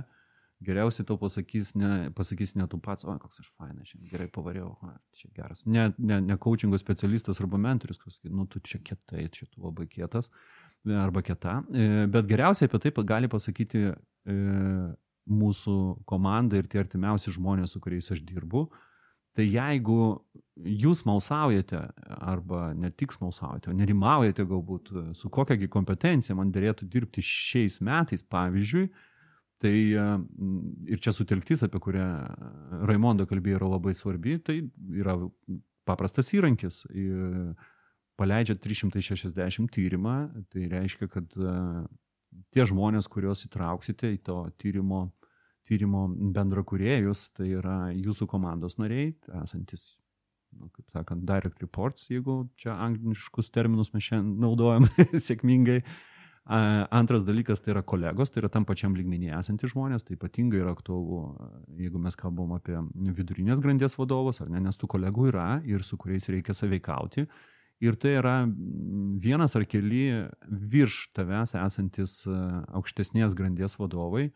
geriausiai 0.63 1.05
tau 1.07 1.17
pasakys 1.19 1.73
ne, 1.75 2.09
pasakys 2.15 2.55
ne 2.55 2.67
tu 2.71 2.79
pats, 2.81 3.03
o 3.05 3.15
koks 3.19 3.41
aš 3.43 3.49
fainas, 3.57 3.91
gerai 4.11 4.27
pavariau, 4.31 4.75
o, 4.79 4.91
čia 5.17 5.31
geras. 5.35 5.65
Ne, 5.65 5.89
ne, 5.97 6.21
ne 6.23 6.37
coachingo 6.41 6.79
specialistas 6.79 7.41
arba 7.43 7.59
mentorius, 7.61 7.99
kas, 8.01 8.19
nu, 8.23 8.47
tu 8.47 8.61
čia 8.63 8.79
kietai, 8.79 9.27
čia 9.33 9.49
tu 9.51 9.65
labai 9.65 9.87
kietas 9.91 10.31
arba 10.85 11.23
kieta, 11.25 11.63
e, 11.73 12.05
bet 12.13 12.27
geriausiai 12.29 12.69
apie 12.69 12.79
tai 12.83 13.03
gali 13.09 13.29
pasakyti 13.31 13.87
e, 13.89 14.35
mūsų 15.25 15.77
komanda 16.05 16.59
ir 16.59 16.67
tie 16.69 16.79
artimiausi 16.83 17.33
žmonės, 17.33 17.73
su 17.73 17.81
kuriais 17.81 18.11
aš 18.13 18.21
dirbu. 18.21 18.67
Tai 19.35 19.43
jeigu 19.43 19.97
jūs 20.55 21.01
malsaujate, 21.03 21.81
arba 22.23 22.69
ne 22.77 22.91
tik 22.93 23.17
malsaujate, 23.19 23.71
o 23.71 23.75
nerimaujate 23.75 24.45
galbūt, 24.47 24.93
su 25.17 25.31
kokiagi 25.33 25.67
kompetencija 25.67 26.37
man 26.37 26.53
dėlėtų 26.55 26.87
dirbti 26.87 27.23
šiais 27.25 27.81
metais, 27.83 28.23
pavyzdžiui, 28.23 28.85
Tai 29.63 29.71
ir 29.71 30.99
čia 30.99 31.13
sutelktis, 31.15 31.63
apie 31.63 31.79
kurią 31.79 32.05
Raimondo 32.89 33.23
kalbėjo, 33.29 33.61
yra 33.61 33.69
labai 33.71 33.93
svarbi, 33.95 34.35
tai 34.43 34.57
yra 34.91 35.15
paprastas 35.87 36.33
įrankis. 36.35 36.83
Paleidžia 38.19 38.55
360 38.59 39.71
tyrimą, 39.75 40.17
tai 40.51 40.67
reiškia, 40.71 41.07
kad 41.11 41.35
tie 42.55 42.65
žmonės, 42.67 43.09
kuriuos 43.11 43.45
įtrauksite 43.47 44.11
į 44.15 44.21
to 44.27 44.37
tyrimo, 44.61 45.09
tyrimo 45.67 46.05
bendrakuriejus, 46.35 47.29
tai 47.35 47.51
yra 47.59 47.77
jūsų 47.95 48.27
komandos 48.31 48.77
nariai, 48.81 49.13
esantis, 49.41 49.87
nu, 50.55 50.69
kaip 50.75 50.91
sakant, 50.93 51.25
direct 51.27 51.63
reports, 51.63 52.09
jeigu 52.11 52.43
čia 52.59 52.75
angliškus 52.87 53.51
terminus 53.55 53.91
mes 53.95 54.07
šiandien 54.07 54.39
naudojam 54.43 54.87
sėkmingai, 55.27 55.81
Antras 56.45 57.23
dalykas 57.25 57.63
tai 57.63 57.71
yra 57.73 57.81
kolegos, 57.81 58.29
tai 58.29 58.43
yra 58.43 58.51
tam 58.53 58.67
pačiam 58.69 58.93
lygmenyje 58.93 59.33
esantys 59.33 59.71
žmonės, 59.71 60.03
tai 60.05 60.13
ypatingai 60.13 60.59
yra 60.61 60.75
aktualu, 60.75 61.23
jeigu 61.79 61.97
mes 61.97 62.13
kalbam 62.19 62.53
apie 62.53 62.77
vidurinės 63.17 63.63
grandies 63.63 63.97
vadovus, 63.97 64.43
ar 64.43 64.51
ne, 64.53 64.61
nes 64.61 64.77
tų 64.77 64.91
kolegų 64.93 65.31
yra 65.31 65.47
ir 65.65 65.81
su 65.81 65.97
kuriais 65.97 66.29
reikia 66.29 66.53
saveikauti. 66.53 67.25
Ir 67.81 67.97
tai 67.97 68.13
yra 68.19 68.35
vienas 68.45 69.57
ar 69.57 69.65
keli 69.65 70.29
virš 70.45 70.99
tavęs 71.17 71.55
esantis 71.59 72.21
aukštesnės 72.29 73.33
grandies 73.35 73.75
vadovai. 73.81 74.29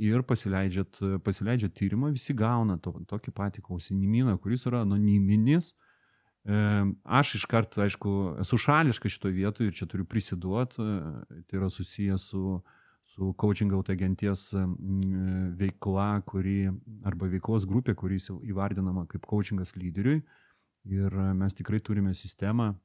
Ir 0.00 0.24
pasileidžiat, 0.26 0.96
pasileidžiat 1.22 1.76
tyrimą, 1.76 2.08
visi 2.16 2.34
gauna 2.34 2.80
to, 2.82 2.96
tokį 3.06 3.36
patį 3.36 3.68
klausimyną, 3.68 4.40
kuris 4.40 4.64
yra 4.66 4.80
anoniminis, 4.82 5.74
Aš 6.46 7.34
iš 7.40 7.44
karto, 7.50 7.82
aišku, 7.82 8.10
esu 8.42 8.58
šališka 8.60 9.10
šitoje 9.10 9.34
vietoje 9.34 9.70
ir 9.70 9.74
čia 9.74 9.86
turiu 9.90 10.06
prisiduoti, 10.06 10.78
tai 10.78 11.58
yra 11.58 11.66
susijęs 11.72 12.28
su, 12.30 12.60
su 13.02 13.32
coaching 13.40 13.74
out 13.74 13.90
agenties 13.90 14.52
veikla, 15.58 16.22
kuri, 16.26 16.70
arba 17.04 17.26
veiklos 17.32 17.66
grupė, 17.66 17.96
kuri 17.98 18.20
įvardinama 18.46 19.08
kaip 19.10 19.26
coachingas 19.26 19.74
lyderiui. 19.74 20.20
Ir 20.86 21.18
mes 21.34 21.56
tikrai 21.58 21.80
turime 21.82 22.14
sistemą, 22.14 22.76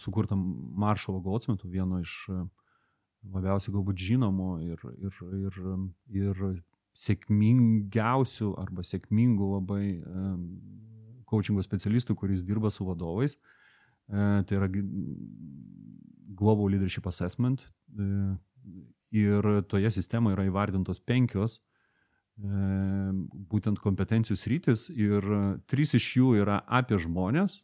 sukurtą 0.00 0.36
Maršalo 0.36 1.20
Goldsmithų, 1.20 1.68
vieno 1.68 2.00
iš 2.00 2.14
labiausiai 3.28 3.74
galbūt 3.76 4.00
žinomų 4.00 4.48
ir, 4.70 4.86
ir, 5.04 5.20
ir, 5.36 5.60
ir 6.16 6.40
sėkmingiausių 6.96 8.54
arba 8.60 8.84
sėkmingų 8.88 9.52
labai 9.52 9.84
coachingo 11.32 11.64
specialistų, 11.64 12.16
kuris 12.18 12.44
dirba 12.46 12.70
su 12.70 12.86
vadovais. 12.86 13.38
E, 14.08 14.42
tai 14.46 14.58
yra 14.58 14.68
Global 16.36 16.70
Leadership 16.70 17.06
Assessment. 17.06 17.64
E, 17.98 18.08
ir 19.12 19.48
toje 19.68 19.90
sistemoje 19.92 20.38
yra 20.38 20.46
įvardintos 20.48 21.02
penkios 21.04 21.58
e, 21.58 21.62
būtent 23.52 23.80
kompetencijų 23.82 24.38
sritis 24.40 24.86
ir 24.94 25.26
trys 25.68 25.92
iš 25.98 26.06
jų 26.16 26.30
yra 26.40 26.62
apie 26.64 26.96
žmonės 27.02 27.58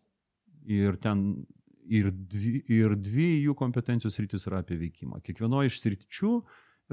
ir 0.69 0.99
ten 1.01 1.47
ir 1.89 2.11
dvi, 2.13 2.59
ir 2.69 2.93
dvi 3.01 3.31
jų 3.47 3.55
kompetencijos 3.57 4.19
sritis 4.19 4.45
yra 4.51 4.61
apie 4.61 4.77
veikimą. 4.77 5.23
Kiekvienoje 5.25 5.73
iš 5.73 5.81
sričių 5.81 6.35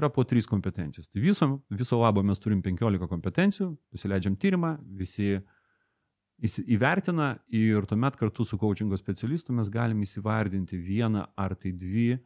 yra 0.00 0.08
po 0.12 0.24
trys 0.28 0.48
kompetencijos. 0.48 1.10
Tai 1.12 1.20
viso, 1.20 1.50
viso 1.68 2.00
labo 2.00 2.24
mes 2.24 2.40
turim 2.40 2.62
15 2.64 3.10
kompetencijų, 3.10 3.74
pasileidžiam 3.92 4.38
tyrimą, 4.40 4.76
visi 4.96 5.34
uh, 5.36 5.44
įvertina 6.44 7.36
ir 7.48 7.86
tuomet 7.88 8.16
kartu 8.16 8.44
su 8.44 8.58
coachingo 8.58 8.96
specialistu 8.96 9.52
mes 9.56 9.70
galim 9.72 10.02
įsivardinti 10.04 10.76
vieną 10.76 11.26
ar 11.36 11.54
tai 11.56 11.72
dvi 11.72 12.18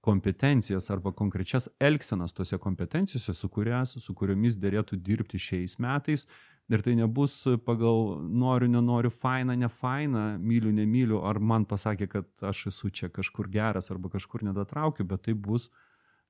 kompetencijas 0.00 0.90
arba 0.90 1.12
konkrečias 1.12 1.68
elgsenas 1.80 2.32
tose 2.32 2.58
kompetencijose, 2.58 3.34
su, 3.34 3.48
kurias, 3.48 3.96
su 4.00 4.14
kuriomis 4.14 4.56
dėrėtų 4.56 4.96
dirbti 4.96 5.38
šiais 5.38 5.76
metais. 5.78 6.26
Ir 6.70 6.84
tai 6.86 6.94
nebus 6.94 7.34
pagal 7.66 8.20
noriu, 8.22 8.68
nenoriu, 8.70 9.10
faina, 9.10 9.56
ne 9.58 9.68
faina, 9.68 10.38
myliu, 10.38 10.70
nemyliu, 10.72 11.18
ar 11.26 11.40
man 11.42 11.66
pasakė, 11.66 12.06
kad 12.08 12.44
aš 12.46 12.68
esu 12.70 12.90
čia 12.94 13.10
kažkur 13.10 13.50
geras 13.50 13.90
arba 13.90 14.08
kažkur 14.08 14.46
nedatraukiu, 14.46 15.04
bet 15.04 15.26
tai 15.26 15.34
bus 15.34 15.68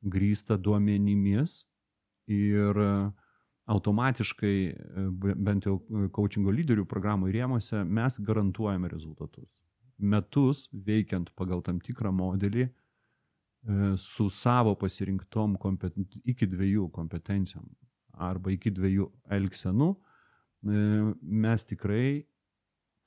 grįsta 0.01 0.57
duomenimis 0.57 1.61
ir 2.27 2.81
uh, 2.81 3.13
automatiškai, 3.71 4.57
e, 4.67 5.35
bent 5.37 5.67
jau 5.67 5.79
e, 5.79 6.09
coachingo 6.15 6.53
lyderių 6.55 6.87
programų 6.91 7.31
rėmose, 7.35 7.85
mes 7.85 8.19
garantuojame 8.27 8.91
rezultatus. 8.91 9.49
Metus 10.01 10.65
veikiant 10.73 11.31
pagal 11.39 11.63
tam 11.63 11.79
tikrą 11.85 12.13
modelį 12.15 12.67
e, 12.67 12.73
su 14.01 14.29
savo 14.33 14.75
pasirinktom 14.81 15.59
iki 16.25 16.49
dviejų 16.51 16.89
kompetencijom 16.91 17.69
arba 18.21 18.53
iki 18.53 18.73
dviejų 18.75 19.07
elgsenų, 19.33 19.95
mes 20.61 21.63
tikrai 21.65 22.27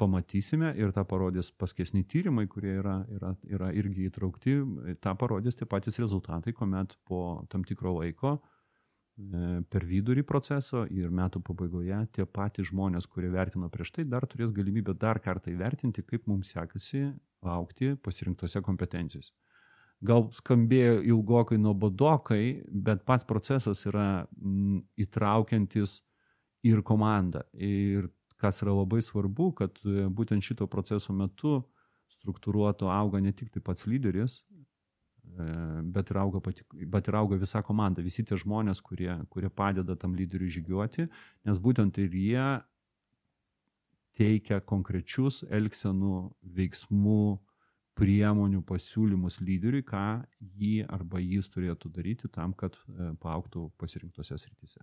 pamatysime 0.01 0.71
ir 0.79 0.89
tą 0.95 1.03
parodys 1.05 1.51
paskesni 1.53 2.01
tyrimai, 2.09 2.47
kurie 2.49 2.71
yra, 2.79 2.95
yra, 3.13 3.35
yra 3.45 3.69
irgi 3.77 4.07
įtraukti, 4.09 4.55
tą 5.03 5.13
parodys 5.19 5.59
tie 5.59 5.67
patys 5.69 5.99
rezultatai, 6.01 6.55
kuomet 6.57 6.95
po 7.05 7.43
tam 7.51 7.61
tikro 7.67 7.93
laiko 7.99 8.39
per 9.69 9.85
vidurį 9.85 10.23
proceso 10.25 10.87
ir 10.89 11.11
metų 11.13 11.43
pabaigoje 11.45 11.99
tie 12.15 12.25
patys 12.25 12.71
žmonės, 12.71 13.05
kurie 13.05 13.29
vertino 13.29 13.69
prieš 13.69 13.91
tai, 13.93 14.05
dar 14.09 14.25
turės 14.25 14.51
galimybę 14.51 14.95
dar 14.97 15.19
kartą 15.21 15.51
įvertinti, 15.53 16.01
kaip 16.03 16.25
mums 16.27 16.53
sekasi 16.55 17.11
aukti 17.41 17.93
pasirinktose 18.01 18.63
kompetencijose. 18.65 19.31
Gal 20.03 20.25
skambėjo 20.35 20.97
ilgokai 21.13 21.59
nuobodokai, 21.61 22.63
bet 22.67 23.05
pats 23.05 23.23
procesas 23.23 23.85
yra 23.87 24.25
įtraukiantis 24.99 26.01
ir 26.65 26.81
komandą. 26.83 27.45
Ir 27.53 28.09
kas 28.41 28.63
yra 28.65 28.73
labai 28.73 28.99
svarbu, 29.05 29.53
kad 29.61 29.77
būtent 29.83 30.43
šito 30.43 30.67
proceso 30.67 31.13
metu 31.15 31.61
struktūruoto 32.17 32.89
auga 32.91 33.21
ne 33.23 33.31
tik 33.31 33.53
tai 33.53 33.61
pats 33.63 33.85
lyderis, 33.87 34.41
E, 34.52 34.52
bet 35.95 36.11
ir 36.11 36.19
auga, 36.21 36.41
pati, 36.43 36.65
bet 36.71 37.07
ir 37.07 37.17
auga 37.17 37.39
visa 37.41 37.61
komanda, 37.65 38.03
visi 38.05 38.25
tie 38.25 38.37
žmonės, 38.39 38.81
kurie, 38.85 39.11
kurie 39.33 39.49
padeda 39.49 39.95
tam 39.99 40.15
lyderiui 40.17 40.51
žygiuoti, 40.53 41.07
nes 41.47 41.61
būtent 41.63 41.97
ir 42.03 42.13
jie 42.13 42.45
teikia 44.17 44.59
konkrečius 44.61 45.41
elgsenų 45.49 46.17
veiksmų, 46.57 47.23
priemonių, 47.97 48.63
pasiūlymus 48.65 49.39
lyderiui, 49.45 49.83
ką 49.85 50.23
jį 50.57 50.85
arba 50.89 51.21
jis 51.21 51.49
turėtų 51.53 51.91
daryti 51.93 52.29
tam, 52.33 52.55
kad 52.57 52.73
e, 52.73 53.11
paauktų 53.21 53.67
pasirinktose 53.77 54.37
srityse. 54.41 54.81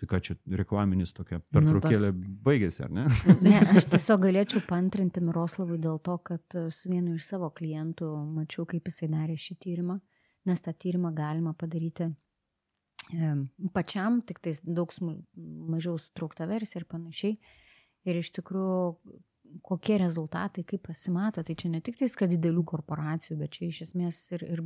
Tai 0.00 0.08
ką 0.08 0.18
čia 0.24 0.34
reklaminis 0.56 1.12
tokia 1.12 1.42
pertraukėlė 1.52 2.08
nu, 2.14 2.22
ta... 2.24 2.34
baigėsi, 2.46 2.80
ar 2.86 2.92
ne? 2.96 3.04
Ne, 3.44 3.58
aš 3.76 3.84
tiesiog 3.92 4.22
galėčiau 4.22 4.62
pantrinti 4.68 5.20
Miroslavui 5.20 5.76
dėl 5.82 5.98
to, 6.04 6.16
kad 6.24 6.56
e, 6.56 6.68
su 6.72 6.88
vienu 6.88 7.18
iš 7.18 7.26
savo 7.28 7.50
klientų 7.52 8.08
mačiau, 8.38 8.64
kaip 8.70 8.88
jisai 8.88 9.10
darė 9.12 9.36
šį 9.36 9.58
tyrimą, 9.60 9.98
nes 10.48 10.64
tą 10.64 10.72
tyrimą 10.72 11.12
galima 11.16 11.52
padaryti 11.52 12.08
e, 12.08 13.32
pačiam, 13.76 14.22
tik 14.24 14.40
tais 14.40 14.62
daug 14.64 14.94
mažiau 15.04 15.98
sutraukta 16.00 16.48
versija 16.48 16.80
ir 16.80 16.88
panašiai. 16.88 17.36
Ir 18.08 18.22
iš 18.22 18.30
tikrųjų, 18.38 19.18
kokie 19.66 19.98
rezultatai, 20.00 20.64
kaip 20.64 20.86
pasimato, 20.88 21.44
tai 21.44 21.58
čia 21.60 21.68
ne 21.74 21.82
tik 21.84 21.98
tais, 22.00 22.16
kad 22.16 22.32
didelių 22.32 22.64
korporacijų, 22.70 23.36
bet 23.42 23.58
čia 23.58 23.68
iš 23.68 23.82
esmės 23.90 24.22
ir, 24.32 24.46
ir 24.48 24.64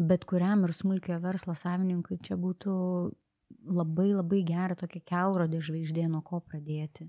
bet 0.00 0.24
kuriam 0.24 0.64
ir 0.64 0.72
smulkio 0.72 1.18
verslo 1.20 1.52
savininkui 1.52 2.16
čia 2.24 2.38
būtų 2.40 2.78
labai 3.64 4.10
labai 4.12 4.42
gerą 4.46 4.76
tokią 4.80 5.02
kelrodį 5.10 5.60
žvaigždė, 5.68 6.06
nuo 6.12 6.22
ko 6.26 6.40
pradėti. 6.44 7.08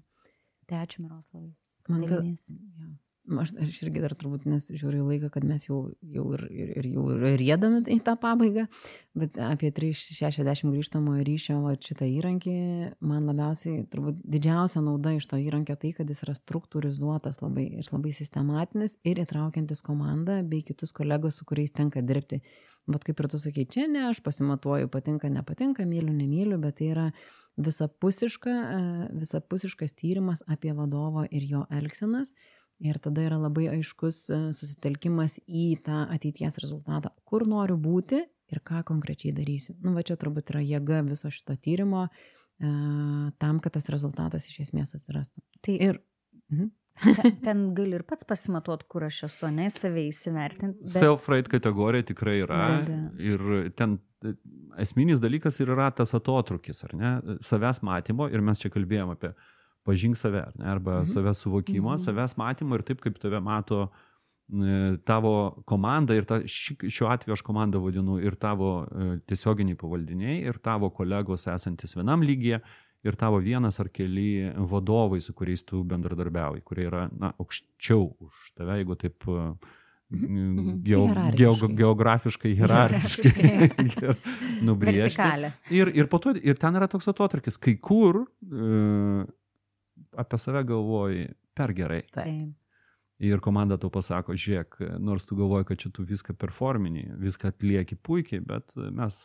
Tai 0.70 0.84
ačiū 0.86 1.06
Miroslavai. 1.06 1.54
Man 1.90 2.06
gal, 2.10 2.24
ja. 2.26 2.88
Aš, 3.26 3.56
aš 3.58 3.78
irgi 3.82 4.02
dar 4.04 4.14
turbūt 4.14 4.44
nesižiūriu 4.46 5.00
į 5.02 5.06
laiką, 5.08 5.30
kad 5.34 5.46
mes 5.50 5.64
jau, 5.66 5.80
jau 6.14 6.26
ir, 6.36 6.44
ir, 6.54 6.72
ir 6.78 6.88
jau 6.92 7.06
rėdame 7.42 7.80
į 7.90 7.98
tą 8.06 8.14
pabaigą, 8.22 8.68
bet 9.18 9.40
apie 9.42 9.72
360 9.74 10.70
grįžtamojo 10.76 11.24
ryšio 11.26 11.56
va, 11.64 11.74
šitą 11.82 12.06
įrankį, 12.06 12.54
man 13.02 13.26
labiausiai, 13.26 13.88
turbūt 13.90 14.20
didžiausia 14.36 14.84
nauda 14.86 15.16
iš 15.18 15.26
to 15.32 15.40
įrankio 15.42 15.74
tai, 15.82 15.96
kad 15.98 16.12
jis 16.12 16.22
yra 16.28 16.36
struktūrizuotas 16.38 17.42
labai 17.42 17.66
ir 17.80 17.90
labai 17.90 18.14
sistematinis 18.14 19.00
ir 19.02 19.24
įtraukiantis 19.24 19.82
komandą 19.86 20.44
bei 20.46 20.62
kitus 20.68 20.94
kolegos, 20.94 21.40
su 21.40 21.50
kuriais 21.50 21.74
tenka 21.74 22.06
dirbti. 22.06 22.44
Vat 22.86 23.02
kaip 23.08 23.18
ir 23.24 23.30
tu 23.32 23.40
sakai, 23.42 23.66
čia 23.66 23.88
ne, 23.90 24.04
aš 24.12 24.22
pasimatuoju, 24.22 24.92
patinka, 24.94 25.32
nepatinka, 25.34 25.88
myliu, 25.90 26.14
nemyliu, 26.14 26.60
bet 26.62 26.78
tai 26.78 26.92
yra 26.94 27.08
visapusiška, 27.58 28.52
e, 28.52 29.08
visapusiškas 29.18 29.96
tyrimas 29.98 30.44
apie 30.46 30.74
vadovą 30.78 31.26
ir 31.32 31.48
jo 31.50 31.64
elgsenas. 31.74 32.36
Ir 32.84 32.98
tada 33.00 33.24
yra 33.24 33.38
labai 33.40 33.70
aiškus 33.72 34.18
e, 34.28 34.38
susitelkimas 34.56 35.38
į 35.48 35.68
tą 35.86 36.06
ateities 36.12 36.58
rezultatą, 36.60 37.14
kur 37.24 37.46
noriu 37.48 37.78
būti 37.80 38.20
ir 38.52 38.62
ką 38.68 38.84
konkrečiai 38.88 39.32
darysiu. 39.36 39.78
Nu, 39.84 39.94
va 39.96 40.04
čia 40.06 40.18
turbūt 40.20 40.52
yra 40.52 40.64
jėga 40.64 41.00
viso 41.08 41.32
šito 41.32 41.56
tyrimo 41.56 42.06
e, 42.08 42.10
tam, 43.40 43.62
kad 43.64 43.78
tas 43.78 43.88
rezultatas 43.94 44.50
iš 44.50 44.66
esmės 44.68 44.96
atsirastų. 44.98 45.46
Tai 45.66 45.78
ir. 45.90 46.02
Mhm. 46.52 46.74
Ten 47.44 47.64
gali 47.76 47.98
ir 47.98 48.06
pats 48.08 48.28
pasimatuot, 48.28 48.86
kur 48.92 49.04
aš 49.08 49.26
esu, 49.28 49.50
ne 49.52 49.68
save 49.72 50.06
įsivertinti. 50.08 50.86
Bet... 50.86 50.96
Self-rate 50.96 51.52
kategorija 51.52 52.08
tikrai 52.12 52.38
yra. 52.44 52.62
Be. 52.88 53.00
Ir 53.32 53.44
ten 53.76 53.98
e, 54.24 54.36
esminis 54.84 55.20
dalykas 55.24 55.60
ir 55.60 55.74
yra 55.76 55.90
tas 55.96 56.16
atotrukis, 56.16 56.84
ar 56.88 56.96
ne? 56.96 57.12
Savęs 57.44 57.82
matymo, 57.88 58.30
ir 58.32 58.44
mes 58.44 58.64
čia 58.64 58.72
kalbėjom 58.72 59.12
apie 59.16 59.34
pažink 59.86 60.18
save, 60.18 60.44
ne? 60.56 60.66
arba 60.72 61.02
mhm. 61.02 61.12
savęs 61.14 61.46
suvokimo, 61.46 61.94
mhm. 61.94 62.02
savęs 62.02 62.38
matymo 62.42 62.80
ir 62.80 62.86
taip, 62.88 63.04
kaip 63.04 63.20
tave 63.22 63.40
mato 63.44 63.86
e, 63.86 64.96
tavo 65.06 65.36
komanda 65.70 66.18
ir 66.18 66.26
ta, 66.30 66.42
ši, 66.42 66.80
šiuo 66.90 67.12
atveju 67.14 67.38
aš 67.38 67.46
komandą 67.46 67.82
vadinu 67.84 68.18
ir 68.24 68.38
tavo 68.42 68.72
e, 68.86 69.20
tiesioginiai 69.30 69.78
pavaldiniai, 69.80 70.42
ir 70.50 70.60
tavo 70.66 70.90
kolegos 70.96 71.48
esantis 71.54 71.96
vienam 71.98 72.26
lygyje, 72.26 72.62
ir 73.06 73.18
tavo 73.22 73.40
vienas 73.44 73.78
ar 73.80 73.92
keli 73.94 74.50
vadovai, 74.74 75.22
su 75.22 75.38
kuriais 75.38 75.62
tu 75.66 75.84
bendradarbiauji, 75.86 76.66
kurie 76.66 76.90
yra 76.90 77.06
na, 77.14 77.36
aukščiau 77.38 78.10
už 78.26 78.52
tave, 78.58 78.80
jeigu 78.82 78.98
taip 79.06 79.30
mhm. 79.30 80.82
geo, 80.86 81.06
geo, 81.38 81.56
geografiškai, 81.78 82.58
hierarchiškai 82.58 84.12
nubriežti. 84.68 85.32
Ir, 85.78 85.94
ir, 85.94 86.10
to, 86.10 86.34
ir 86.42 86.58
ten 86.58 86.82
yra 86.82 86.90
toks 86.90 87.14
atotrukis, 87.14 87.62
kai 87.62 87.78
kur 87.78 88.24
uh, 88.26 89.26
apie 90.18 90.40
save 90.42 90.64
galvoji 90.68 91.28
per 91.56 91.74
gerai. 91.78 92.04
Taip 92.14 92.54
ir 93.20 93.40
komanda 93.40 93.78
tau 93.80 93.90
pasako, 93.94 94.36
žiūrėk, 94.36 94.78
nors 95.00 95.24
tu 95.28 95.38
galvoji, 95.40 95.68
kad 95.70 95.80
čia 95.80 95.92
tu 95.96 96.04
viską 96.08 96.36
performini, 96.40 97.06
viską 97.22 97.54
atlieki 97.54 97.96
puikiai, 98.04 98.42
bet 98.44 98.76
mes, 98.76 99.20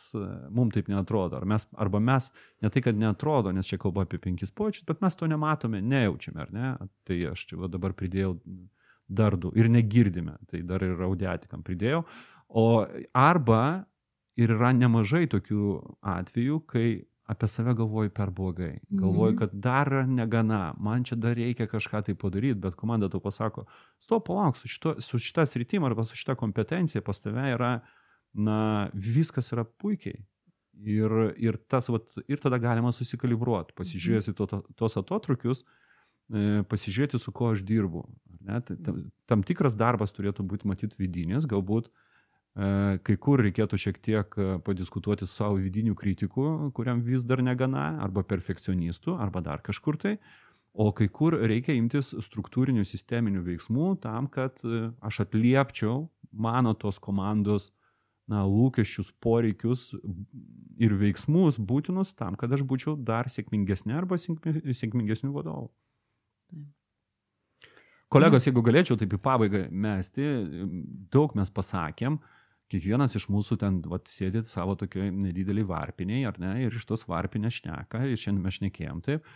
mums 0.49 0.75
taip 0.75 0.87
netrodo. 0.91 1.41
Ar 1.41 1.47
mes, 1.47 1.65
arba 1.75 1.99
mes, 1.99 2.29
ne 2.63 2.71
tai, 2.71 2.83
kad 2.85 2.97
netrodo, 2.99 3.51
nes 3.51 3.67
čia 3.67 3.79
kalba 3.81 4.05
apie 4.07 4.21
penkis 4.23 4.53
počius, 4.55 4.85
bet 4.87 5.03
mes 5.03 5.17
to 5.19 5.27
nematome, 5.27 5.83
nejaučiame, 5.83 6.39
ar 6.45 6.55
ne? 6.55 6.73
Tai 7.07 7.19
aš 7.33 7.45
čia 7.51 7.71
dabar 7.71 7.95
pridėjau 7.97 8.37
dar 9.11 9.35
du 9.35 9.51
ir 9.59 9.67
negirdime, 9.67 10.37
tai 10.47 10.63
dar 10.63 10.83
ir 10.87 10.95
audiatikam 11.03 11.65
pridėjau. 11.67 12.05
O 12.47 12.85
arba 13.11 13.63
ir 14.39 14.55
yra 14.55 14.71
nemažai 14.75 15.25
tokių 15.31 15.79
atvejų, 15.99 16.61
kai 16.71 16.87
apie 17.29 17.47
save 17.47 17.73
galvoju 17.73 18.09
per 18.09 18.29
blogai. 18.29 18.79
Galvoju, 18.89 19.31
mhm. 19.31 19.39
kad 19.39 19.53
dar 19.53 19.91
negana, 20.07 20.73
man 20.79 21.03
čia 21.03 21.15
dar 21.15 21.35
reikia 21.37 21.67
kažką 21.69 22.03
tai 22.07 22.15
padaryti, 22.15 22.59
bet 22.59 22.75
komanda 22.75 23.09
tau 23.09 23.21
pasako, 23.23 23.65
stop, 23.99 24.27
palauk, 24.27 24.57
su, 24.57 24.67
šito, 24.67 24.95
su 25.01 25.19
šita 25.19 25.45
sritim 25.45 25.83
arba 25.87 26.03
su 26.03 26.15
šita 26.15 26.35
kompetencija 26.35 27.01
pas 27.01 27.21
tave 27.21 27.53
yra, 27.55 27.71
na, 28.33 28.89
viskas 28.93 29.51
yra 29.53 29.63
puikiai. 29.65 30.23
Ir, 30.81 31.13
ir, 31.37 31.59
tas, 31.69 31.91
vat, 31.93 32.07
ir 32.31 32.39
tada 32.41 32.57
galima 32.57 32.89
susikalibruoti, 32.95 33.75
pasižiūrėti 33.77 34.33
to, 34.33 34.47
to, 34.49 34.61
tos 34.79 34.95
atotrukius, 34.97 35.61
e, 36.33 36.63
pasižiūrėti, 36.71 37.19
su 37.21 37.33
kuo 37.35 37.51
aš 37.53 37.61
dirbu. 37.67 38.01
Ne? 38.47 38.63
Tam, 38.65 39.03
tam 39.29 39.43
tikras 39.45 39.75
darbas 39.77 40.15
turėtų 40.15 40.47
būti 40.47 40.71
matyti 40.71 40.97
vidinis, 40.97 41.45
galbūt 41.45 41.91
E, 41.91 42.09
kai 42.55 43.15
kur 43.15 43.39
reikėtų 43.39 43.77
šiek 43.79 43.97
tiek 44.03 44.33
e, 44.35 44.47
padiskutuoti 44.65 45.27
su 45.27 45.37
savo 45.37 45.55
vidiniu 45.61 45.95
kritiku, 45.95 46.71
kuriam 46.75 46.99
vis 47.01 47.23
dar 47.23 47.39
negana, 47.39 47.95
arba 48.03 48.25
perfekcionistu, 48.27 49.15
arba 49.15 49.41
dar 49.41 49.61
kažkur 49.63 49.97
tai. 49.97 50.17
O 50.71 50.91
kai 50.95 51.07
kur 51.11 51.35
reikia 51.35 51.75
imtis 51.75 52.13
struktūrinių 52.27 52.83
sisteminių 52.87 53.43
veiksmų 53.45 53.93
tam, 54.03 54.27
kad 54.27 54.59
e, 54.67 54.89
aš 54.99 55.23
atliepčiau 55.25 56.09
mano 56.31 56.73
tos 56.75 56.99
komandos 56.99 57.69
na, 58.27 58.43
lūkesčius, 58.47 59.13
poreikius 59.23 59.89
ir 60.79 60.97
veiksmus 60.99 61.55
būtinus 61.55 62.11
tam, 62.19 62.35
kad 62.39 62.51
aš 62.51 62.65
būčiau 62.67 62.97
dar 62.99 63.31
sėkmingesnė 63.31 63.95
arba 63.95 64.19
sėkmingesnių 64.19 65.31
vadovų. 65.31 65.71
Kolegos, 68.11 68.43
jeigu 68.43 68.59
galėčiau 68.59 68.99
taip 68.99 69.15
į 69.15 69.21
pabaigą 69.23 69.65
mesti, 69.71 70.25
daug 71.11 71.31
mes 71.39 71.51
pasakėm, 71.55 72.17
uh, 72.19 72.37
kiekvienas 72.71 73.15
iš 73.19 73.27
mūsų 73.31 73.57
ten 73.61 73.79
vat, 73.91 74.09
sėdėt 74.11 74.49
savo 74.49 74.77
tokioj 74.79 75.11
nedideliai 75.13 75.67
varpiniai, 75.67 76.25
ar 76.29 76.39
ne, 76.41 76.55
ir 76.65 76.75
iš 76.77 76.87
tos 76.89 77.05
varpinės 77.09 77.59
šneka, 77.61 78.05
ir 78.07 78.19
šiandien 78.19 78.45
mes 78.45 78.59
šnekėjom 78.59 79.01
taip. 79.05 79.27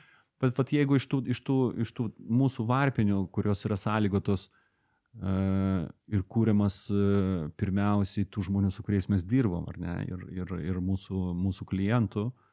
Bet 0.41 0.57
vat, 0.57 0.71
jeigu 0.75 0.97
iš 0.99 1.07
tų, 1.11 1.21
iš, 1.31 1.41
tų, 1.47 1.57
iš 1.85 1.91
tų 1.95 2.09
mūsų 2.41 2.65
varpinių, 2.67 3.21
kurios 3.35 3.61
yra 3.67 3.77
sąlygotos 3.79 4.49
uh, 4.49 5.85
ir 6.11 6.25
kūriamas 6.31 6.79
uh, 6.91 7.45
pirmiausiai 7.59 8.27
tų 8.27 8.47
žmonių, 8.49 8.73
su 8.75 8.83
kuriais 8.83 9.07
mes 9.11 9.23
dirbom, 9.23 9.67
ar 9.71 9.79
ne, 9.79 9.95
ir, 10.09 10.25
ir, 10.41 10.57
ir 10.73 10.81
mūsų, 10.83 11.21
mūsų 11.39 11.69
klientų, 11.71 12.25
uh, 12.31 12.45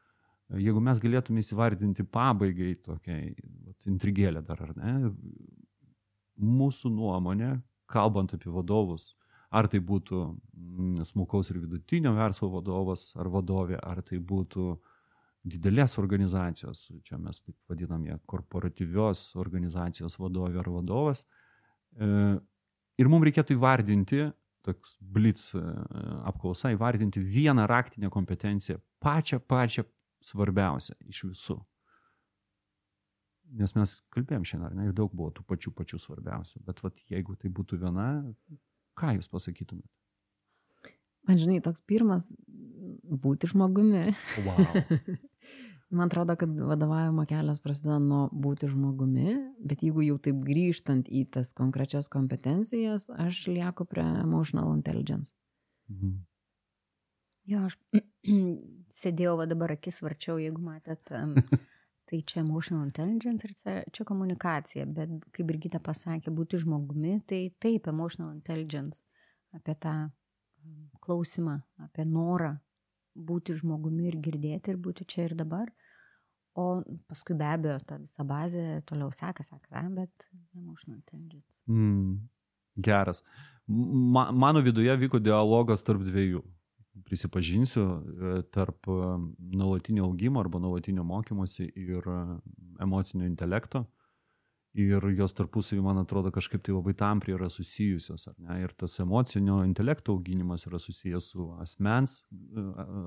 jeigu 0.60 0.82
mes 0.84 1.00
galėtume 1.00 1.42
įsivardinti 1.42 2.04
pabaigai 2.12 2.74
tokiai 2.84 3.32
vat, 3.66 3.86
intrigėlę 3.88 4.42
dar, 4.46 4.60
ar 4.66 4.74
ne, 4.76 5.12
mūsų 6.42 6.90
nuomonė, 6.92 7.54
kalbant 7.92 8.34
apie 8.34 8.50
vadovus, 8.52 9.12
Ar 9.52 9.68
tai 9.68 9.82
būtų 9.84 10.18
mm, 10.24 11.04
smulkaus 11.04 11.50
ir 11.52 11.60
vidutinio 11.60 12.14
verslo 12.16 12.48
vadovas 12.54 13.10
ar 13.20 13.28
vadovė, 13.32 13.76
ar 13.76 14.00
tai 14.06 14.16
būtų 14.18 14.70
didelės 15.42 15.98
organizacijos, 15.98 16.86
čia 17.04 17.18
mes 17.18 17.42
taip 17.42 17.56
vadinam 17.68 18.04
ją 18.06 18.16
korporatyvios 18.30 19.32
organizacijos 19.42 20.16
vadovė 20.20 20.62
ar 20.62 20.70
vadovas. 20.70 21.24
E, 21.98 22.08
ir 23.02 23.10
mums 23.10 23.26
reikėtų 23.28 23.58
įvardinti 23.58 24.28
toks 24.62 24.96
blitz 25.00 25.50
e, 25.58 25.64
apklausa 26.30 26.70
įvardinti 26.72 27.20
vieną 27.20 27.66
raktinę 27.66 28.10
kompetenciją, 28.14 28.78
pačią 29.02 29.40
pačią 29.50 29.84
svarbiausią 30.22 30.94
iš 31.10 31.24
visų. 31.32 31.58
Nes 33.58 33.74
mes 33.76 33.98
kalbėjom 34.14 34.46
šiandien, 34.48 34.78
ne, 34.78 34.88
ir 34.88 34.94
daug 34.96 35.12
buvo 35.12 35.32
tų 35.34 35.44
pačių 35.50 35.74
pačių 35.76 35.98
svarbiausių, 36.00 36.62
bet 36.64 36.78
vat, 36.84 37.02
jeigu 37.10 37.34
tai 37.36 37.50
būtų 37.52 37.82
viena, 37.82 38.06
ką 38.98 39.16
jūs 39.16 39.30
pasakytumėte? 39.32 39.90
Man 41.28 41.38
žinai, 41.38 41.60
toks 41.62 41.84
pirmas 41.86 42.26
būti 43.02 43.50
žmogumi. 43.52 44.10
Wow. 44.42 44.64
Man 45.92 46.08
atrodo, 46.08 46.38
kad 46.40 46.48
vadovavimo 46.56 47.26
kelias 47.28 47.60
prasideda 47.60 47.98
nuo 48.00 48.22
būti 48.32 48.70
žmogumi, 48.72 49.34
bet 49.60 49.82
jeigu 49.84 50.00
jau 50.06 50.16
taip 50.24 50.38
grįžtant 50.40 51.10
į 51.12 51.26
tas 51.34 51.50
konkrečias 51.52 52.08
kompetencijas, 52.12 53.10
aš 53.12 53.42
lieku 53.50 53.84
prie 53.84 54.06
emotional 54.22 54.72
intelligence. 54.72 55.34
Mhm. 55.92 56.14
Jo, 57.52 57.66
aš 57.68 57.76
sėdėjau, 59.02 59.36
va 59.42 59.46
dabar 59.50 59.74
akis 59.76 60.00
varčiau, 60.00 60.38
jeigu 60.40 60.64
matėt, 60.64 61.12
um, 61.12 61.36
tai 62.12 62.20
čia 62.28 62.42
emotional 62.42 62.84
intelligence 62.84 63.46
ir 63.48 63.54
čia, 63.56 63.74
čia 63.88 64.04
komunikacija, 64.04 64.84
bet 64.84 65.12
kaip 65.32 65.46
Brigita 65.48 65.80
pasakė, 65.80 66.28
būti 66.28 66.60
žmogumi, 66.60 67.22
tai 67.24 67.46
taip, 67.62 67.88
emotional 67.88 68.34
intelligence 68.34 69.06
apie 69.56 69.72
tą 69.80 69.94
klausimą, 71.00 71.56
apie 71.80 72.04
norą 72.04 72.52
būti 73.16 73.56
žmogumi 73.56 74.10
ir 74.10 74.18
girdėti 74.24 74.72
ir 74.72 74.80
būti 74.80 75.08
čia 75.08 75.30
ir 75.30 75.36
dabar. 75.40 75.72
O 76.52 76.82
paskui 77.08 77.36
be 77.38 77.48
abejo, 77.48 77.78
ta 77.88 77.96
visa 77.96 78.24
bazė 78.28 78.82
toliau 78.88 79.08
seka, 79.16 79.44
seka, 79.46 79.86
bet 79.96 80.28
emotional 80.52 80.98
intelligence. 80.98 81.62
Mm, 81.64 82.18
geras. 82.76 83.22
Ma, 83.68 84.28
mano 84.36 84.60
viduje 84.60 84.92
vyko 85.00 85.20
dialogas 85.22 85.84
tarp 85.86 86.04
dviejų. 86.04 86.44
Prisipažinsiu, 87.06 87.82
e, 87.82 88.42
tarp 88.52 88.88
e, 88.88 88.96
nuolatinio 89.56 90.04
augimo 90.04 90.40
arba 90.40 90.60
nuolatinio 90.60 91.04
mokymosi 91.04 91.70
ir 91.76 92.08
e, 92.08 92.18
emocinio 92.84 93.26
intelekto. 93.26 93.86
Ir 94.72 95.04
jos 95.18 95.34
tarpusavį, 95.36 95.82
man 95.84 96.00
atrodo, 96.00 96.30
kažkaip 96.32 96.62
tai 96.64 96.72
labai 96.72 96.94
tampriai 96.96 97.36
yra 97.36 97.50
susijusios. 97.52 98.24
Ir 98.56 98.72
tas 98.80 98.94
emocinio 99.04 99.58
intelekto 99.68 100.14
auginimas 100.16 100.64
yra 100.68 100.80
susijęs 100.80 101.26
su 101.34 101.50
asmens 101.60 102.22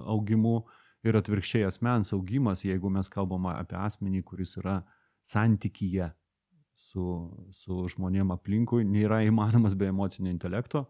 augimu, 0.06 0.60
uh, 0.60 0.84
ir 1.06 1.18
atvirkščiai 1.20 1.66
asmens 1.68 2.14
augimas, 2.16 2.64
jeigu 2.66 2.90
mes 2.94 3.10
kalbame 3.12 3.54
apie 3.54 3.78
asmenį, 3.78 4.24
kuris 4.26 4.58
yra 4.62 4.80
santykyje 5.26 6.10
su, 6.88 7.06
su 7.54 7.86
žmonėm 7.94 8.34
aplinkui, 8.36 8.86
nėra 8.88 9.22
įmanomas 9.28 9.78
be 9.78 9.90
emocinio 9.92 10.34
intelekto. 10.34 10.86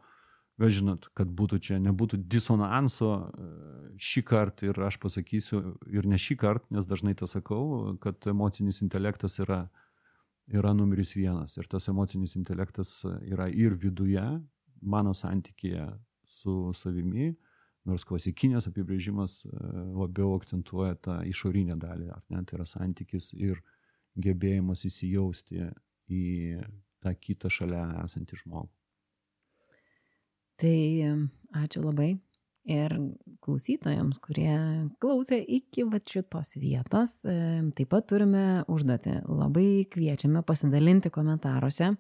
Bet 0.56 0.72
žinot, 0.72 1.10
kad 1.18 1.28
būtų 1.36 1.58
čia, 1.60 1.78
nebūtų 1.84 2.22
disonanso 2.32 3.10
e, 3.12 3.48
šį 4.00 4.22
kartą 4.24 4.70
ir 4.70 4.78
aš 4.88 4.98
pasakysiu, 5.04 5.60
ir 5.92 6.08
ne 6.08 6.20
šį 6.22 6.38
kartą, 6.40 6.70
nes 6.78 6.88
dažnai 6.88 7.12
tą 7.20 7.28
sakau, 7.28 7.98
kad 8.00 8.24
emocinis 8.32 8.80
intelektas 8.86 9.36
yra, 9.44 9.66
yra 10.48 10.72
numeris 10.78 11.12
vienas. 11.18 11.58
Ir 11.60 11.68
tas 11.68 11.90
emocinis 11.92 12.38
intelektas 12.40 13.02
yra 13.28 13.50
ir 13.52 13.76
viduje, 13.82 14.24
mano 14.80 15.12
santykėje 15.18 15.90
su 16.38 16.72
savimi, 16.78 17.34
nors 17.86 18.08
klasikinės 18.08 18.70
apibrėžimas 18.72 19.42
e, 19.44 19.52
labiau 19.92 20.38
akcentuoja 20.40 20.96
tą 21.04 21.20
išorinę 21.28 21.76
dalį, 21.84 22.14
ar 22.16 22.24
ne, 22.32 22.46
tai 22.48 22.62
yra 22.62 22.70
santykis 22.70 23.34
ir 23.36 23.60
gebėjimas 24.16 24.88
įsijausti 24.88 25.68
į 26.08 26.26
tą 27.04 27.12
kitą 27.20 27.52
šalia 27.52 27.90
esantį 28.06 28.40
žmogų. 28.46 28.72
Tai 30.62 30.78
ačiū 31.64 31.84
labai 31.84 32.14
ir 32.66 32.94
klausytojams, 33.46 34.18
kurie 34.24 34.56
klausė 35.04 35.38
iki 35.44 35.84
va 35.90 36.00
šitos 36.02 36.56
vietos. 36.58 37.20
Taip 37.26 37.90
pat 37.92 38.08
turime 38.10 38.64
užduoti, 38.72 39.20
labai 39.28 39.86
kviečiame 39.92 40.42
pasidalinti 40.48 41.12
komentaruose 41.14 41.94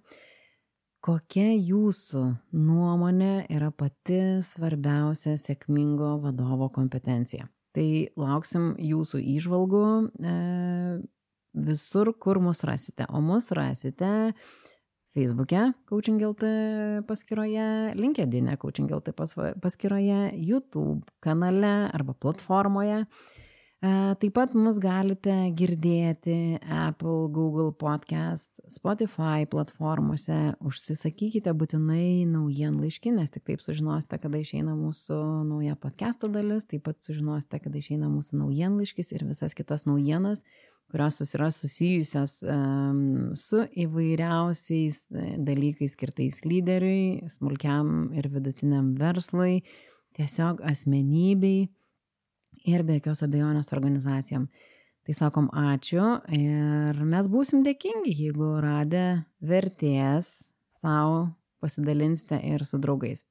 Kokia 1.05 1.51
jūsų 1.53 2.21
nuomonė 2.57 3.45
yra 3.53 3.67
pati 3.69 4.39
svarbiausia 4.41 5.35
sėkmingo 5.37 6.15
vadovo 6.23 6.71
kompetencija? 6.73 7.45
Tai 7.77 7.85
lauksim 8.17 8.71
jūsų 8.81 9.21
įžvalgų 9.35 9.83
e, 10.01 10.33
visur, 11.67 12.09
kur 12.17 12.39
mus 12.41 12.65
rasite. 12.65 13.05
O 13.13 13.21
mus 13.21 13.51
rasite 13.53 14.33
Facebook'e 15.15 15.71
CoachingLT 15.87 16.43
paskyroje, 17.07 17.95
LinkedIn'e 17.95 18.57
CoachingLT 18.59 19.13
paskyroje, 19.61 20.31
YouTube 20.35 21.07
kanale 21.23 21.89
arba 21.93 22.13
platformoje. 22.13 23.05
E, 23.79 23.89
taip 24.19 24.33
pat 24.35 24.51
mus 24.57 24.75
galite 24.83 25.33
girdėti 25.55 26.57
Apple, 26.59 27.29
Google 27.31 27.71
podcast, 27.79 28.49
Spotify 28.71 29.47
platformose. 29.47 30.39
Užsisakykite 30.67 31.53
būtinai 31.55 32.25
naujienlaiškį, 32.31 33.15
nes 33.15 33.31
tik 33.31 33.47
taip 33.47 33.63
sužinosite, 33.63 34.19
kada 34.19 34.43
išeina 34.43 34.75
mūsų 34.75 35.21
nauja 35.47 35.79
podcast'o 35.79 36.27
dalis, 36.31 36.67
taip 36.67 36.83
pat 36.89 36.99
sužinosite, 37.07 37.63
kada 37.63 37.79
išeina 37.79 38.11
mūsų 38.11 38.41
naujienlaiškis 38.43 39.15
ir 39.15 39.27
visas 39.31 39.55
kitas 39.55 39.87
naujienas, 39.87 40.43
kurios 40.91 41.19
yra 41.35 41.49
susijusios 41.51 42.39
um, 42.43 43.33
su 43.35 43.63
įvairiausiais 43.85 45.01
e, 45.09 45.25
dalykais 45.47 45.95
skirtais 45.97 46.41
lyderiui, 46.45 47.25
smulkiam 47.33 48.11
ir 48.15 48.29
vidutiniam 48.31 48.93
verslui, 48.99 49.63
tiesiog 50.15 50.61
asmenybei 50.65 51.65
ir 52.65 52.85
be 52.85 52.99
jokios 52.99 53.25
abejonės 53.25 53.73
organizacijom. 53.75 54.47
Tai 55.05 55.13
sakom 55.13 55.51
ačiū 55.53 56.05
ir 56.33 57.01
mes 57.05 57.27
būsim 57.29 57.61
dėkingi, 57.65 58.15
jeigu 58.23 58.55
radę 58.63 59.25
vertės 59.41 60.47
savo 60.79 61.27
pasidalinsite 61.61 62.39
ir 62.41 62.65
su 62.65 62.79
draugais. 62.81 63.25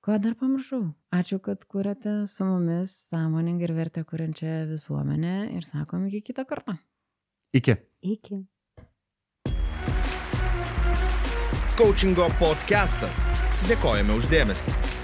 Ko 0.00 0.14
dar 0.16 0.32
pamiršau? 0.32 0.80
Ačiū, 1.12 1.36
kad 1.44 1.64
kuriate 1.68 2.12
su 2.26 2.44
mumis 2.44 2.92
sąmoningai 3.10 3.66
ir 3.68 3.72
vertę 3.76 4.04
kuriančią 4.08 4.52
visuomenę 4.70 5.32
ir 5.56 5.66
sakom 5.66 6.06
iki 6.08 6.22
kitą 6.22 6.44
kartą. 6.48 6.76
Iki. 7.52 7.74
Iki. 8.14 8.38
Coachingo 11.76 12.30
podcastas. 12.40 13.28
Dėkojame 13.68 14.16
uždėmesi. 14.16 14.99